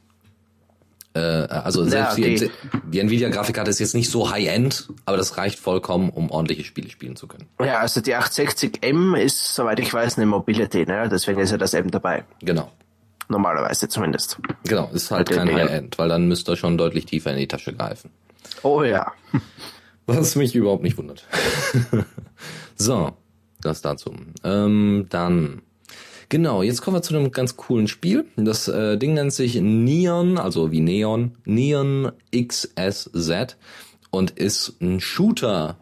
äh, 1.14 1.20
also 1.20 1.84
selbst 1.86 2.18
ja, 2.18 2.26
die, 2.26 2.36
die, 2.36 2.52
die 2.92 3.00
Nvidia-Grafikkarte 3.00 3.70
ist 3.72 3.80
jetzt 3.80 3.96
nicht 3.96 4.12
so 4.12 4.30
High-End, 4.30 4.90
aber 5.06 5.18
das 5.18 5.38
reicht 5.38 5.60
vollkommen, 5.60 6.10
um 6.10 6.30
ordentliche 6.30 6.64
Spiele 6.64 6.90
spielen 6.90 7.16
zu 7.16 7.28
können. 7.28 7.48
Ja, 7.60 7.80
also 7.80 8.02
die 8.02 8.16
860M 8.16 9.16
ist, 9.18 9.56
soweit 9.56 9.80
ich 9.80 9.94
weiß, 9.94 10.18
eine 10.18 10.28
Mobility, 10.28 10.86
ne? 10.86 11.10
deswegen 11.12 11.40
ist 11.40 11.52
ja 11.52 11.58
das 11.58 11.74
M 11.74 11.90
dabei. 11.90 12.26
Genau. 12.42 12.72
Normalerweise 13.28 13.88
zumindest. 13.90 14.40
Genau, 14.68 14.90
ist 14.92 15.12
halt 15.12 15.30
kein 15.30 15.54
High-End, 15.54 15.98
weil 15.98 16.10
dann 16.10 16.28
müsst 16.28 16.50
ihr 16.50 16.56
schon 16.56 16.78
deutlich 16.78 17.06
tiefer 17.06 17.32
in 17.32 17.38
die 17.38 17.48
Tasche 17.48 17.74
greifen. 17.74 18.12
Oh 18.64 18.84
ja. 18.84 19.12
Was 20.06 20.36
mich 20.36 20.56
überhaupt 20.56 20.84
nicht 20.84 20.98
wundert. 20.98 21.28
so, 22.76 23.12
das 23.62 23.82
dazu. 23.82 24.16
Ähm, 24.44 25.06
dann 25.10 25.62
Genau, 26.30 26.62
jetzt 26.62 26.84
kommen 26.84 26.98
wir 26.98 27.02
zu 27.02 27.16
einem 27.16 27.32
ganz 27.32 27.58
coolen 27.58 27.88
Spiel. 27.88 28.26
Das 28.36 28.68
äh, 28.68 28.98
Ding 28.98 29.16
nennt 29.16 29.34
sich 29.34 29.56
Neon, 29.60 30.38
also 30.38 30.72
wie 30.72 30.80
Neon, 30.80 31.32
Neon 31.44 32.12
XSZ 32.32 33.58
und 34.12 34.32
ist 34.32 34.80
ein 34.80 35.00
Shooter, 35.00 35.78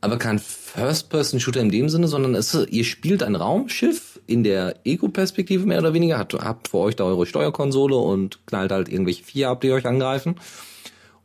aber 0.00 0.16
kein 0.16 0.38
First-Person-Shooter 0.38 1.60
in 1.60 1.70
dem 1.70 1.90
Sinne, 1.90 2.08
sondern 2.08 2.34
es, 2.34 2.54
ihr 2.54 2.84
spielt 2.84 3.22
ein 3.22 3.36
Raumschiff 3.36 4.18
in 4.26 4.42
der 4.42 4.76
Ego-Perspektive 4.84 5.66
mehr 5.66 5.80
oder 5.80 5.92
weniger, 5.92 6.18
habt, 6.18 6.32
habt 6.32 6.68
vor 6.68 6.86
euch 6.86 6.96
da 6.96 7.04
eure 7.04 7.26
Steuerkonsole 7.26 7.96
und 7.96 8.46
knallt 8.46 8.72
halt 8.72 8.88
irgendwelche 8.88 9.24
Vieh 9.24 9.44
ab, 9.44 9.60
die 9.60 9.70
euch 9.70 9.86
angreifen. 9.86 10.36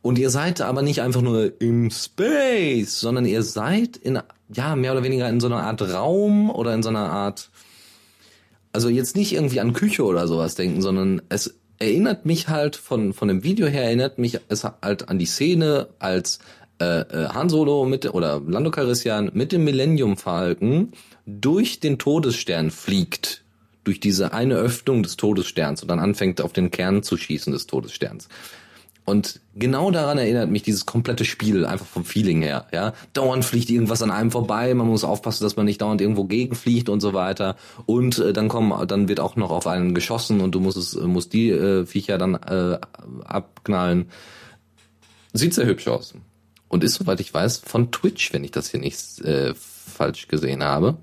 Und 0.02 0.18
ihr 0.18 0.28
seid 0.28 0.60
aber 0.60 0.82
nicht 0.82 1.00
einfach 1.00 1.22
nur 1.22 1.58
im 1.62 1.90
Space, 1.90 3.00
sondern 3.00 3.24
ihr 3.24 3.42
seid 3.42 3.96
in, 3.96 4.20
ja, 4.52 4.76
mehr 4.76 4.92
oder 4.92 5.02
weniger 5.02 5.30
in 5.30 5.40
so 5.40 5.46
einer 5.46 5.62
Art 5.62 5.80
Raum 5.80 6.50
oder 6.50 6.74
in 6.74 6.82
so 6.82 6.90
einer 6.90 7.10
Art 7.10 7.48
also 8.72 8.88
jetzt 8.88 9.16
nicht 9.16 9.32
irgendwie 9.32 9.60
an 9.60 9.72
Küche 9.72 10.04
oder 10.04 10.26
sowas 10.28 10.54
denken, 10.54 10.82
sondern 10.82 11.22
es 11.28 11.54
erinnert 11.78 12.26
mich 12.26 12.48
halt 12.48 12.76
von, 12.76 13.12
von 13.12 13.28
dem 13.28 13.42
Video 13.42 13.66
her, 13.66 13.84
erinnert 13.84 14.18
mich 14.18 14.40
es 14.48 14.64
halt 14.64 15.08
an 15.08 15.18
die 15.18 15.26
Szene, 15.26 15.88
als 15.98 16.38
äh, 16.80 17.00
äh, 17.00 17.28
Han 17.28 17.48
Solo 17.48 17.84
mit 17.84 18.12
oder 18.12 18.42
Lando 18.46 18.70
Calrissian 18.70 19.30
mit 19.34 19.52
dem 19.52 19.64
Millennium 19.64 20.16
Falcon 20.16 20.92
durch 21.26 21.80
den 21.80 21.98
Todesstern 21.98 22.70
fliegt, 22.70 23.44
durch 23.84 24.00
diese 24.00 24.32
eine 24.32 24.56
Öffnung 24.56 25.02
des 25.02 25.16
Todessterns 25.16 25.82
und 25.82 25.88
dann 25.88 25.98
anfängt 25.98 26.40
auf 26.40 26.52
den 26.52 26.70
Kern 26.70 27.02
zu 27.02 27.16
schießen 27.16 27.52
des 27.52 27.66
Todessterns. 27.66 28.28
Und 29.06 29.40
genau 29.54 29.92
daran 29.92 30.18
erinnert 30.18 30.50
mich 30.50 30.64
dieses 30.64 30.84
komplette 30.84 31.24
Spiel, 31.24 31.64
einfach 31.64 31.86
vom 31.86 32.04
Feeling 32.04 32.42
her. 32.42 32.66
Ja, 32.72 32.92
dauernd 33.12 33.44
fliegt 33.44 33.70
irgendwas 33.70 34.02
an 34.02 34.10
einem 34.10 34.32
vorbei, 34.32 34.74
man 34.74 34.88
muss 34.88 35.04
aufpassen, 35.04 35.44
dass 35.44 35.54
man 35.54 35.64
nicht 35.64 35.80
dauernd 35.80 36.00
irgendwo 36.00 36.24
gegenfliegt 36.24 36.88
und 36.88 37.00
so 37.00 37.14
weiter. 37.14 37.54
Und 37.86 38.18
äh, 38.18 38.32
dann 38.32 38.48
kommen, 38.48 38.86
dann 38.88 39.08
wird 39.08 39.20
auch 39.20 39.36
noch 39.36 39.52
auf 39.52 39.68
einen 39.68 39.94
geschossen 39.94 40.40
und 40.40 40.56
du 40.56 40.60
musst 40.60 40.76
es, 40.76 40.96
musst 40.96 41.32
die 41.32 41.50
äh, 41.50 41.86
Viecher 41.86 42.18
dann 42.18 42.34
äh, 42.34 42.80
abknallen. 43.24 44.10
Sieht 45.32 45.54
sehr 45.54 45.66
hübsch 45.66 45.86
aus 45.86 46.14
und 46.66 46.82
ist 46.82 46.94
soweit 46.94 47.20
ich 47.20 47.32
weiß 47.32 47.58
von 47.58 47.92
Twitch, 47.92 48.32
wenn 48.32 48.42
ich 48.42 48.50
das 48.50 48.70
hier 48.70 48.80
nicht 48.80 49.20
äh, 49.20 49.54
falsch 49.54 50.26
gesehen 50.26 50.64
habe. 50.64 50.96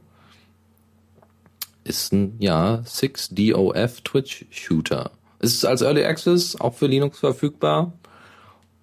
Ist 1.85 2.11
ein 2.11 2.35
ja 2.39 2.83
6DOF 2.85 4.03
Twitch 4.03 4.45
Shooter. 4.49 5.11
Ist 5.43 5.65
als 5.65 5.81
Early 5.81 6.05
Access 6.05 6.55
auch 6.55 6.73
für 6.73 6.87
Linux 6.87 7.19
verfügbar. 7.19 7.91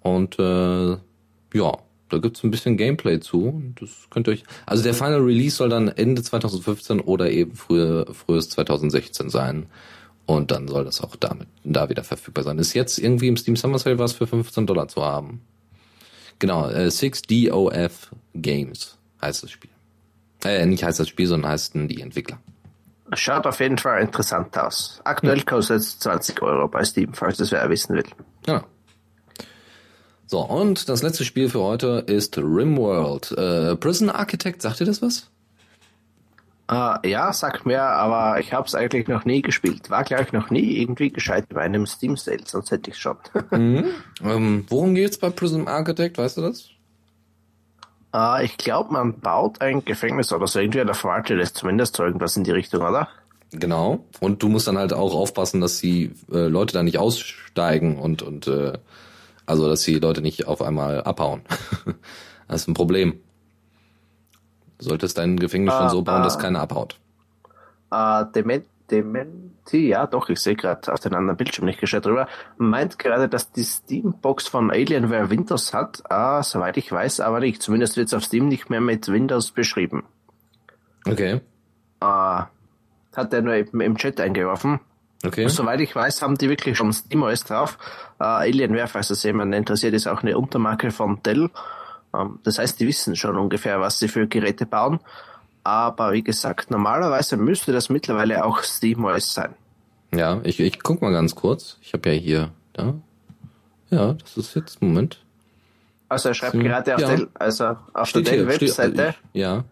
Und 0.01 0.37
äh, 0.37 0.91
ja, 1.53 1.77
da 2.09 2.17
gibt's 2.19 2.43
ein 2.43 2.51
bisschen 2.51 2.77
Gameplay 2.77 3.19
zu. 3.19 3.63
Das 3.79 3.89
könnt 4.11 4.27
ihr 4.27 4.33
euch. 4.33 4.43
Also 4.67 4.83
der 4.83 4.93
Final 4.93 5.21
Release 5.21 5.55
soll 5.55 5.69
dann 5.69 5.87
Ende 5.87 6.21
2015 6.21 6.99
oder 6.99 7.31
eben 7.31 7.55
frühe, 7.55 8.05
frühes 8.13 8.49
2016 8.49 9.31
sein. 9.31 9.65
Und 10.27 10.51
dann 10.51 10.67
soll 10.67 10.85
das 10.85 11.01
auch 11.01 11.15
damit 11.15 11.47
da 11.63 11.89
wieder 11.89 12.03
verfügbar 12.03 12.43
sein. 12.43 12.59
Ist 12.59 12.75
jetzt 12.75 12.99
irgendwie 12.99 13.27
im 13.27 13.37
Steam 13.37 13.55
Summer 13.55 13.79
Sale 13.79 13.97
was 13.97 14.13
für 14.13 14.27
15 14.27 14.67
Dollar 14.67 14.87
zu 14.87 15.01
haben. 15.03 15.41
Genau, 16.37 16.69
äh, 16.69 16.91
6DOF 16.91 18.09
Games 18.35 18.97
heißt 19.19 19.41
das 19.41 19.49
Spiel. 19.49 19.71
Äh, 20.43 20.67
nicht 20.67 20.83
heißt 20.83 20.99
das 20.99 21.09
Spiel, 21.09 21.25
sondern 21.25 21.51
heißen 21.51 21.87
die 21.87 22.01
Entwickler. 22.01 22.39
Schaut 23.13 23.45
auf 23.45 23.59
jeden 23.59 23.77
Fall 23.77 24.01
interessant 24.01 24.57
aus. 24.57 25.01
Aktuell 25.03 25.41
kostet 25.43 25.77
es 25.77 25.99
20 25.99 26.41
Euro 26.41 26.67
bei 26.67 26.83
Steam, 26.83 27.13
falls 27.13 27.37
das 27.37 27.51
wer 27.51 27.69
wissen 27.69 27.95
will. 27.95 28.05
Ja. 28.47 28.63
So, 30.27 30.39
und 30.39 30.87
das 30.87 31.03
letzte 31.03 31.25
Spiel 31.25 31.49
für 31.49 31.59
heute 31.59 32.05
ist 32.07 32.37
Rimworld. 32.37 33.31
Äh, 33.33 33.75
Prison 33.75 34.09
Architect, 34.09 34.61
sagt 34.61 34.79
ihr 34.79 34.85
das 34.85 35.01
was? 35.01 35.29
Uh, 36.71 36.95
ja, 37.05 37.33
sagt 37.33 37.65
mir, 37.65 37.81
aber 37.81 38.39
ich 38.39 38.53
habe 38.53 38.65
es 38.65 38.75
eigentlich 38.75 39.09
noch 39.09 39.25
nie 39.25 39.41
gespielt. 39.41 39.89
War, 39.89 40.05
glaube 40.05 40.23
ich, 40.23 40.31
noch 40.31 40.49
nie 40.49 40.77
irgendwie 40.77 41.11
gescheit 41.11 41.49
bei 41.49 41.59
einem 41.59 41.85
Steam 41.85 42.15
Sale, 42.15 42.43
sonst 42.45 42.71
hätte 42.71 42.91
ich 42.91 42.97
schon. 42.97 43.17
mhm. 43.51 43.87
ähm, 44.23 44.65
worum 44.69 44.95
geht's 44.95 45.17
bei 45.17 45.29
Prism 45.31 45.67
Architect, 45.67 46.17
weißt 46.17 46.37
du 46.37 46.43
das? 46.43 46.69
Uh, 48.13 48.41
ich 48.43 48.57
glaube, 48.57 48.91
man 48.91 49.19
baut 49.19 49.61
ein 49.61 49.85
Gefängnis 49.85 50.33
oder 50.33 50.45
so. 50.47 50.59
Irgendwie 50.59 50.83
der 50.83 50.93
verwaltet 50.93 51.39
das 51.39 51.53
zumindest 51.53 51.95
so 51.95 52.03
irgendwas 52.03 52.35
in 52.35 52.43
die 52.43 52.51
Richtung, 52.51 52.81
oder? 52.81 53.07
Genau. 53.51 54.05
Und 54.19 54.43
du 54.43 54.49
musst 54.49 54.67
dann 54.67 54.77
halt 54.77 54.93
auch 54.93 55.13
aufpassen, 55.13 55.61
dass 55.61 55.79
die 55.79 56.11
äh, 56.31 56.47
Leute 56.47 56.73
da 56.73 56.83
nicht 56.83 56.97
aussteigen 56.97 57.97
und, 57.99 58.21
und 58.21 58.47
äh, 58.47 58.73
also 59.45 59.67
dass 59.67 59.83
die 59.83 59.99
Leute 59.99 60.21
nicht 60.21 60.47
auf 60.47 60.61
einmal 60.61 61.03
abhauen. 61.03 61.41
das 62.47 62.61
ist 62.61 62.67
ein 62.67 62.73
Problem. 62.73 63.19
Du 64.77 64.85
solltest 64.85 65.17
dein 65.17 65.37
Gefängnis 65.37 65.73
schon 65.73 65.89
so 65.89 66.01
bauen, 66.01 66.23
dass 66.23 66.39
keiner 66.39 66.61
abhaut. 66.61 66.97
Uh, 67.93 68.23
Dement 68.33 68.65
Dementi, 68.91 69.87
ja 69.87 70.05
doch, 70.05 70.29
ich 70.29 70.39
sehe 70.39 70.55
gerade 70.55 70.91
auf 70.91 70.99
den 70.99 71.15
anderen 71.15 71.37
Bildschirm 71.37 71.65
nicht 71.65 71.79
geschaut 71.79 72.05
drüber, 72.05 72.27
meint 72.57 72.99
gerade, 72.99 73.29
dass 73.29 73.51
die 73.51 73.63
Steam-Box 73.63 74.47
von 74.47 74.69
Alienware 74.69 75.29
Windows 75.29 75.73
hat. 75.73 76.03
Ah, 76.09 76.43
soweit 76.43 76.77
ich 76.77 76.91
weiß, 76.91 77.21
aber 77.21 77.39
nicht. 77.39 77.61
Zumindest 77.61 77.97
wird 77.97 78.07
es 78.07 78.13
auf 78.13 78.23
Steam 78.23 78.47
nicht 78.47 78.69
mehr 78.69 78.81
mit 78.81 79.07
Windows 79.07 79.51
beschrieben. 79.51 80.03
Okay. 81.07 81.41
Ah, 81.99 82.47
hat 83.15 83.33
er 83.33 83.41
nur 83.41 83.53
eben 83.53 83.81
im 83.81 83.97
Chat 83.97 84.19
eingeworfen. 84.19 84.79
Okay. 85.23 85.47
Soweit 85.47 85.79
ich 85.81 85.95
weiß, 85.95 86.21
haben 86.21 86.37
die 86.37 86.49
wirklich 86.49 86.77
schon 86.77 86.91
SteamOS 86.91 87.43
drauf. 87.43 87.77
Uh, 88.19 88.23
Alienware, 88.23 88.87
falls 88.87 89.09
das 89.09 89.23
jemand 89.23 89.53
interessiert, 89.53 89.93
ist 89.93 90.07
auch 90.07 90.23
eine 90.23 90.37
Untermarke 90.37 90.91
von 90.91 91.21
Dell. 91.23 91.49
Ähm, 92.13 92.39
das 92.43 92.57
heißt, 92.57 92.79
die 92.79 92.87
wissen 92.87 93.15
schon 93.15 93.37
ungefähr, 93.37 93.79
was 93.79 93.99
sie 93.99 94.07
für 94.07 94.27
Geräte 94.27 94.65
bauen. 94.65 94.99
Aber 95.63 96.13
wie 96.13 96.23
gesagt, 96.23 96.71
normalerweise 96.71 97.37
müsste 97.37 97.71
das 97.71 97.89
mittlerweile 97.89 98.43
auch 98.45 98.63
SteamOS 98.63 99.33
sein. 99.33 99.53
Ja, 100.13 100.41
ich, 100.43 100.59
ich 100.59 100.81
guck 100.81 101.01
mal 101.01 101.11
ganz 101.11 101.35
kurz. 101.35 101.77
Ich 101.81 101.93
habe 101.93 102.09
ja 102.09 102.15
hier, 102.15 102.51
da. 102.73 102.95
Ja, 103.89 104.13
das 104.13 104.37
ist 104.37 104.55
jetzt, 104.55 104.81
Moment. 104.81 105.23
Also 106.09 106.29
er 106.29 106.35
schreibt 106.35 106.53
so, 106.53 106.59
gerade 106.59 106.95
auf, 106.95 107.01
ja. 107.01 107.07
Dell, 107.07 107.29
also 107.35 107.77
auf 107.93 108.09
steht 108.09 108.27
der 108.27 108.45
Dell-Webseite. 108.45 109.15
Ja. 109.33 109.63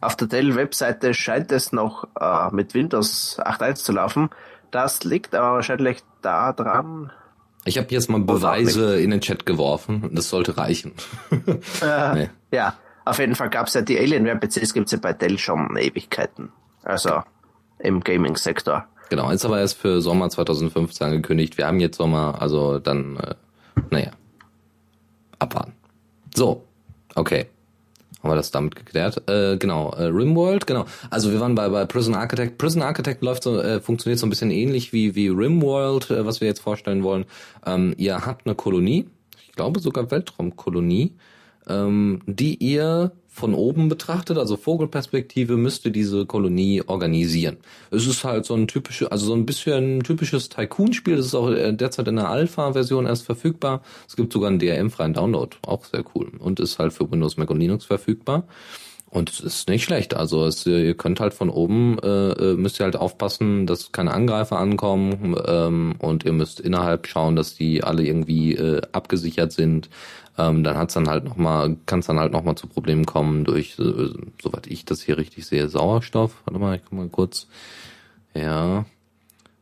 Auf 0.00 0.16
der 0.16 0.28
Dell-Webseite 0.28 1.12
scheint 1.12 1.52
es 1.52 1.72
noch 1.72 2.06
äh, 2.18 2.54
mit 2.54 2.74
Windows 2.74 3.38
8.1 3.40 3.74
zu 3.74 3.92
laufen. 3.92 4.30
Das 4.70 5.04
liegt 5.04 5.34
aber 5.34 5.56
wahrscheinlich 5.56 5.98
daran. 6.22 7.12
Ich 7.64 7.76
habe 7.76 7.88
jetzt 7.90 8.08
mal 8.08 8.20
Beweise 8.20 8.98
in 8.98 9.10
den 9.10 9.20
Chat 9.20 9.44
geworfen. 9.44 10.10
Das 10.14 10.30
sollte 10.30 10.56
reichen. 10.56 10.92
äh, 11.82 12.14
nee. 12.14 12.30
Ja, 12.50 12.74
auf 13.08 13.18
jeden 13.18 13.34
Fall 13.34 13.50
gab 13.50 13.66
es 13.68 13.74
ja 13.74 13.82
die 13.82 13.98
Alienware-PCs, 13.98 14.74
gibt 14.74 14.86
es 14.86 14.92
ja 14.92 14.98
bei 14.98 15.12
Dell 15.12 15.38
schon 15.38 15.76
Ewigkeiten. 15.76 16.50
Also 16.82 17.22
im 17.78 18.00
Gaming-Sektor. 18.00 18.86
Genau, 19.10 19.30
ist 19.30 19.44
aber 19.44 19.60
erst 19.60 19.78
für 19.78 20.00
Sommer 20.00 20.28
2015 20.28 21.06
angekündigt. 21.06 21.56
Wir 21.56 21.66
haben 21.66 21.80
jetzt 21.80 21.96
Sommer, 21.96 22.40
also 22.40 22.78
dann, 22.78 23.16
äh, 23.16 23.34
naja, 23.90 24.10
abwarten. 25.38 25.72
So, 26.34 26.64
okay. 27.14 27.46
Haben 28.22 28.30
wir 28.32 28.36
das 28.36 28.50
damit 28.50 28.74
geklärt? 28.74 29.28
Äh, 29.30 29.56
genau, 29.58 29.92
äh, 29.92 30.04
Rimworld, 30.04 30.66
genau. 30.66 30.86
Also 31.08 31.30
wir 31.30 31.40
waren 31.40 31.54
bei, 31.54 31.68
bei 31.68 31.86
Prison 31.86 32.16
Architect. 32.16 32.58
Prison 32.58 32.82
Architect 32.82 33.22
läuft 33.22 33.44
so, 33.44 33.60
äh, 33.60 33.80
funktioniert 33.80 34.18
so 34.18 34.26
ein 34.26 34.30
bisschen 34.30 34.50
ähnlich 34.50 34.92
wie, 34.92 35.14
wie 35.14 35.28
Rimworld, 35.28 36.10
äh, 36.10 36.26
was 36.26 36.40
wir 36.40 36.48
jetzt 36.48 36.60
vorstellen 36.60 37.04
wollen. 37.04 37.26
Ähm, 37.64 37.94
ihr 37.96 38.26
habt 38.26 38.46
eine 38.46 38.56
Kolonie, 38.56 39.08
ich 39.46 39.52
glaube 39.52 39.78
sogar 39.78 40.10
Weltraumkolonie, 40.10 41.14
ähm, 41.68 42.20
die 42.26 42.56
ihr 42.56 43.12
von 43.38 43.54
oben 43.54 43.88
betrachtet, 43.88 44.36
also 44.36 44.56
Vogelperspektive, 44.56 45.56
müsste 45.56 45.90
diese 45.92 46.26
Kolonie 46.26 46.82
organisieren. 46.84 47.58
Es 47.90 48.06
ist 48.06 48.24
halt 48.24 48.44
so 48.44 48.54
ein 48.54 48.66
typisches, 48.66 49.08
also 49.08 49.26
so 49.26 49.34
ein 49.34 49.46
bisschen 49.46 50.02
typisches 50.02 50.48
Tycoon-Spiel. 50.48 51.16
Das 51.16 51.26
ist 51.26 51.34
auch 51.34 51.50
äh, 51.50 51.72
derzeit 51.72 52.08
in 52.08 52.16
der 52.16 52.28
Alpha-Version 52.28 53.06
erst 53.06 53.24
verfügbar. 53.24 53.82
Es 54.08 54.16
gibt 54.16 54.32
sogar 54.32 54.50
einen 54.50 54.58
DRM-freien 54.58 55.14
Download, 55.14 55.56
auch 55.64 55.84
sehr 55.84 56.04
cool. 56.14 56.32
Und 56.38 56.58
ist 56.58 56.80
halt 56.80 56.92
für 56.92 57.10
Windows, 57.10 57.36
Mac 57.36 57.50
und 57.50 57.60
Linux 57.60 57.84
verfügbar. 57.84 58.44
Und 59.10 59.30
es 59.30 59.40
ist 59.40 59.68
nicht 59.68 59.84
schlecht. 59.84 60.14
Also 60.14 60.44
es, 60.44 60.66
ihr 60.66 60.94
könnt 60.94 61.20
halt 61.20 61.32
von 61.32 61.48
oben, 61.48 61.98
äh, 62.00 62.30
äh, 62.32 62.56
müsst 62.56 62.78
ihr 62.78 62.84
halt 62.84 62.96
aufpassen, 62.96 63.66
dass 63.66 63.90
keine 63.90 64.12
Angreifer 64.12 64.58
ankommen 64.58 65.34
ähm, 65.46 65.94
und 65.98 66.24
ihr 66.24 66.32
müsst 66.32 66.60
innerhalb 66.60 67.06
schauen, 67.06 67.34
dass 67.34 67.54
die 67.54 67.82
alle 67.82 68.04
irgendwie 68.04 68.54
äh, 68.54 68.82
abgesichert 68.92 69.52
sind. 69.52 69.88
Ähm, 70.36 70.62
dann 70.62 70.76
hat's 70.76 70.94
dann 70.94 71.08
halt 71.08 71.24
noch 71.24 71.36
mal, 71.36 71.76
kann 71.86 72.00
es 72.00 72.06
dann 72.06 72.18
halt 72.18 72.32
noch 72.32 72.44
mal 72.44 72.54
zu 72.54 72.66
Problemen 72.66 73.06
kommen 73.06 73.44
durch, 73.44 73.78
äh, 73.78 74.10
soweit 74.42 74.66
ich 74.66 74.84
das 74.84 75.02
hier 75.02 75.16
richtig 75.16 75.46
sehe, 75.46 75.68
Sauerstoff. 75.68 76.42
Warte 76.44 76.60
mal, 76.60 76.76
ich 76.76 76.82
guck 76.84 76.98
mal 76.98 77.08
kurz. 77.08 77.48
Ja, 78.34 78.84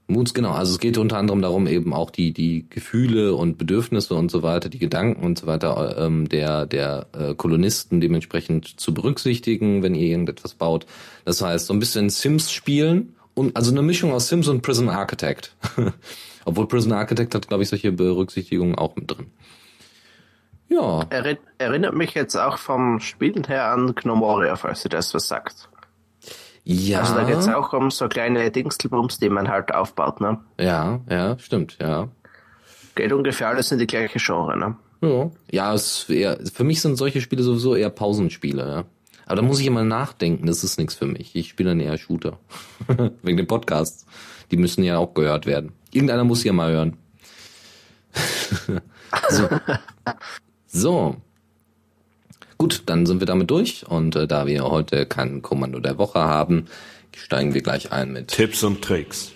Moods, 0.08 0.34
genau. 0.34 0.52
Also 0.52 0.72
es 0.72 0.78
geht 0.78 0.98
unter 0.98 1.18
anderem 1.18 1.42
darum, 1.42 1.66
eben 1.66 1.92
auch 1.92 2.10
die, 2.10 2.32
die 2.32 2.66
Gefühle 2.70 3.34
und 3.34 3.58
Bedürfnisse 3.58 4.14
und 4.14 4.30
so 4.30 4.42
weiter, 4.42 4.68
die 4.68 4.78
Gedanken 4.78 5.24
und 5.24 5.38
so 5.38 5.46
weiter 5.46 5.96
ähm, 5.98 6.28
der, 6.28 6.64
der 6.66 7.06
äh, 7.12 7.34
Kolonisten 7.34 8.00
dementsprechend 8.00 8.78
zu 8.78 8.94
berücksichtigen, 8.94 9.82
wenn 9.82 9.96
ihr 9.96 10.06
irgendetwas 10.06 10.54
baut. 10.54 10.86
Das 11.24 11.42
heißt, 11.42 11.66
so 11.66 11.74
ein 11.74 11.80
bisschen 11.80 12.08
Sims 12.08 12.52
spielen 12.52 13.16
und 13.34 13.56
also 13.56 13.72
eine 13.72 13.82
Mischung 13.82 14.12
aus 14.12 14.28
Sims 14.28 14.46
und 14.46 14.62
Prison 14.62 14.88
Architect. 14.88 15.56
Obwohl 16.44 16.68
Prison 16.68 16.92
Architect 16.92 17.34
hat, 17.34 17.48
glaube 17.48 17.64
ich, 17.64 17.68
solche 17.68 17.90
Berücksichtigungen 17.90 18.76
auch 18.76 18.94
mit 18.94 19.10
drin. 19.10 19.26
Ja. 20.68 21.06
Erinnert 21.58 21.94
mich 21.94 22.14
jetzt 22.14 22.36
auch 22.36 22.58
vom 22.58 23.00
Spielen 23.00 23.44
her 23.44 23.72
an 23.72 23.94
Gnomoria, 23.94 24.54
falls 24.54 24.84
ihr 24.84 24.90
das 24.90 25.12
was 25.14 25.26
sagt. 25.26 25.68
Ja. 26.68 26.98
Also 26.98 27.14
da 27.14 27.22
geht's 27.22 27.46
auch 27.46 27.72
um 27.74 27.92
so 27.92 28.08
kleine 28.08 28.50
Dingstelbums, 28.50 29.18
die 29.18 29.28
man 29.28 29.48
halt 29.48 29.72
aufbaut, 29.72 30.20
ne? 30.20 30.40
Ja, 30.58 31.00
ja, 31.08 31.38
stimmt, 31.38 31.78
ja. 31.80 32.08
Geht 32.96 33.12
ungefähr 33.12 33.48
alles 33.48 33.70
in 33.70 33.78
die 33.78 33.86
gleiche 33.86 34.18
Genre, 34.18 34.58
ne? 34.58 34.76
Ja, 35.00 35.30
ja 35.48 35.74
es 35.74 36.10
eher, 36.10 36.40
für 36.52 36.64
mich 36.64 36.80
sind 36.80 36.96
solche 36.96 37.20
Spiele 37.20 37.44
sowieso 37.44 37.76
eher 37.76 37.90
Pausenspiele, 37.90 38.68
ja. 38.68 38.84
Aber 39.26 39.36
da 39.36 39.42
muss 39.42 39.60
ich 39.60 39.66
immer 39.66 39.84
nachdenken, 39.84 40.46
das 40.46 40.64
ist 40.64 40.76
nichts 40.76 40.94
für 40.94 41.06
mich. 41.06 41.36
Ich 41.36 41.50
spiele 41.50 41.70
dann 41.70 41.80
eher 41.80 41.98
Shooter. 41.98 42.40
Wegen 43.22 43.36
den 43.36 43.46
Podcasts. 43.46 44.04
Die 44.50 44.56
müssen 44.56 44.82
ja 44.82 44.98
auch 44.98 45.14
gehört 45.14 45.46
werden. 45.46 45.72
Irgendeiner 45.92 46.24
muss 46.24 46.42
ja 46.42 46.52
mal 46.52 46.72
hören. 46.72 46.96
so. 49.28 49.48
so. 50.66 51.16
Gut, 52.58 52.84
dann 52.86 53.04
sind 53.06 53.20
wir 53.20 53.26
damit 53.26 53.50
durch 53.50 53.86
und 53.86 54.16
äh, 54.16 54.26
da 54.26 54.46
wir 54.46 54.64
heute 54.64 55.06
kein 55.06 55.42
Kommando 55.42 55.78
der 55.78 55.98
Woche 55.98 56.20
haben, 56.20 56.66
steigen 57.14 57.54
wir 57.54 57.62
gleich 57.62 57.92
ein 57.92 58.12
mit 58.12 58.28
Tipps 58.28 58.62
und 58.62 58.82
Tricks. 58.82 59.32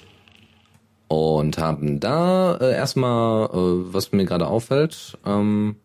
Und 1.08 1.58
haben 1.58 2.00
da 2.00 2.56
äh, 2.56 2.72
erstmal, 2.72 3.46
äh, 3.46 3.92
was 3.92 4.12
mir 4.12 4.24
gerade 4.24 4.46
auffällt, 4.46 5.18
ähm, 5.26 5.76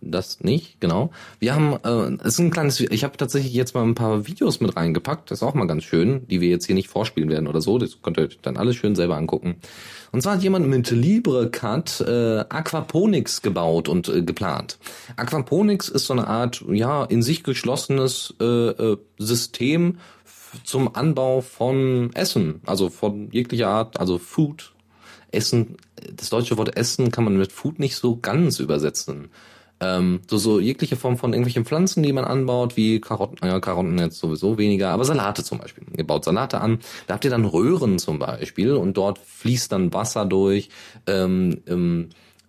das 0.00 0.40
nicht, 0.40 0.80
genau. 0.80 1.10
Wir 1.38 1.54
haben, 1.54 1.74
äh, 1.84 2.16
es 2.22 2.34
ist 2.34 2.38
ein 2.40 2.50
kleines, 2.50 2.80
ich 2.80 3.04
habe 3.04 3.16
tatsächlich 3.16 3.52
jetzt 3.52 3.74
mal 3.74 3.82
ein 3.82 3.94
paar 3.94 4.26
Videos 4.26 4.60
mit 4.60 4.76
reingepackt, 4.76 5.30
das 5.30 5.38
ist 5.38 5.42
auch 5.42 5.54
mal 5.54 5.66
ganz 5.66 5.84
schön, 5.84 6.26
die 6.28 6.40
wir 6.40 6.48
jetzt 6.48 6.66
hier 6.66 6.74
nicht 6.74 6.88
vorspielen 6.88 7.30
werden 7.30 7.48
oder 7.48 7.60
so, 7.60 7.78
das 7.78 8.00
könnt 8.02 8.18
ihr 8.18 8.24
euch 8.24 8.38
dann 8.42 8.56
alles 8.56 8.76
schön 8.76 8.94
selber 8.94 9.16
angucken. 9.16 9.56
Und 10.12 10.22
zwar 10.22 10.34
hat 10.34 10.42
jemand 10.42 10.68
mit 10.68 10.90
LibreCut 10.90 12.00
äh, 12.00 12.44
Aquaponics 12.48 13.42
gebaut 13.42 13.88
und 13.88 14.08
äh, 14.08 14.22
geplant. 14.22 14.78
Aquaponics 15.16 15.88
ist 15.88 16.06
so 16.06 16.14
eine 16.14 16.26
Art, 16.26 16.64
ja, 16.70 17.04
in 17.04 17.22
sich 17.22 17.42
geschlossenes 17.42 18.34
äh, 18.40 18.44
äh, 18.44 18.96
System 19.18 19.98
zum 20.64 20.94
Anbau 20.94 21.42
von 21.42 22.10
Essen, 22.14 22.62
also 22.64 22.88
von 22.88 23.30
jeglicher 23.32 23.68
Art, 23.68 24.00
also 24.00 24.18
Food, 24.18 24.72
Essen, 25.30 25.76
das 26.10 26.30
deutsche 26.30 26.56
Wort 26.56 26.76
Essen 26.76 27.10
kann 27.10 27.24
man 27.24 27.36
mit 27.36 27.52
Food 27.52 27.78
nicht 27.78 27.96
so 27.96 28.16
ganz 28.16 28.60
übersetzen. 28.60 29.28
Ähm, 29.80 30.20
so, 30.28 30.38
so 30.38 30.60
jegliche 30.60 30.96
Form 30.96 31.16
von 31.16 31.32
irgendwelchen 31.32 31.64
Pflanzen, 31.64 32.02
die 32.02 32.12
man 32.12 32.24
anbaut, 32.24 32.76
wie 32.76 33.00
Karotten, 33.00 33.38
ja, 33.46 33.60
Karotten 33.60 33.98
jetzt 33.98 34.18
sowieso 34.18 34.58
weniger, 34.58 34.90
aber 34.90 35.04
Salate 35.04 35.44
zum 35.44 35.58
Beispiel. 35.58 35.84
Ihr 35.96 36.06
baut 36.06 36.24
Salate 36.24 36.60
an, 36.60 36.80
da 37.06 37.14
habt 37.14 37.24
ihr 37.24 37.30
dann 37.30 37.44
Röhren 37.44 37.98
zum 37.98 38.18
Beispiel 38.18 38.72
und 38.72 38.96
dort 38.96 39.18
fließt 39.18 39.70
dann 39.72 39.92
Wasser 39.92 40.24
durch. 40.24 40.68
Ähm, 41.06 41.62
ähm, 41.66 42.08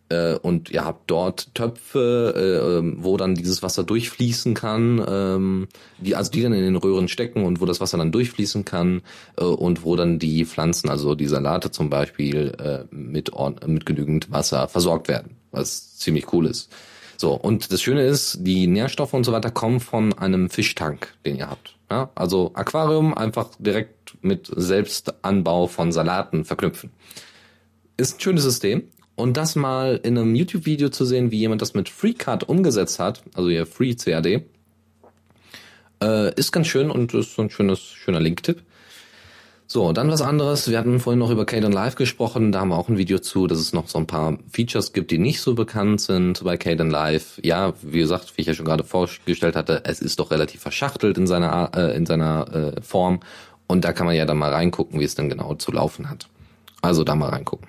äh, 0.10 0.36
und 0.40 0.72
ihr 0.72 0.86
habt 0.86 1.10
dort 1.12 1.54
Töpfe, 1.54 2.34
äh, 2.36 2.78
ähm, 2.78 2.98
wo 3.00 3.16
dann 3.16 3.36
dieses 3.36 3.62
Wasser 3.62 3.84
durchfließen 3.84 4.56
kann, 4.56 5.04
ähm, 5.08 5.68
die 6.00 6.16
also 6.16 6.32
die 6.32 6.42
dann 6.42 6.54
in 6.54 6.64
den 6.64 6.76
Röhren 6.76 7.08
stecken 7.08 7.46
und 7.46 7.62
wo 7.62 7.66
das 7.66 7.80
Wasser 7.80 8.00
dann 8.00 8.12
durchfließen 8.12 8.66
kann 8.66 9.02
äh, 9.38 9.44
und 9.44 9.84
wo 9.84 9.96
dann 9.96 10.18
die 10.18 10.46
Pflanzen, 10.46 10.90
also 10.90 11.14
die 11.14 11.28
Salate 11.28 11.70
zum 11.70 11.92
Beispiel, 11.92 12.56
äh, 12.60 12.94
mit 12.94 13.32
mit 13.68 13.86
genügend 13.86 14.32
Wasser 14.32 14.68
versorgt 14.68 15.08
werden, 15.08 15.36
was 15.52 15.98
ziemlich 15.98 16.34
cool 16.34 16.48
ist. 16.48 16.72
So 17.20 17.34
und 17.34 17.74
das 17.74 17.82
Schöne 17.82 18.04
ist, 18.04 18.38
die 18.48 18.66
Nährstoffe 18.66 19.14
und 19.14 19.26
so 19.26 19.34
weiter 19.34 19.52
kommen 19.52 19.82
von 19.82 20.18
einem 20.18 20.50
Fischtank, 20.50 21.14
den 21.26 21.36
ihr 21.36 21.50
habt. 21.50 21.76
Ja? 21.92 22.12
Also 22.16 22.52
Aquarium 22.54 23.14
einfach 23.14 23.50
direkt 23.60 24.16
mit 24.22 24.50
Selbstanbau 24.56 25.68
von 25.68 25.92
Salaten 25.92 26.46
verknüpfen. 26.46 26.92
Ist 27.98 28.18
ein 28.18 28.22
schönes 28.22 28.44
System 28.44 28.84
und 29.16 29.36
das 29.36 29.58
mal 29.58 30.00
in 30.02 30.18
einem 30.18 30.34
YouTube-Video 30.34 30.88
zu 30.88 31.04
sehen, 31.04 31.30
wie 31.30 31.40
jemand 31.40 31.62
das 31.62 31.74
mit 31.74 31.90
FreeCut 31.90 32.46
umgesetzt 32.46 33.00
hat, 33.00 33.22
also 33.34 33.50
ihr 33.50 33.66
Free 33.66 33.96
CAD, 33.96 34.46
äh, 36.02 36.34
ist 36.36 36.54
ganz 36.54 36.68
schön 36.68 36.90
und 36.90 37.14
ist 37.14 37.36
so 37.36 37.42
ein 37.42 37.50
schönes, 37.50 37.82
schöner 37.82 38.22
Link-Tipp. 38.22 38.64
So, 39.72 39.94
dann 39.94 40.10
was 40.10 40.24
anderes. 40.24 40.68
Wir 40.68 40.80
hatten 40.80 41.00
vorhin 41.00 41.20
noch 41.20 41.30
über 41.30 41.46
Caden 41.46 41.72
Live 41.72 41.94
gesprochen. 41.94 42.52
Da 42.52 42.62
haben 42.62 42.70
wir 42.70 42.78
auch 42.80 42.90
ein 42.90 42.98
Video 42.98 43.20
zu, 43.20 43.46
dass 43.46 43.60
es 43.60 43.72
noch 43.72 43.88
so 43.88 44.00
ein 44.00 44.08
paar 44.08 44.40
Features 44.52 44.94
gibt, 44.94 45.12
die 45.12 45.20
nicht 45.20 45.42
so 45.42 45.54
bekannt 45.54 46.02
sind 46.02 46.44
bei 46.44 46.58
Caden 46.58 46.90
Live. 46.90 47.40
Ja, 47.44 47.74
wie 47.84 48.00
gesagt, 48.00 48.36
wie 48.36 48.42
ich 48.42 48.48
ja 48.48 48.56
schon 48.56 48.66
gerade 48.66 48.84
vorgestellt 48.84 49.56
hatte, 49.56 49.84
es 49.86 50.02
ist 50.02 50.20
doch 50.20 50.32
relativ 50.32 50.62
verschachtelt 50.62 51.20
in 51.20 51.28
seiner, 51.28 51.70
äh, 51.76 51.96
in 51.96 52.08
seiner 52.08 52.74
äh, 52.78 52.82
Form. 52.82 53.20
Und 53.68 53.86
da 53.86 53.94
kann 53.94 54.08
man 54.08 54.16
ja 54.16 54.26
dann 54.26 54.40
mal 54.40 54.52
reingucken, 54.52 55.00
wie 55.00 55.04
es 55.04 55.14
denn 55.14 55.30
genau 55.30 55.54
zu 55.54 55.72
laufen 55.72 56.10
hat. 56.10 56.28
Also 56.82 57.04
da 57.04 57.14
mal 57.14 57.30
reingucken. 57.30 57.69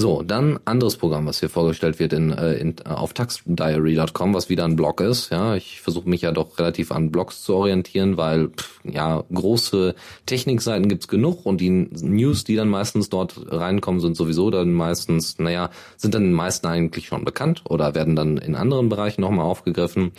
So, 0.00 0.22
dann 0.22 0.58
anderes 0.64 0.96
Programm, 0.96 1.26
was 1.26 1.40
hier 1.40 1.50
vorgestellt 1.50 1.98
wird 1.98 2.14
in, 2.14 2.30
äh, 2.32 2.54
in, 2.54 2.76
äh, 2.86 2.88
auf 2.88 3.12
taxdiary.com, 3.12 4.32
was 4.32 4.48
wieder 4.48 4.64
ein 4.64 4.74
Blog 4.74 5.02
ist. 5.02 5.28
Ja, 5.28 5.56
ich 5.56 5.82
versuche 5.82 6.08
mich 6.08 6.22
ja 6.22 6.32
doch 6.32 6.58
relativ 6.58 6.90
an 6.90 7.10
Blogs 7.10 7.44
zu 7.44 7.54
orientieren, 7.54 8.16
weil 8.16 8.48
pff, 8.48 8.80
ja 8.82 9.22
große 9.30 9.94
Technikseiten 10.24 10.88
gibt's 10.88 11.06
genug 11.06 11.44
und 11.44 11.60
die 11.60 11.68
News, 11.68 12.44
die 12.44 12.56
dann 12.56 12.70
meistens 12.70 13.10
dort 13.10 13.34
reinkommen, 13.52 14.00
sind 14.00 14.16
sowieso 14.16 14.48
dann 14.48 14.72
meistens, 14.72 15.38
naja, 15.38 15.68
sind 15.98 16.14
dann 16.14 16.22
den 16.22 16.32
meisten 16.32 16.66
eigentlich 16.66 17.08
schon 17.08 17.26
bekannt 17.26 17.64
oder 17.68 17.94
werden 17.94 18.16
dann 18.16 18.38
in 18.38 18.54
anderen 18.54 18.88
Bereichen 18.88 19.20
nochmal 19.20 19.44
aufgegriffen. 19.44 20.12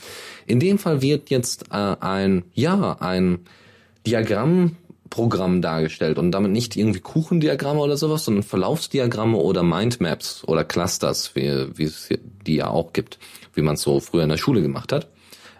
In 0.45 0.59
dem 0.59 0.77
Fall 0.77 1.01
wird 1.01 1.31
jetzt 1.31 1.71
äh, 1.71 1.95
ein, 1.99 2.43
ja, 2.53 2.97
ein 2.99 3.39
Diagramm 4.05 4.75
Programm 5.11 5.61
dargestellt 5.61 6.17
und 6.17 6.31
damit 6.31 6.51
nicht 6.51 6.75
irgendwie 6.75 7.01
Kuchendiagramme 7.01 7.81
oder 7.81 7.97
sowas, 7.97 8.25
sondern 8.25 8.43
Verlaufsdiagramme 8.43 9.37
oder 9.37 9.61
Mindmaps 9.61 10.43
oder 10.47 10.63
Clusters, 10.63 11.35
wie, 11.35 11.67
wie 11.77 11.83
es 11.83 12.09
die 12.47 12.55
ja 12.55 12.69
auch 12.69 12.93
gibt, 12.93 13.19
wie 13.53 13.61
man 13.61 13.75
es 13.75 13.81
so 13.81 13.99
früher 13.99 14.23
in 14.23 14.29
der 14.29 14.37
Schule 14.37 14.63
gemacht 14.63 14.91
hat. 14.91 15.09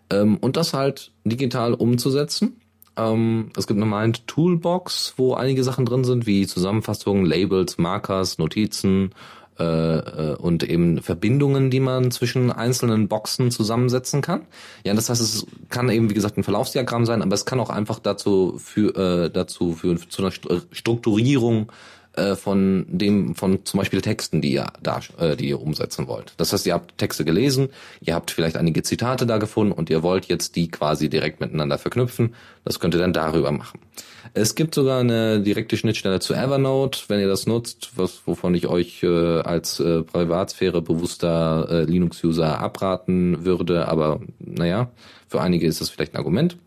Ähm, 0.10 0.38
und 0.38 0.58
das 0.58 0.74
halt 0.74 1.12
digital 1.26 1.74
umzusetzen. 1.74 2.62
Ähm, 2.96 3.52
es 3.58 3.68
gibt 3.68 3.78
eine 3.80 3.86
Mind 3.86 4.26
Toolbox, 4.26 5.16
wo 5.18 5.34
einige 5.34 5.66
Sachen 5.66 5.86
drin 5.86 6.06
sind, 6.06 6.26
wie 6.26 6.48
Zusammenfassungen, 6.48 7.26
Labels, 7.26 7.78
Markers, 7.78 8.38
Notizen, 8.38 9.14
äh, 9.62 10.32
äh, 10.32 10.36
und 10.38 10.64
eben 10.64 11.02
Verbindungen, 11.02 11.70
die 11.70 11.80
man 11.80 12.10
zwischen 12.10 12.52
einzelnen 12.52 13.08
Boxen 13.08 13.52
zusammensetzen 13.52 14.22
kann. 14.22 14.48
Ja, 14.84 14.94
das 14.96 15.10
heißt, 15.10 15.22
es 15.22 15.46
kann 15.70 15.90
eben 15.90 16.10
wie 16.10 16.16
gesagt 16.16 16.38
ein 16.38 16.44
Verlaufsdiagramm 16.44 17.06
sein, 17.06 17.22
aber 17.22 17.36
es 17.36 17.46
kann 17.46 17.60
auch 17.60 17.70
einfach 17.70 18.00
dazu 18.00 18.56
für 18.58 18.96
äh, 18.96 19.30
dazu 19.30 19.74
führen 19.74 20.00
zu 20.10 20.24
einer 20.24 20.32
Strukturierung 20.72 21.72
äh, 22.14 22.36
von 22.36 22.86
dem 22.90 23.36
von 23.36 23.66
zum 23.66 23.78
Beispiel 23.80 24.02
Texten, 24.02 24.42
die 24.42 24.54
ihr 24.54 24.68
da 24.82 25.00
äh, 25.18 25.36
die 25.36 25.50
ihr 25.50 25.62
umsetzen 25.62 26.08
wollt. 26.08 26.34
Das 26.38 26.52
heißt, 26.52 26.66
ihr 26.66 26.74
habt 26.74 26.98
Texte 26.98 27.24
gelesen, 27.26 27.70
ihr 28.02 28.16
habt 28.16 28.32
vielleicht 28.32 28.58
einige 28.58 28.84
Zitate 28.84 29.26
da 29.26 29.38
gefunden 29.38 29.72
und 29.72 29.90
ihr 29.90 30.04
wollt 30.04 30.26
jetzt 30.26 30.56
die 30.56 30.70
quasi 30.70 31.10
direkt 31.10 31.40
miteinander 31.40 31.78
verknüpfen. 31.78 32.36
Das 32.66 32.80
könnt 32.80 32.96
ihr 32.96 33.00
dann 33.00 33.14
darüber 33.14 33.52
machen. 33.52 33.80
Es 34.34 34.56
gibt 34.56 34.76
sogar 34.76 35.00
eine 35.00 35.42
direkte 35.42 35.78
Schnittstelle 35.78 36.20
zu 36.20 36.34
Evernote, 36.34 37.02
wenn 37.08 37.20
ihr 37.20 37.28
das 37.28 37.48
nutzt, 37.48 37.92
was 37.96 38.22
wovon 38.26 38.56
ich 38.56 38.68
euch 38.68 39.04
äh, 39.04 39.40
als 39.40 39.80
äh, 39.80 40.04
Privatsphäre 40.04 40.82
bewusster 40.82 41.68
äh, 41.70 41.84
Linux-User 41.84 42.60
abraten 42.60 43.46
würde, 43.46 43.88
aber 43.88 44.22
naja, 44.40 44.92
für 45.28 45.42
einige 45.42 45.68
ist 45.68 45.82
das 45.82 45.90
vielleicht 45.90 46.14
ein 46.14 46.18
Argument. 46.18 46.58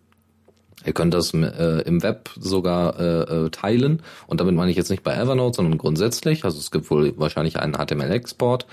Ihr 0.85 0.93
könnt 0.93 1.15
das 1.15 1.33
äh, 1.33 1.83
im 1.83 2.03
Web 2.03 2.31
sogar 2.39 2.99
äh, 2.99 3.45
äh, 3.47 3.51
teilen 3.51 4.03
und 4.27 4.41
damit 4.41 4.55
meine 4.55 4.71
ich 4.71 4.77
jetzt 4.77 4.91
nicht 4.91 5.03
bei 5.03 5.15
Evernote, 5.15 5.57
sondern 5.57 5.79
grundsätzlich. 5.79 6.45
Also 6.45 6.59
es 6.59 6.71
gibt 6.71 6.91
wohl 6.91 7.15
wahrscheinlich 7.19 7.59
einen 7.59 7.75
HTML-Export. 7.75 8.67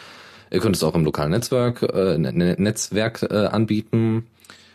Ihr 0.52 0.60
könnt 0.60 0.76
es 0.76 0.84
auch 0.84 0.96
im 0.96 1.06
lokalen 1.06 1.32
Netzwerk, 1.32 1.82
äh, 1.84 2.18
ne, 2.18 2.34
ne, 2.34 2.56
Netzwerk 2.58 3.24
äh, 3.24 3.46
anbieten. 3.46 4.28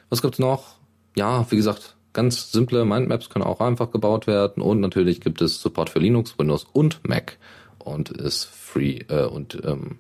Was 0.09 0.23
gibt's 0.23 0.39
noch? 0.39 0.77
Ja, 1.17 1.47
wie 1.51 1.57
gesagt, 1.57 1.97
ganz 2.13 2.51
simple 2.51 2.85
Mindmaps 2.87 3.29
können 3.29 3.45
auch 3.45 3.61
einfach 3.61 3.91
gebaut 3.91 4.27
werden 4.27 4.63
und 4.63 4.81
natürlich 4.81 5.21
gibt 5.21 5.43
es 5.43 5.61
Support 5.61 5.91
für 5.91 5.99
Linux, 5.99 6.39
Windows 6.39 6.67
und 6.73 7.07
Mac 7.07 7.37
und 7.79 8.11
ist 8.11 8.45
free 8.45 9.01
äh, 9.09 9.27
und 9.27 9.61
ähm, 9.65 9.99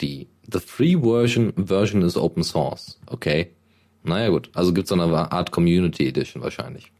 die 0.00 0.28
the 0.50 0.60
free 0.60 0.96
version 0.96 1.52
version 1.56 2.02
is 2.02 2.16
open 2.16 2.42
source. 2.42 2.98
Okay, 3.06 3.50
naja 4.02 4.28
gut, 4.28 4.50
also 4.54 4.72
gibt's 4.72 4.90
so 4.90 5.00
eine 5.00 5.32
Art 5.32 5.50
Community 5.50 6.06
Edition 6.08 6.42
wahrscheinlich. 6.42 6.90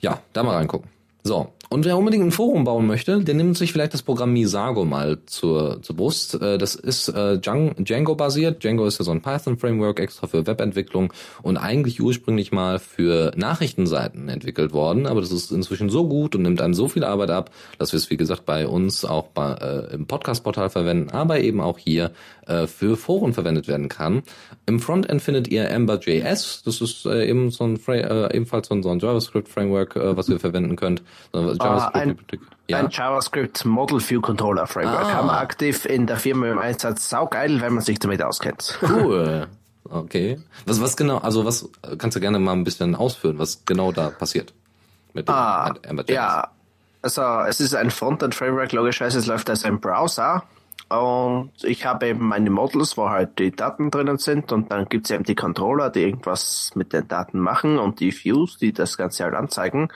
Ja, 0.00 0.22
da 0.32 0.42
mal 0.42 0.54
reingucken. 0.54 0.90
So, 1.24 1.52
und 1.70 1.84
wer 1.84 1.98
unbedingt 1.98 2.24
ein 2.24 2.30
Forum 2.30 2.64
bauen 2.64 2.86
möchte, 2.86 3.22
der 3.22 3.34
nimmt 3.34 3.58
sich 3.58 3.72
vielleicht 3.72 3.92
das 3.92 4.00
Programm 4.02 4.32
Misago 4.32 4.86
mal 4.86 5.18
zur, 5.26 5.82
zur 5.82 5.96
Brust. 5.96 6.40
Äh, 6.40 6.56
das 6.56 6.74
ist 6.74 7.08
äh, 7.08 7.38
Django-basiert. 7.38 8.64
Django 8.64 8.86
ist 8.86 8.98
ja 8.98 9.04
so 9.04 9.10
ein 9.10 9.20
Python-Framework 9.20 10.00
extra 10.00 10.26
für 10.28 10.46
Webentwicklung 10.46 11.12
und 11.42 11.58
eigentlich 11.58 12.00
ursprünglich 12.00 12.52
mal 12.52 12.78
für 12.78 13.32
Nachrichtenseiten 13.36 14.30
entwickelt 14.30 14.72
worden. 14.72 15.06
Aber 15.06 15.20
das 15.20 15.30
ist 15.30 15.52
inzwischen 15.52 15.90
so 15.90 16.08
gut 16.08 16.34
und 16.34 16.42
nimmt 16.42 16.62
einem 16.62 16.72
so 16.72 16.88
viel 16.88 17.04
Arbeit 17.04 17.30
ab, 17.30 17.50
dass 17.78 17.92
wir 17.92 17.98
es, 17.98 18.08
wie 18.08 18.16
gesagt, 18.16 18.46
bei 18.46 18.66
uns 18.66 19.04
auch 19.04 19.26
bei, 19.26 19.52
äh, 19.52 19.94
im 19.94 20.06
Podcast-Portal 20.06 20.70
verwenden, 20.70 21.10
aber 21.10 21.40
eben 21.40 21.60
auch 21.60 21.76
hier 21.76 22.12
äh, 22.48 22.66
für 22.66 22.96
Foren 22.96 23.32
verwendet 23.34 23.68
werden 23.68 23.88
kann. 23.88 24.22
Im 24.66 24.80
Frontend 24.80 25.22
findet 25.22 25.48
ihr 25.48 25.68
Ember.js. 25.68 26.62
Das 26.64 26.80
ist 26.80 27.06
äh, 27.06 27.28
eben 27.28 27.50
so 27.50 27.64
ein 27.64 27.76
Fra 27.76 27.94
äh, 27.94 28.34
ebenfalls 28.34 28.68
so 28.68 28.74
ein, 28.74 28.82
so 28.82 28.90
ein 28.90 28.98
JavaScript-Framework, 28.98 29.96
äh, 29.96 30.16
was 30.16 30.28
ihr 30.28 30.40
verwenden 30.40 30.76
könnt. 30.76 31.02
JavaScript, 31.32 31.94
uh, 31.94 31.98
ein, 31.98 32.18
ja? 32.68 32.78
ein, 32.78 32.88
JavaScript 32.90 33.64
Model 33.64 34.00
View 34.00 34.20
Controller 34.20 34.66
Framework 34.66 35.04
ah. 35.04 35.14
haben 35.14 35.26
wir 35.26 35.38
aktiv 35.38 35.84
in 35.84 36.06
der 36.06 36.16
Firma 36.16 36.48
im 36.48 36.58
Einsatz. 36.58 37.08
Saugeil, 37.08 37.60
wenn 37.60 37.74
man 37.74 37.84
sich 37.84 37.98
damit 37.98 38.22
auskennt. 38.22 38.78
Cool. 38.82 39.46
Okay. 39.90 40.38
Was, 40.66 40.82
was 40.82 40.98
genau, 40.98 41.16
also 41.16 41.46
was, 41.46 41.66
kannst 41.96 42.14
du 42.14 42.20
gerne 42.20 42.38
mal 42.38 42.52
ein 42.52 42.62
bisschen 42.62 42.94
ausführen, 42.94 43.38
was 43.38 43.64
genau 43.64 43.90
da 43.90 44.10
passiert? 44.10 44.52
Mit 45.14 45.28
dem 45.28 45.34
ah, 45.34 45.74
ja, 46.08 46.48
also 47.00 47.22
es 47.48 47.58
ist 47.60 47.74
ein 47.74 47.90
Frontend 47.90 48.34
Framework, 48.34 48.72
logischerweise 48.72 49.18
es 49.18 49.24
läuft 49.24 49.48
als 49.48 49.64
ein 49.64 49.80
Browser 49.80 50.42
und 50.88 51.52
ich 51.64 51.84
habe 51.84 52.06
eben 52.08 52.26
meine 52.26 52.48
Models, 52.48 52.96
wo 52.96 53.10
halt 53.10 53.38
die 53.38 53.50
Daten 53.50 53.90
drinnen 53.90 54.16
sind 54.16 54.52
und 54.52 54.72
dann 54.72 54.88
gibt 54.88 55.04
es 55.04 55.10
eben 55.10 55.24
die 55.24 55.34
Controller, 55.34 55.90
die 55.90 56.00
irgendwas 56.00 56.72
mit 56.74 56.92
den 56.94 57.06
Daten 57.08 57.38
machen 57.38 57.78
und 57.78 58.00
die 58.00 58.12
Views, 58.12 58.56
die 58.56 58.72
das 58.72 58.96
Ganze 58.96 59.24
halt 59.24 59.34
anzeigen. 59.34 59.88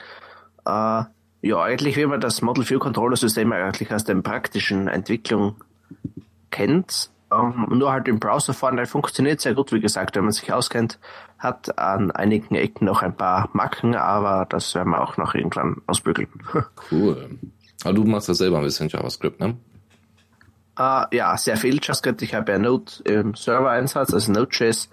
Äh, 0.65 1.03
ja, 1.41 1.61
eigentlich, 1.61 1.97
wie 1.97 2.05
man 2.05 2.21
das 2.21 2.41
Model 2.41 2.69
View 2.69 2.79
Controller 2.79 3.17
System 3.17 3.51
eigentlich 3.51 3.91
aus 3.91 4.03
der 4.03 4.15
praktischen 4.15 4.87
Entwicklung 4.87 5.55
kennt, 6.51 7.09
ähm, 7.33 7.67
nur 7.71 7.91
halt 7.91 8.07
im 8.07 8.19
Browser 8.19 8.53
vorne 8.53 8.85
funktioniert 8.85 9.41
sehr 9.41 9.55
gut, 9.55 9.71
wie 9.71 9.79
gesagt, 9.79 10.15
wenn 10.15 10.23
man 10.23 10.31
sich 10.31 10.53
auskennt, 10.53 10.99
hat 11.39 11.77
an 11.79 12.11
einigen 12.11 12.55
Ecken 12.55 12.85
noch 12.85 13.01
ein 13.01 13.17
paar 13.17 13.49
Macken, 13.53 13.95
aber 13.95 14.45
das 14.47 14.75
werden 14.75 14.91
wir 14.91 15.01
auch 15.01 15.17
noch 15.17 15.33
irgendwann 15.33 15.81
ausbügeln. 15.87 16.29
cool. 16.91 17.39
Aber 17.83 17.93
du 17.93 18.03
machst 18.05 18.29
das 18.29 18.37
selber 18.37 18.57
ein 18.57 18.63
bisschen 18.63 18.89
JavaScript, 18.89 19.39
ne? 19.39 19.57
Uh, 20.77 21.05
ja, 21.11 21.37
sehr 21.37 21.57
viel 21.57 21.79
JavaScript. 21.81 22.21
Ich 22.23 22.33
habe 22.33 22.51
ja 22.51 22.57
Node 22.57 22.91
im 23.05 23.35
Server-Einsatz, 23.35 24.13
also 24.13 24.31
Node.js. 24.31 24.89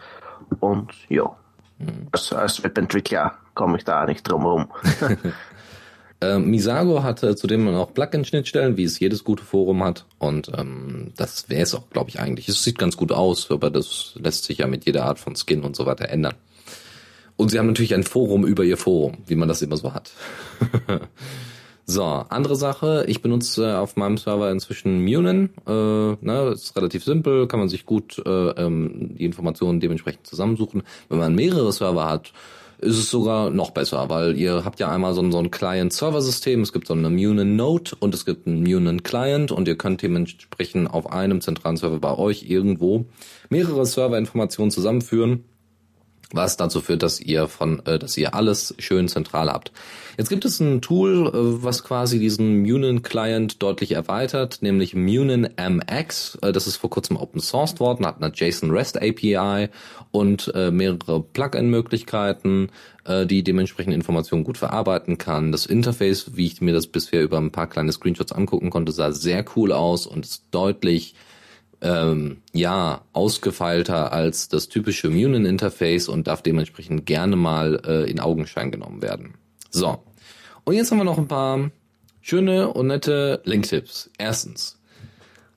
Und 0.60 0.92
ja, 1.08 1.34
mhm. 1.78 2.08
als, 2.12 2.32
als 2.32 2.62
Webentwickler 2.62 3.34
komme 3.54 3.78
ich 3.78 3.84
da 3.84 4.04
nicht 4.04 4.28
drum 4.28 4.42
herum. 4.42 4.68
äh, 6.20 6.38
Misago 6.38 7.02
hatte 7.02 7.34
zudem 7.34 7.66
auch 7.68 7.94
Plugin-Schnittstellen, 7.94 8.76
wie 8.76 8.84
es 8.84 8.98
jedes 8.98 9.24
gute 9.24 9.42
Forum 9.42 9.82
hat. 9.82 10.04
Und 10.18 10.52
ähm, 10.54 11.12
das 11.16 11.48
wäre 11.48 11.62
es 11.62 11.74
auch, 11.74 11.88
glaube 11.88 12.10
ich, 12.10 12.20
eigentlich. 12.20 12.48
Es 12.48 12.62
sieht 12.62 12.78
ganz 12.78 12.98
gut 12.98 13.10
aus, 13.10 13.50
aber 13.50 13.70
das 13.70 14.12
lässt 14.16 14.44
sich 14.44 14.58
ja 14.58 14.66
mit 14.66 14.84
jeder 14.84 15.06
Art 15.06 15.18
von 15.18 15.34
Skin 15.34 15.62
und 15.62 15.76
so 15.76 15.86
weiter 15.86 16.10
ändern. 16.10 16.34
Und 17.36 17.50
sie 17.50 17.58
haben 17.58 17.68
natürlich 17.68 17.94
ein 17.94 18.02
Forum 18.02 18.44
über 18.44 18.64
ihr 18.64 18.76
Forum, 18.76 19.16
wie 19.26 19.34
man 19.34 19.48
das 19.48 19.62
immer 19.62 19.78
so 19.78 19.94
hat. 19.94 20.12
So, 21.90 22.04
andere 22.04 22.54
Sache, 22.54 23.04
ich 23.08 23.20
benutze 23.20 23.80
auf 23.80 23.96
meinem 23.96 24.16
Server 24.16 24.48
inzwischen 24.52 25.02
Munin. 25.02 25.50
Äh, 25.66 25.72
ne, 25.72 26.52
ist 26.54 26.76
relativ 26.76 27.02
simpel, 27.02 27.48
kann 27.48 27.58
man 27.58 27.68
sich 27.68 27.84
gut 27.84 28.22
äh, 28.24 28.30
ähm, 28.30 29.16
die 29.18 29.24
Informationen 29.24 29.80
dementsprechend 29.80 30.24
zusammensuchen. 30.24 30.84
Wenn 31.08 31.18
man 31.18 31.34
mehrere 31.34 31.72
Server 31.72 32.08
hat, 32.08 32.32
ist 32.78 32.96
es 32.96 33.10
sogar 33.10 33.50
noch 33.50 33.72
besser, 33.72 34.08
weil 34.08 34.38
ihr 34.38 34.64
habt 34.64 34.78
ja 34.78 34.88
einmal 34.88 35.14
so 35.14 35.20
ein, 35.20 35.32
so 35.32 35.38
ein 35.38 35.50
Client-Server-System, 35.50 36.60
es 36.60 36.72
gibt 36.72 36.86
so 36.86 36.94
eine 36.94 37.10
Munin 37.10 37.56
Node 37.56 37.90
und 37.98 38.14
es 38.14 38.24
gibt 38.24 38.46
einen 38.46 38.62
Munin 38.62 39.02
Client 39.02 39.50
und 39.50 39.66
ihr 39.66 39.76
könnt 39.76 40.00
dementsprechend 40.00 40.94
auf 40.94 41.10
einem 41.10 41.40
zentralen 41.40 41.76
Server 41.76 41.98
bei 41.98 42.16
euch 42.16 42.48
irgendwo 42.48 43.06
mehrere 43.48 43.84
Serverinformationen 43.84 44.70
zusammenführen 44.70 45.42
was 46.32 46.56
dazu 46.56 46.80
führt, 46.80 47.02
dass 47.02 47.20
ihr 47.20 47.48
von, 47.48 47.84
äh, 47.86 47.98
dass 47.98 48.16
ihr 48.16 48.34
alles 48.34 48.74
schön 48.78 49.08
zentral 49.08 49.50
habt. 49.50 49.72
Jetzt 50.20 50.28
gibt 50.28 50.44
es 50.44 50.60
ein 50.60 50.82
Tool, 50.82 51.28
äh, 51.28 51.30
was 51.64 51.82
quasi 51.82 52.18
diesen 52.18 52.60
Munin 52.60 53.00
Client 53.00 53.62
deutlich 53.62 53.92
erweitert, 53.92 54.58
nämlich 54.60 54.94
Munin 54.94 55.48
MX. 55.56 56.36
Äh, 56.42 56.52
das 56.52 56.66
ist 56.66 56.76
vor 56.76 56.90
kurzem 56.90 57.16
Open 57.16 57.40
Sourced 57.40 57.80
worden, 57.80 58.04
hat 58.04 58.22
eine 58.22 58.30
JSON 58.30 58.70
REST 58.70 58.98
API 58.98 59.70
und 60.10 60.52
äh, 60.54 60.70
mehrere 60.70 61.22
Plugin-Möglichkeiten, 61.22 62.68
die 63.24 63.42
dementsprechend 63.42 63.94
Informationen 63.94 64.44
gut 64.44 64.58
verarbeiten 64.58 65.16
kann. 65.16 65.52
Das 65.52 65.64
Interface, 65.64 66.36
wie 66.36 66.46
ich 66.46 66.60
mir 66.60 66.74
das 66.74 66.86
bisher 66.86 67.22
über 67.22 67.38
ein 67.38 67.50
paar 67.50 67.66
kleine 67.66 67.90
Screenshots 67.90 68.30
angucken 68.30 68.68
konnte, 68.68 68.92
sah 68.92 69.10
sehr 69.10 69.42
cool 69.56 69.72
aus 69.72 70.06
und 70.06 70.26
ist 70.26 70.44
deutlich 70.50 71.14
ähm, 71.80 72.42
ja 72.52 73.00
ausgefeilter 73.14 74.12
als 74.12 74.48
das 74.48 74.68
typische 74.68 75.08
Munin-Interface 75.08 76.08
und 76.08 76.26
darf 76.26 76.42
dementsprechend 76.42 77.06
gerne 77.06 77.36
mal 77.36 77.80
äh, 77.86 78.08
in 78.08 78.20
Augenschein 78.20 78.70
genommen 78.70 79.00
werden. 79.00 79.34
So, 79.70 80.00
und 80.70 80.76
jetzt 80.76 80.92
haben 80.92 80.98
wir 80.98 81.04
noch 81.04 81.18
ein 81.18 81.26
paar 81.26 81.70
schöne 82.20 82.72
und 82.72 82.86
nette 82.86 83.42
Link-Tipps. 83.44 84.08
Erstens, 84.18 84.80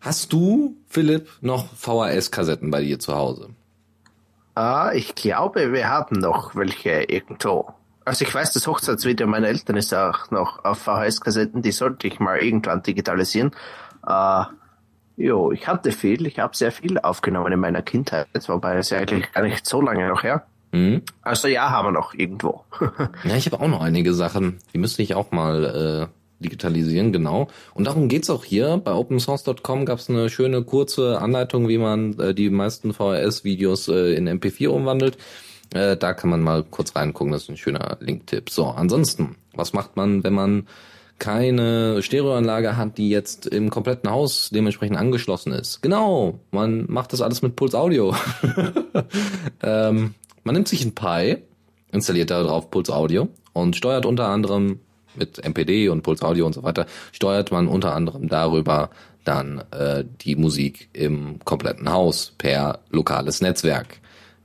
hast 0.01 0.33
du, 0.33 0.75
Philipp, 0.87 1.29
noch 1.41 1.67
VHS-Kassetten 1.75 2.71
bei 2.71 2.81
dir 2.81 2.97
zu 2.97 3.13
Hause? 3.13 3.49
Ah, 4.55 4.91
ich 4.95 5.13
glaube, 5.13 5.71
wir 5.71 5.87
haben 5.87 6.19
noch 6.19 6.55
welche 6.55 7.03
irgendwo. 7.03 7.75
Also 8.05 8.25
ich 8.25 8.33
weiß, 8.33 8.53
das 8.53 8.65
Hochzeitsvideo 8.65 9.27
meiner 9.27 9.49
Eltern 9.49 9.77
ist 9.77 9.93
auch 9.93 10.31
noch 10.31 10.65
auf 10.65 10.79
VHS-Kassetten, 10.79 11.61
die 11.61 11.71
sollte 11.71 12.07
ich 12.07 12.19
mal 12.19 12.39
irgendwann 12.39 12.81
digitalisieren. 12.81 13.51
Äh, 14.07 14.45
Jo, 15.15 15.51
ich 15.51 15.67
hatte 15.67 15.91
viel. 15.91 16.25
Ich 16.25 16.39
habe 16.39 16.55
sehr 16.55 16.71
viel 16.71 16.97
aufgenommen 16.97 17.53
in 17.53 17.59
meiner 17.59 17.83
Kindheit, 17.83 18.27
wobei 18.47 18.77
es 18.77 18.91
eigentlich 18.91 19.31
gar 19.31 19.43
nicht 19.43 19.63
so 19.65 19.79
lange 19.79 20.07
noch 20.07 20.23
her. 20.23 20.47
Mhm. 20.73 21.03
Also 21.21 21.47
ja, 21.47 21.69
haben 21.69 21.87
wir 21.87 21.91
noch 21.91 22.13
irgendwo. 22.13 22.63
ja, 23.23 23.35
ich 23.37 23.45
habe 23.45 23.61
auch 23.61 23.67
noch 23.67 23.81
einige 23.81 24.13
Sachen. 24.13 24.57
Die 24.73 24.79
müsste 24.79 25.03
ich 25.03 25.13
auch 25.13 25.31
mal 25.31 26.09
äh, 26.09 26.43
digitalisieren, 26.43 27.13
genau. 27.13 27.47
Und 27.75 27.85
darum 27.85 28.09
geht's 28.09 28.29
auch 28.29 28.43
hier. 28.43 28.81
Bei 28.83 28.93
opensource.com 28.93 29.85
gab 29.85 29.99
es 29.99 30.09
eine 30.09 30.29
schöne 30.29 30.63
kurze 30.63 31.21
Anleitung, 31.21 31.69
wie 31.69 31.77
man 31.77 32.19
äh, 32.19 32.33
die 32.33 32.49
meisten 32.49 32.93
VHS-Videos 32.93 33.87
äh, 33.87 34.15
in 34.15 34.27
MP4 34.27 34.69
umwandelt. 34.69 35.17
Äh, 35.73 35.95
da 35.95 36.13
kann 36.13 36.31
man 36.31 36.41
mal 36.41 36.63
kurz 36.63 36.95
reingucken. 36.95 37.31
Das 37.31 37.43
ist 37.43 37.49
ein 37.49 37.57
schöner 37.57 37.97
Link-Tipp. 37.99 38.49
So, 38.49 38.65
ansonsten, 38.65 39.35
was 39.53 39.73
macht 39.73 39.95
man, 39.95 40.23
wenn 40.23 40.33
man 40.33 40.67
keine 41.19 42.01
Stereoanlage 42.01 42.75
hat, 42.75 42.97
die 42.97 43.09
jetzt 43.09 43.45
im 43.47 43.69
kompletten 43.69 44.09
Haus 44.09 44.49
dementsprechend 44.49 44.97
angeschlossen 44.97 45.53
ist. 45.53 45.81
Genau, 45.81 46.39
man 46.51 46.85
macht 46.89 47.13
das 47.13 47.21
alles 47.21 47.41
mit 47.41 47.55
Puls 47.55 47.75
Audio. 47.75 48.15
ähm, 49.63 50.15
man 50.43 50.55
nimmt 50.55 50.67
sich 50.67 50.83
ein 50.83 50.95
Pi, 50.95 51.37
installiert 51.91 52.31
da 52.31 52.43
drauf 52.43 52.69
Puls 52.69 52.89
Audio 52.89 53.29
und 53.53 53.75
steuert 53.75 54.05
unter 54.05 54.27
anderem 54.27 54.79
mit 55.15 55.43
MPD 55.43 55.89
und 55.89 56.01
Puls 56.01 56.21
Audio 56.21 56.45
und 56.45 56.53
so 56.53 56.63
weiter, 56.63 56.85
steuert 57.11 57.51
man 57.51 57.67
unter 57.67 57.93
anderem 57.93 58.27
darüber 58.27 58.89
dann 59.23 59.63
äh, 59.71 60.03
die 60.21 60.35
Musik 60.35 60.89
im 60.93 61.39
kompletten 61.45 61.91
Haus 61.91 62.33
per 62.37 62.79
lokales 62.89 63.41
Netzwerk. 63.41 63.99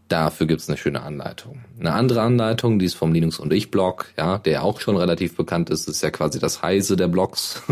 Dafür 0.08 0.46
gibt's 0.46 0.68
eine 0.68 0.78
schöne 0.78 1.02
Anleitung. 1.02 1.60
Eine 1.78 1.92
andere 1.92 2.22
Anleitung, 2.22 2.78
die 2.78 2.86
ist 2.86 2.94
vom 2.94 3.12
Linux 3.12 3.38
und 3.38 3.52
ich 3.52 3.70
Blog, 3.70 4.06
ja, 4.16 4.38
der 4.38 4.64
auch 4.64 4.80
schon 4.80 4.96
relativ 4.96 5.36
bekannt 5.36 5.68
ist, 5.68 5.88
ist 5.88 6.02
ja 6.02 6.10
quasi 6.10 6.38
das 6.38 6.62
Heise 6.62 6.96
der 6.96 7.08
Blogs. 7.08 7.62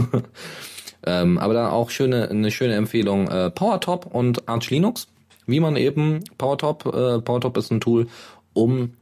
ähm, 1.06 1.38
aber 1.38 1.54
da 1.54 1.70
auch 1.70 1.88
schöne, 1.90 2.28
eine 2.28 2.50
schöne 2.50 2.74
Empfehlung, 2.74 3.28
äh, 3.28 3.50
PowerTop 3.50 4.06
und 4.06 4.48
Arch 4.48 4.68
Linux. 4.68 5.08
Wie 5.46 5.60
man 5.60 5.76
eben, 5.76 6.24
PowerTop, 6.38 6.86
äh, 6.86 7.20
PowerTop 7.20 7.56
ist 7.56 7.70
ein 7.70 7.80
Tool, 7.80 8.08
um 8.52 8.92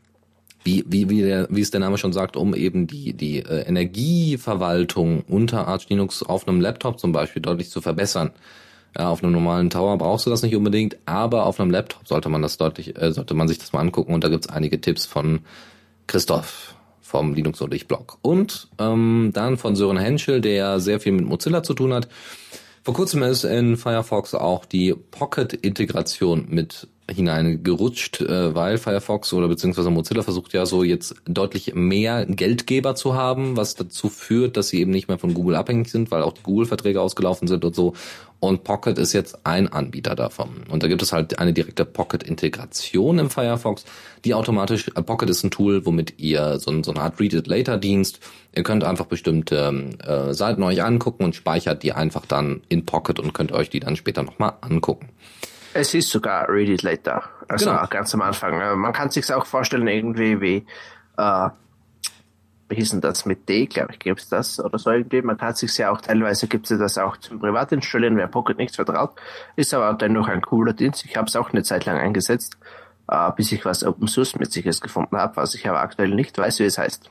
wie, 0.65 0.85
wie, 0.87 1.11
wie, 1.11 1.21
der, 1.23 1.47
wie 1.51 1.61
es 1.61 1.71
der 1.71 1.81
Name 1.81 1.99
schon 1.99 2.13
sagt, 2.13 2.37
um 2.37 2.55
eben 2.55 2.87
die, 2.87 3.13
die 3.13 3.39
äh, 3.39 3.67
Energieverwaltung 3.67 5.23
unter 5.29 5.69
Arch 5.69 5.89
Linux 5.91 6.23
auf 6.23 6.49
einem 6.49 6.61
Laptop 6.61 6.99
zum 6.99 7.13
Beispiel 7.13 7.43
deutlich 7.43 7.71
zu 7.71 7.81
verbessern. 7.81 8.31
Ja, 8.97 9.11
auf 9.11 9.23
einem 9.23 9.33
normalen 9.33 9.71
Tower 9.71 9.99
brauchst 9.99 10.25
du 10.25 10.31
das 10.31 10.43
nicht 10.43 10.55
unbedingt, 10.55 10.97
aber 11.05 11.47
auf 11.47 11.61
einem 11.61 11.71
Laptop 11.71 12.07
sollte 12.07 12.29
man 12.29 12.43
das 12.43 12.57
deutlich, 12.57 12.97
äh, 12.97 13.13
sollte 13.13 13.35
man 13.35 13.49
sich 13.49 13.59
das 13.59 13.73
mal 13.73 13.81
angucken 13.81 14.15
und 14.15 14.25
da 14.25 14.29
gibt's 14.29 14.49
einige 14.49 14.81
Tipps 14.81 15.05
von 15.05 15.41
Christoph 16.07 16.75
vom 17.01 17.35
Linux 17.35 17.61
und 17.61 17.75
ich 17.75 17.87
Blog. 17.87 18.19
Und 18.23 18.69
ähm, 18.79 19.31
dann 19.35 19.57
von 19.57 19.77
Sören 19.77 19.99
Henschel, 19.99 20.41
der 20.41 20.81
sehr 20.81 20.99
viel 20.99 21.13
mit 21.13 21.27
Mozilla 21.27 21.63
zu 21.63 21.75
tun 21.75 21.93
hat. 21.93 22.09
Vor 22.85 22.93
kurzem 22.93 23.23
ist 23.23 23.45
in 23.45 23.79
Firefox 23.79 24.35
auch 24.35 24.67
die 24.67 24.95
Pocket-Integration 24.95 26.45
mit 26.51 26.87
hineingerutscht, 27.11 28.23
äh, 28.23 28.55
weil 28.55 28.79
Firefox 28.79 29.33
oder 29.33 29.49
beziehungsweise 29.49 29.91
Mozilla 29.91 30.23
versucht 30.23 30.55
ja 30.55 30.65
so 30.65 30.83
jetzt 30.83 31.17
deutlich 31.27 31.75
mehr 31.75 32.25
Geldgeber 32.25 32.95
zu 32.95 33.15
haben, 33.15 33.57
was 33.57 33.75
dazu 33.75 34.09
führt, 34.09 34.57
dass 34.57 34.69
sie 34.69 34.81
eben 34.81 34.91
nicht 34.91 35.09
mehr 35.09 35.19
von 35.19 35.35
Google 35.35 35.57
abhängig 35.57 35.91
sind, 35.91 36.11
weil 36.11 36.23
auch 36.23 36.33
die 36.33 36.43
Google-Verträge 36.43 37.01
ausgelaufen 37.01 37.47
sind 37.47 37.65
und 37.65 37.75
so. 37.75 37.93
Und 38.41 38.65
Pocket 38.65 38.99
ist 38.99 39.13
jetzt 39.13 39.47
ein 39.47 39.69
Anbieter 39.69 40.15
davon. 40.15 40.65
Und 40.69 40.83
da 40.83 40.89
gibt 40.89 41.03
es 41.03 41.13
halt 41.13 41.39
eine 41.39 41.53
direkte 41.53 41.85
Pocket-Integration 41.85 43.19
im 43.19 43.31
Firefox, 43.31 43.85
die 44.25 44.35
automatisch, 44.35 44.89
äh, 44.95 45.03
Pocket 45.03 45.29
ist 45.29 45.45
ein 45.45 45.51
Tool, 45.51 45.85
womit 45.85 46.19
ihr 46.19 46.59
so, 46.59 46.83
so 46.83 46.91
eine 46.91 47.01
Art 47.01 47.21
Read-It-Later-Dienst, 47.21 48.21
ihr 48.55 48.63
könnt 48.63 48.85
einfach 48.85 49.07
bestimmte 49.07 49.97
äh, 50.03 50.33
Seiten 50.33 50.63
euch 50.63 50.83
angucken 50.83 51.25
und 51.25 51.35
speichert 51.35 51.83
die 51.83 51.93
einfach 51.93 52.25
dann 52.25 52.63
in 52.69 52.87
Pocket 52.87 53.21
und 53.21 53.35
könnt 53.35 53.53
euch 53.53 53.69
die 53.69 53.81
dann 53.81 53.97
später 53.97 54.23
nochmal 54.23 54.55
angucken. 54.63 55.11
Es 55.75 55.93
ist 55.93 56.11
sogar 56.11 56.49
Read 56.49 56.69
It 56.69 56.83
Later. 56.83 57.25
Also 57.49 57.71
genau. 57.71 57.87
ganz 57.89 58.15
am 58.15 58.23
Anfang. 58.23 58.61
Äh, 58.61 58.77
man 58.77 58.93
kann 58.93 59.11
sich 59.11 59.31
auch 59.33 59.45
vorstellen, 59.45 59.87
irgendwie 59.89 60.41
wie, 60.41 60.67
äh, 61.17 61.49
wie 62.69 62.77
hieß 62.77 62.91
denn 62.91 63.01
das 63.01 63.27
mit 63.27 63.49
D, 63.49 63.67
glaube 63.67 63.93
ich, 63.93 63.99
gibt 63.99 64.21
es 64.21 64.29
das 64.29 64.61
oder 64.61 64.79
so 64.79 64.91
irgendwie. 64.91 65.21
Man 65.23 65.37
kann 65.37 65.55
sich 65.55 65.77
ja 65.77 65.91
auch, 65.91 66.01
teilweise 66.01 66.47
gibt 66.47 66.71
es 66.71 66.79
das 66.79 66.97
auch 66.97 67.17
zum 67.17 67.41
Privat 67.41 67.73
installieren, 67.73 68.17
wer 68.17 68.29
Pocket 68.29 68.57
nicht 68.57 68.77
vertraut. 68.77 69.13
Ist 69.57 69.75
aber 69.75 69.93
dennoch 69.95 70.29
ein 70.29 70.43
cooler 70.43 70.73
Dienst. 70.73 71.05
Ich 71.05 71.17
habe 71.17 71.27
es 71.27 71.37
auch 71.37 71.51
eine 71.51 71.65
Zeit 71.65 71.85
lang 71.85 71.99
eingesetzt, 71.99 72.57
äh, 73.09 73.31
bis 73.37 73.51
ich 73.53 73.65
was 73.65 73.85
Open 73.85 74.07
Source 74.07 74.37
mit 74.37 74.53
sich 74.53 74.65
gefunden 74.81 75.17
habe, 75.17 75.37
was 75.37 75.55
ich 75.55 75.69
aber 75.69 75.81
aktuell 75.81 76.11
nicht 76.11 76.39
weiß, 76.39 76.61
wie 76.61 76.65
es 76.65 76.79
heißt. 76.79 77.11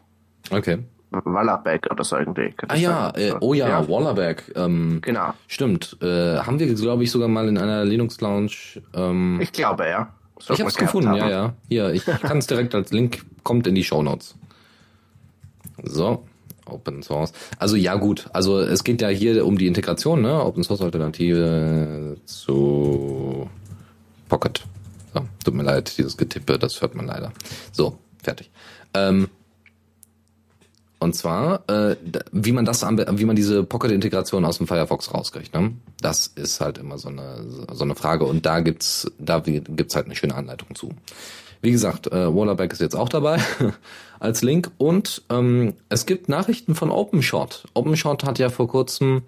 Okay. 0.52 0.84
Wallerback 1.24 1.90
oder 1.92 2.04
so 2.04 2.18
irgendwie. 2.18 2.54
Ah 2.68 2.76
ja, 2.76 3.12
äh, 3.16 3.34
oh 3.40 3.54
ja, 3.54 3.68
ja. 3.68 3.88
Wallerback. 3.88 4.52
Ähm, 4.56 5.00
genau. 5.02 5.34
Stimmt. 5.48 5.98
Äh, 6.02 6.38
haben 6.40 6.60
wir, 6.60 6.74
glaube 6.74 7.04
ich, 7.04 7.12
sogar 7.12 7.28
mal 7.28 7.48
in 7.48 7.58
einer 7.58 7.86
Linux 7.86 8.20
Lounge. 8.22 8.82
Ähm, 8.94 9.40
ich 9.42 9.52
glaube, 9.52 9.88
ja. 9.88 10.14
So 10.40 10.54
ich 10.54 10.60
habe 10.60 10.70
es 10.70 10.76
gefunden, 10.76 11.10
haben. 11.10 11.18
ja, 11.18 11.30
ja. 11.30 11.54
Hier, 11.70 11.94
ich, 11.94 12.08
ich 12.08 12.22
kann 12.22 12.38
es 12.38 12.48
direkt 12.48 12.76
als 12.76 12.92
Link, 12.92 13.24
kommt 13.44 13.68
in 13.68 13.76
die 13.76 13.84
Show 13.84 14.04
Notes. 14.04 14.36
So, 15.84 16.26
Open 16.66 17.04
Source. 17.04 17.34
Also 17.60 17.76
ja 17.76 17.96
gut, 17.96 18.28
also 18.34 18.60
es 18.60 18.84
geht 18.84 19.02
ja 19.02 19.10
hier 19.10 19.46
um 19.46 19.58
die 19.58 19.68
Integration, 19.68 20.22
ne? 20.22 20.44
Open 20.44 20.64
Source 20.64 20.82
Alternative 20.82 22.18
zu 22.26 23.50
Pocket. 24.30 24.64
So, 25.14 25.22
tut 25.44 25.54
mir 25.54 25.64
leid, 25.64 25.98
dieses 25.98 26.18
Getippe, 26.18 26.58
das 26.58 26.82
hört 26.82 26.96
man 26.96 27.06
leider. 27.06 27.32
So, 27.72 27.98
fertig. 28.22 28.50
Ähm, 28.94 29.30
und 31.04 31.14
zwar, 31.14 31.68
äh, 31.70 31.96
wie 32.32 32.52
man 32.52 32.66
das, 32.66 32.82
wie 32.84 33.26
man 33.26 33.36
diese 33.36 33.64
Pocket-Integration 33.64 34.46
aus 34.46 34.58
dem 34.58 34.68
Firefox 34.68 35.14
rauskriegt. 35.14 35.54
Ne? 35.54 35.74
Das 36.02 36.28
ist 36.28 36.62
halt 36.62 36.78
immer 36.78 36.98
so 36.98 37.10
eine 37.10 37.46
so 37.72 37.84
eine 37.84 37.96
Frage. 37.96 38.26
Und 38.26 38.46
da 38.46 38.62
gibt's 38.62 39.12
da 39.20 39.40
gibt's 39.40 39.96
halt 39.96 40.06
eine 40.06 40.16
schöne 40.16 40.36
Anleitung 40.36 40.76
zu. 40.76 40.90
Wie 41.62 41.72
gesagt, 41.72 42.08
äh, 42.08 42.36
Wallerback 42.36 42.74
ist 42.74 42.82
jetzt 42.82 42.96
auch 42.96 43.08
dabei 43.08 43.40
als 44.20 44.42
Link. 44.42 44.72
Und 44.78 45.24
ähm, 45.30 45.76
es 45.90 46.06
gibt 46.06 46.28
Nachrichten 46.28 46.76
von 46.76 46.92
OpenShot. 46.92 47.66
OpenShot 47.74 48.26
hat 48.26 48.40
ja 48.40 48.50
vor 48.50 48.68
kurzem, 48.68 49.24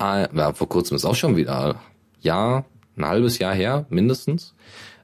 äh, 0.00 0.28
ja, 0.36 0.52
vor 0.52 0.68
kurzem 0.68 0.96
ist 0.96 1.04
auch 1.04 1.16
schon 1.16 1.36
wieder 1.36 1.80
Jahr, 2.20 2.66
ein 2.96 3.04
halbes 3.04 3.38
Jahr 3.38 3.54
her, 3.54 3.86
mindestens. 3.88 4.54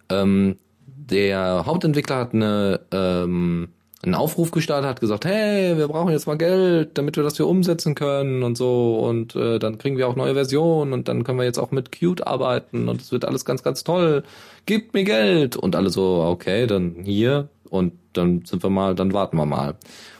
Ähm, 0.08 0.58
der 0.86 1.64
Hauptentwickler 1.66 2.16
hat 2.16 2.34
eine, 2.34 2.80
ähm, 2.92 3.70
einen 4.02 4.14
Aufruf 4.14 4.52
gestartet, 4.52 4.88
hat 4.88 5.00
gesagt, 5.00 5.24
hey, 5.24 5.76
wir 5.76 5.88
brauchen 5.88 6.12
jetzt 6.12 6.26
mal 6.26 6.38
Geld, 6.38 6.96
damit 6.96 7.16
wir 7.16 7.24
das 7.24 7.36
hier 7.36 7.48
umsetzen 7.48 7.94
können 7.94 8.44
und 8.44 8.56
so 8.56 8.98
und 8.98 9.34
äh, 9.34 9.58
dann 9.58 9.78
kriegen 9.78 9.96
wir 9.96 10.06
auch 10.06 10.14
neue 10.14 10.34
Versionen 10.34 10.92
und 10.92 11.08
dann 11.08 11.24
können 11.24 11.38
wir 11.38 11.44
jetzt 11.44 11.58
auch 11.58 11.72
mit 11.72 11.90
Qt 11.90 12.26
arbeiten 12.26 12.88
und 12.88 13.00
es 13.00 13.10
wird 13.10 13.24
alles 13.24 13.44
ganz, 13.44 13.62
ganz 13.62 13.82
toll. 13.82 14.22
Gebt 14.66 14.94
mir 14.94 15.04
Geld 15.04 15.56
und 15.56 15.74
alle 15.74 15.90
so, 15.90 16.22
okay, 16.28 16.66
dann 16.66 16.96
hier 17.02 17.48
und 17.70 17.92
dann 18.12 18.44
sind 18.44 18.62
wir 18.62 18.70
mal, 18.70 18.94
dann 18.94 19.12
warten 19.12 19.36
wir 19.36 19.46
mal. 19.46 19.74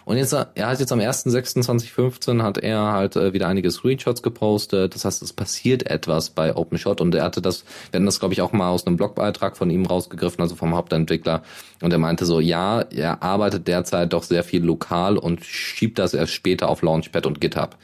Und 0.09 0.17
jetzt, 0.17 0.33
er 0.33 0.67
hat 0.67 0.81
jetzt 0.81 0.91
am 0.91 1.01
1.6.2015 1.01 2.43
hat 2.43 2.57
er 2.57 2.93
halt 2.93 3.15
äh, 3.17 3.35
wieder 3.35 3.47
einige 3.47 3.71
Screenshots 3.71 4.23
gepostet. 4.23 4.95
Das 4.95 5.05
heißt, 5.05 5.21
es 5.21 5.35
passiert 5.35 5.91
etwas 5.91 6.31
bei 6.31 6.57
OpenShot 6.57 7.03
und 7.03 7.15
er 7.15 7.25
hatte 7.25 7.43
das, 7.43 7.67
wir 7.91 7.99
hatten 7.99 8.07
das 8.07 8.19
glaube 8.19 8.33
ich 8.33 8.41
auch 8.41 8.53
mal 8.53 8.71
aus 8.71 8.87
einem 8.87 8.97
Blogbeitrag 8.97 9.59
von 9.59 9.69
ihm 9.69 9.85
rausgegriffen, 9.85 10.41
also 10.41 10.57
vom 10.57 10.75
Hauptentwickler. 10.75 11.43
Und 11.83 11.93
er 11.93 11.99
meinte 11.99 12.25
so, 12.25 12.41
ja, 12.41 12.81
er 12.81 13.23
arbeitet 13.23 13.69
derzeit 13.69 14.15
doch 14.15 14.23
sehr 14.23 14.45
viel 14.45 14.65
lokal 14.65 15.19
und 15.19 15.45
schiebt 15.45 15.99
das 15.99 16.15
erst 16.15 16.33
später 16.33 16.71
auf 16.71 16.81
Launchpad 16.81 17.27
und 17.27 17.39
GitHub. 17.39 17.77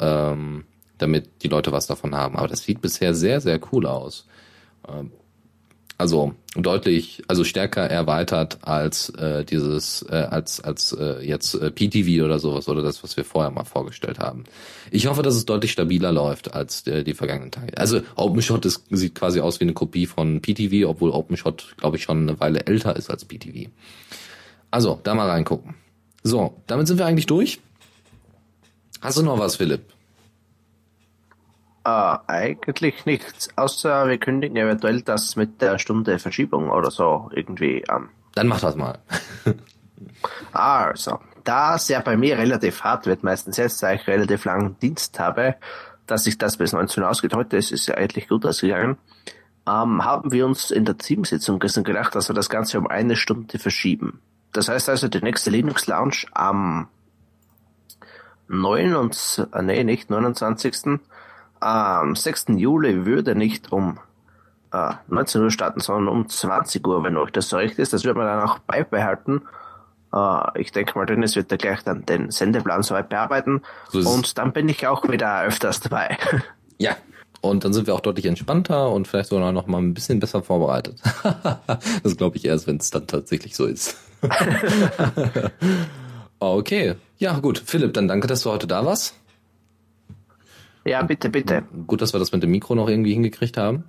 Ähm, 0.00 0.64
damit 0.98 1.42
die 1.44 1.48
Leute 1.48 1.72
was 1.72 1.86
davon 1.86 2.14
haben. 2.14 2.36
Aber 2.36 2.48
das 2.48 2.64
sieht 2.64 2.82
bisher 2.82 3.14
sehr, 3.14 3.40
sehr 3.40 3.58
cool 3.72 3.86
aus. 3.86 4.26
Ähm, 4.86 5.12
also 5.96 6.34
deutlich, 6.56 7.22
also 7.28 7.44
stärker 7.44 7.82
erweitert 7.82 8.58
als 8.62 9.10
äh, 9.10 9.44
dieses, 9.44 10.02
äh, 10.08 10.14
als 10.14 10.60
als 10.60 10.92
äh, 10.92 11.24
jetzt 11.24 11.54
äh, 11.54 11.70
PTV 11.70 12.24
oder 12.24 12.38
sowas 12.38 12.68
oder 12.68 12.82
das, 12.82 13.04
was 13.04 13.16
wir 13.16 13.24
vorher 13.24 13.50
mal 13.50 13.64
vorgestellt 13.64 14.18
haben. 14.18 14.44
Ich 14.90 15.06
hoffe, 15.06 15.22
dass 15.22 15.36
es 15.36 15.46
deutlich 15.46 15.72
stabiler 15.72 16.10
läuft 16.10 16.52
als 16.52 16.86
äh, 16.86 17.04
die 17.04 17.14
vergangenen 17.14 17.52
Tage. 17.52 17.78
Also 17.78 18.00
OpenShot 18.16 18.66
ist, 18.66 18.84
sieht 18.90 19.14
quasi 19.14 19.40
aus 19.40 19.60
wie 19.60 19.64
eine 19.64 19.72
Kopie 19.72 20.06
von 20.06 20.40
PTV, 20.40 20.88
obwohl 20.88 21.10
OpenShot, 21.10 21.76
glaube 21.76 21.96
ich, 21.96 22.02
schon 22.02 22.28
eine 22.28 22.40
Weile 22.40 22.66
älter 22.66 22.96
ist 22.96 23.10
als 23.10 23.24
PTV. 23.24 23.70
Also, 24.72 24.98
da 25.04 25.14
mal 25.14 25.30
reingucken. 25.30 25.76
So, 26.24 26.60
damit 26.66 26.88
sind 26.88 26.98
wir 26.98 27.06
eigentlich 27.06 27.26
durch. 27.26 27.60
Hast 29.00 29.18
du 29.18 29.22
noch 29.22 29.38
was, 29.38 29.56
Philipp? 29.56 29.93
Äh, 31.84 32.16
eigentlich 32.26 33.04
nichts, 33.04 33.50
außer 33.56 34.08
wir 34.08 34.18
kündigen 34.18 34.56
eventuell 34.56 35.02
das 35.02 35.36
mit 35.36 35.60
der 35.60 35.78
Stunde 35.78 36.18
Verschiebung 36.18 36.70
oder 36.70 36.90
so 36.90 37.30
irgendwie 37.34 37.86
an. 37.88 38.08
Dann 38.34 38.48
mach 38.48 38.60
das 38.60 38.74
mal. 38.74 38.98
also, 40.52 41.20
da 41.44 41.74
es 41.74 41.88
ja 41.88 42.00
bei 42.00 42.16
mir 42.16 42.38
relativ 42.38 42.82
hart 42.82 43.06
wird, 43.06 43.22
meistens 43.22 43.58
jetzt, 43.58 43.82
da 43.82 43.92
ich 43.92 44.06
relativ 44.06 44.46
langen 44.46 44.78
Dienst 44.78 45.18
habe, 45.20 45.56
dass 46.06 46.24
sich 46.24 46.38
das 46.38 46.56
bis 46.56 46.72
19 46.72 47.02
Uhr 47.02 47.10
ausgeht, 47.10 47.34
heute 47.34 47.58
ist 47.58 47.70
es 47.70 47.86
ja 47.86 47.96
eigentlich 47.96 48.28
gut 48.28 48.46
ausgegangen, 48.46 48.96
ähm, 49.66 50.04
haben 50.04 50.32
wir 50.32 50.46
uns 50.46 50.70
in 50.70 50.86
der 50.86 50.96
Teamsitzung 50.96 51.58
gestern 51.58 51.84
gedacht, 51.84 52.14
dass 52.14 52.28
wir 52.28 52.34
das 52.34 52.48
Ganze 52.48 52.78
um 52.78 52.86
eine 52.86 53.16
Stunde 53.16 53.58
verschieben. 53.58 54.20
Das 54.52 54.68
heißt 54.68 54.88
also, 54.88 55.08
die 55.08 55.22
nächste 55.22 55.50
Linux 55.50 55.86
Lounge 55.86 56.26
am 56.32 56.88
9 58.48 58.94
und, 58.94 59.48
nee, 59.62 59.84
nicht 59.84 60.08
29 60.08 60.98
am 61.64 62.14
6. 62.14 62.46
Juli 62.56 63.06
würde 63.06 63.34
nicht 63.34 63.72
um 63.72 63.98
äh, 64.72 64.92
19 65.08 65.42
Uhr 65.42 65.50
starten, 65.50 65.80
sondern 65.80 66.08
um 66.08 66.28
20 66.28 66.86
Uhr, 66.86 67.02
wenn 67.02 67.16
euch 67.16 67.30
das 67.30 67.48
so 67.48 67.56
recht 67.56 67.78
ist. 67.78 67.92
Das 67.92 68.04
wird 68.04 68.16
man 68.16 68.26
dann 68.26 68.42
auch 68.42 68.58
beibehalten. 68.58 69.42
Äh, 70.12 70.60
ich 70.60 70.72
denke 70.72 70.98
mal, 70.98 71.06
Dennis 71.06 71.36
wird 71.36 71.50
da 71.50 71.56
gleich 71.56 71.82
dann 71.82 72.04
den 72.04 72.30
Sendeplan 72.30 72.82
soweit 72.82 73.08
bearbeiten. 73.08 73.62
So 73.88 74.08
und 74.10 74.36
dann 74.36 74.52
bin 74.52 74.68
ich 74.68 74.86
auch 74.86 75.08
wieder 75.08 75.42
öfters 75.42 75.80
dabei. 75.80 76.18
Ja, 76.76 76.96
und 77.40 77.64
dann 77.64 77.72
sind 77.72 77.86
wir 77.86 77.94
auch 77.94 78.00
deutlich 78.00 78.26
entspannter 78.26 78.90
und 78.90 79.06
vielleicht 79.06 79.28
sogar 79.28 79.52
noch 79.52 79.68
mal 79.68 79.78
ein 79.78 79.94
bisschen 79.94 80.18
besser 80.18 80.42
vorbereitet. 80.42 81.00
das 82.02 82.16
glaube 82.16 82.36
ich 82.36 82.44
erst, 82.44 82.66
wenn 82.66 82.78
es 82.78 82.90
dann 82.90 83.06
tatsächlich 83.06 83.54
so 83.54 83.66
ist. 83.66 83.96
okay. 86.40 86.96
Ja, 87.18 87.38
gut. 87.38 87.62
Philipp, 87.64 87.94
dann 87.94 88.08
danke, 88.08 88.26
dass 88.26 88.42
du 88.42 88.50
heute 88.50 88.66
da 88.66 88.84
warst. 88.84 89.14
Ja, 90.84 91.02
bitte, 91.02 91.30
bitte. 91.30 91.62
Gut, 91.86 92.02
dass 92.02 92.12
wir 92.12 92.20
das 92.20 92.32
mit 92.32 92.42
dem 92.42 92.50
Mikro 92.50 92.74
noch 92.74 92.88
irgendwie 92.88 93.14
hingekriegt 93.14 93.56
haben. 93.56 93.84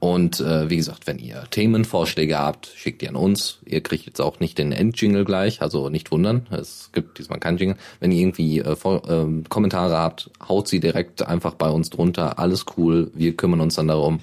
Und 0.00 0.40
äh, 0.40 0.70
wie 0.70 0.76
gesagt, 0.76 1.06
wenn 1.06 1.18
ihr 1.18 1.44
Themenvorschläge 1.50 2.38
habt, 2.38 2.66
schickt 2.66 3.02
die 3.02 3.08
an 3.08 3.16
uns. 3.16 3.58
Ihr 3.64 3.82
kriegt 3.82 4.06
jetzt 4.06 4.20
auch 4.20 4.40
nicht 4.40 4.56
den 4.56 4.72
Endjingle 4.72 5.24
gleich, 5.24 5.60
also 5.60 5.90
nicht 5.90 6.10
wundern. 6.10 6.46
Es 6.50 6.90
gibt 6.92 7.18
diesmal 7.18 7.40
keinen 7.40 7.58
Jingle. 7.58 7.76
Wenn 8.00 8.12
ihr 8.12 8.20
irgendwie 8.20 8.60
äh, 8.60 8.76
vor, 8.76 9.08
äh, 9.10 9.42
Kommentare 9.48 9.96
habt, 9.96 10.30
haut 10.48 10.68
sie 10.68 10.80
direkt 10.80 11.26
einfach 11.26 11.54
bei 11.54 11.68
uns 11.68 11.90
drunter. 11.90 12.38
Alles 12.38 12.64
cool. 12.76 13.10
Wir 13.14 13.36
kümmern 13.36 13.60
uns 13.60 13.74
dann 13.74 13.88
darum 13.88 14.20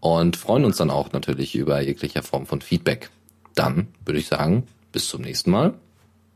und 0.00 0.36
freuen 0.36 0.64
uns 0.64 0.78
dann 0.78 0.90
auch 0.90 1.12
natürlich 1.12 1.54
über 1.54 1.80
jegliche 1.80 2.22
Form 2.22 2.46
von 2.46 2.62
Feedback. 2.62 3.10
Dann 3.54 3.88
würde 4.04 4.18
ich 4.18 4.26
sagen, 4.26 4.66
bis 4.90 5.08
zum 5.08 5.20
nächsten 5.20 5.50
Mal. 5.50 5.74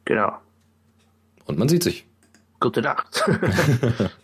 Genau. 0.04 0.32
Und 1.46 1.58
man 1.58 1.68
sieht 1.68 1.82
sich. 1.82 2.04
Gute 2.60 2.82
Nacht. 2.82 3.24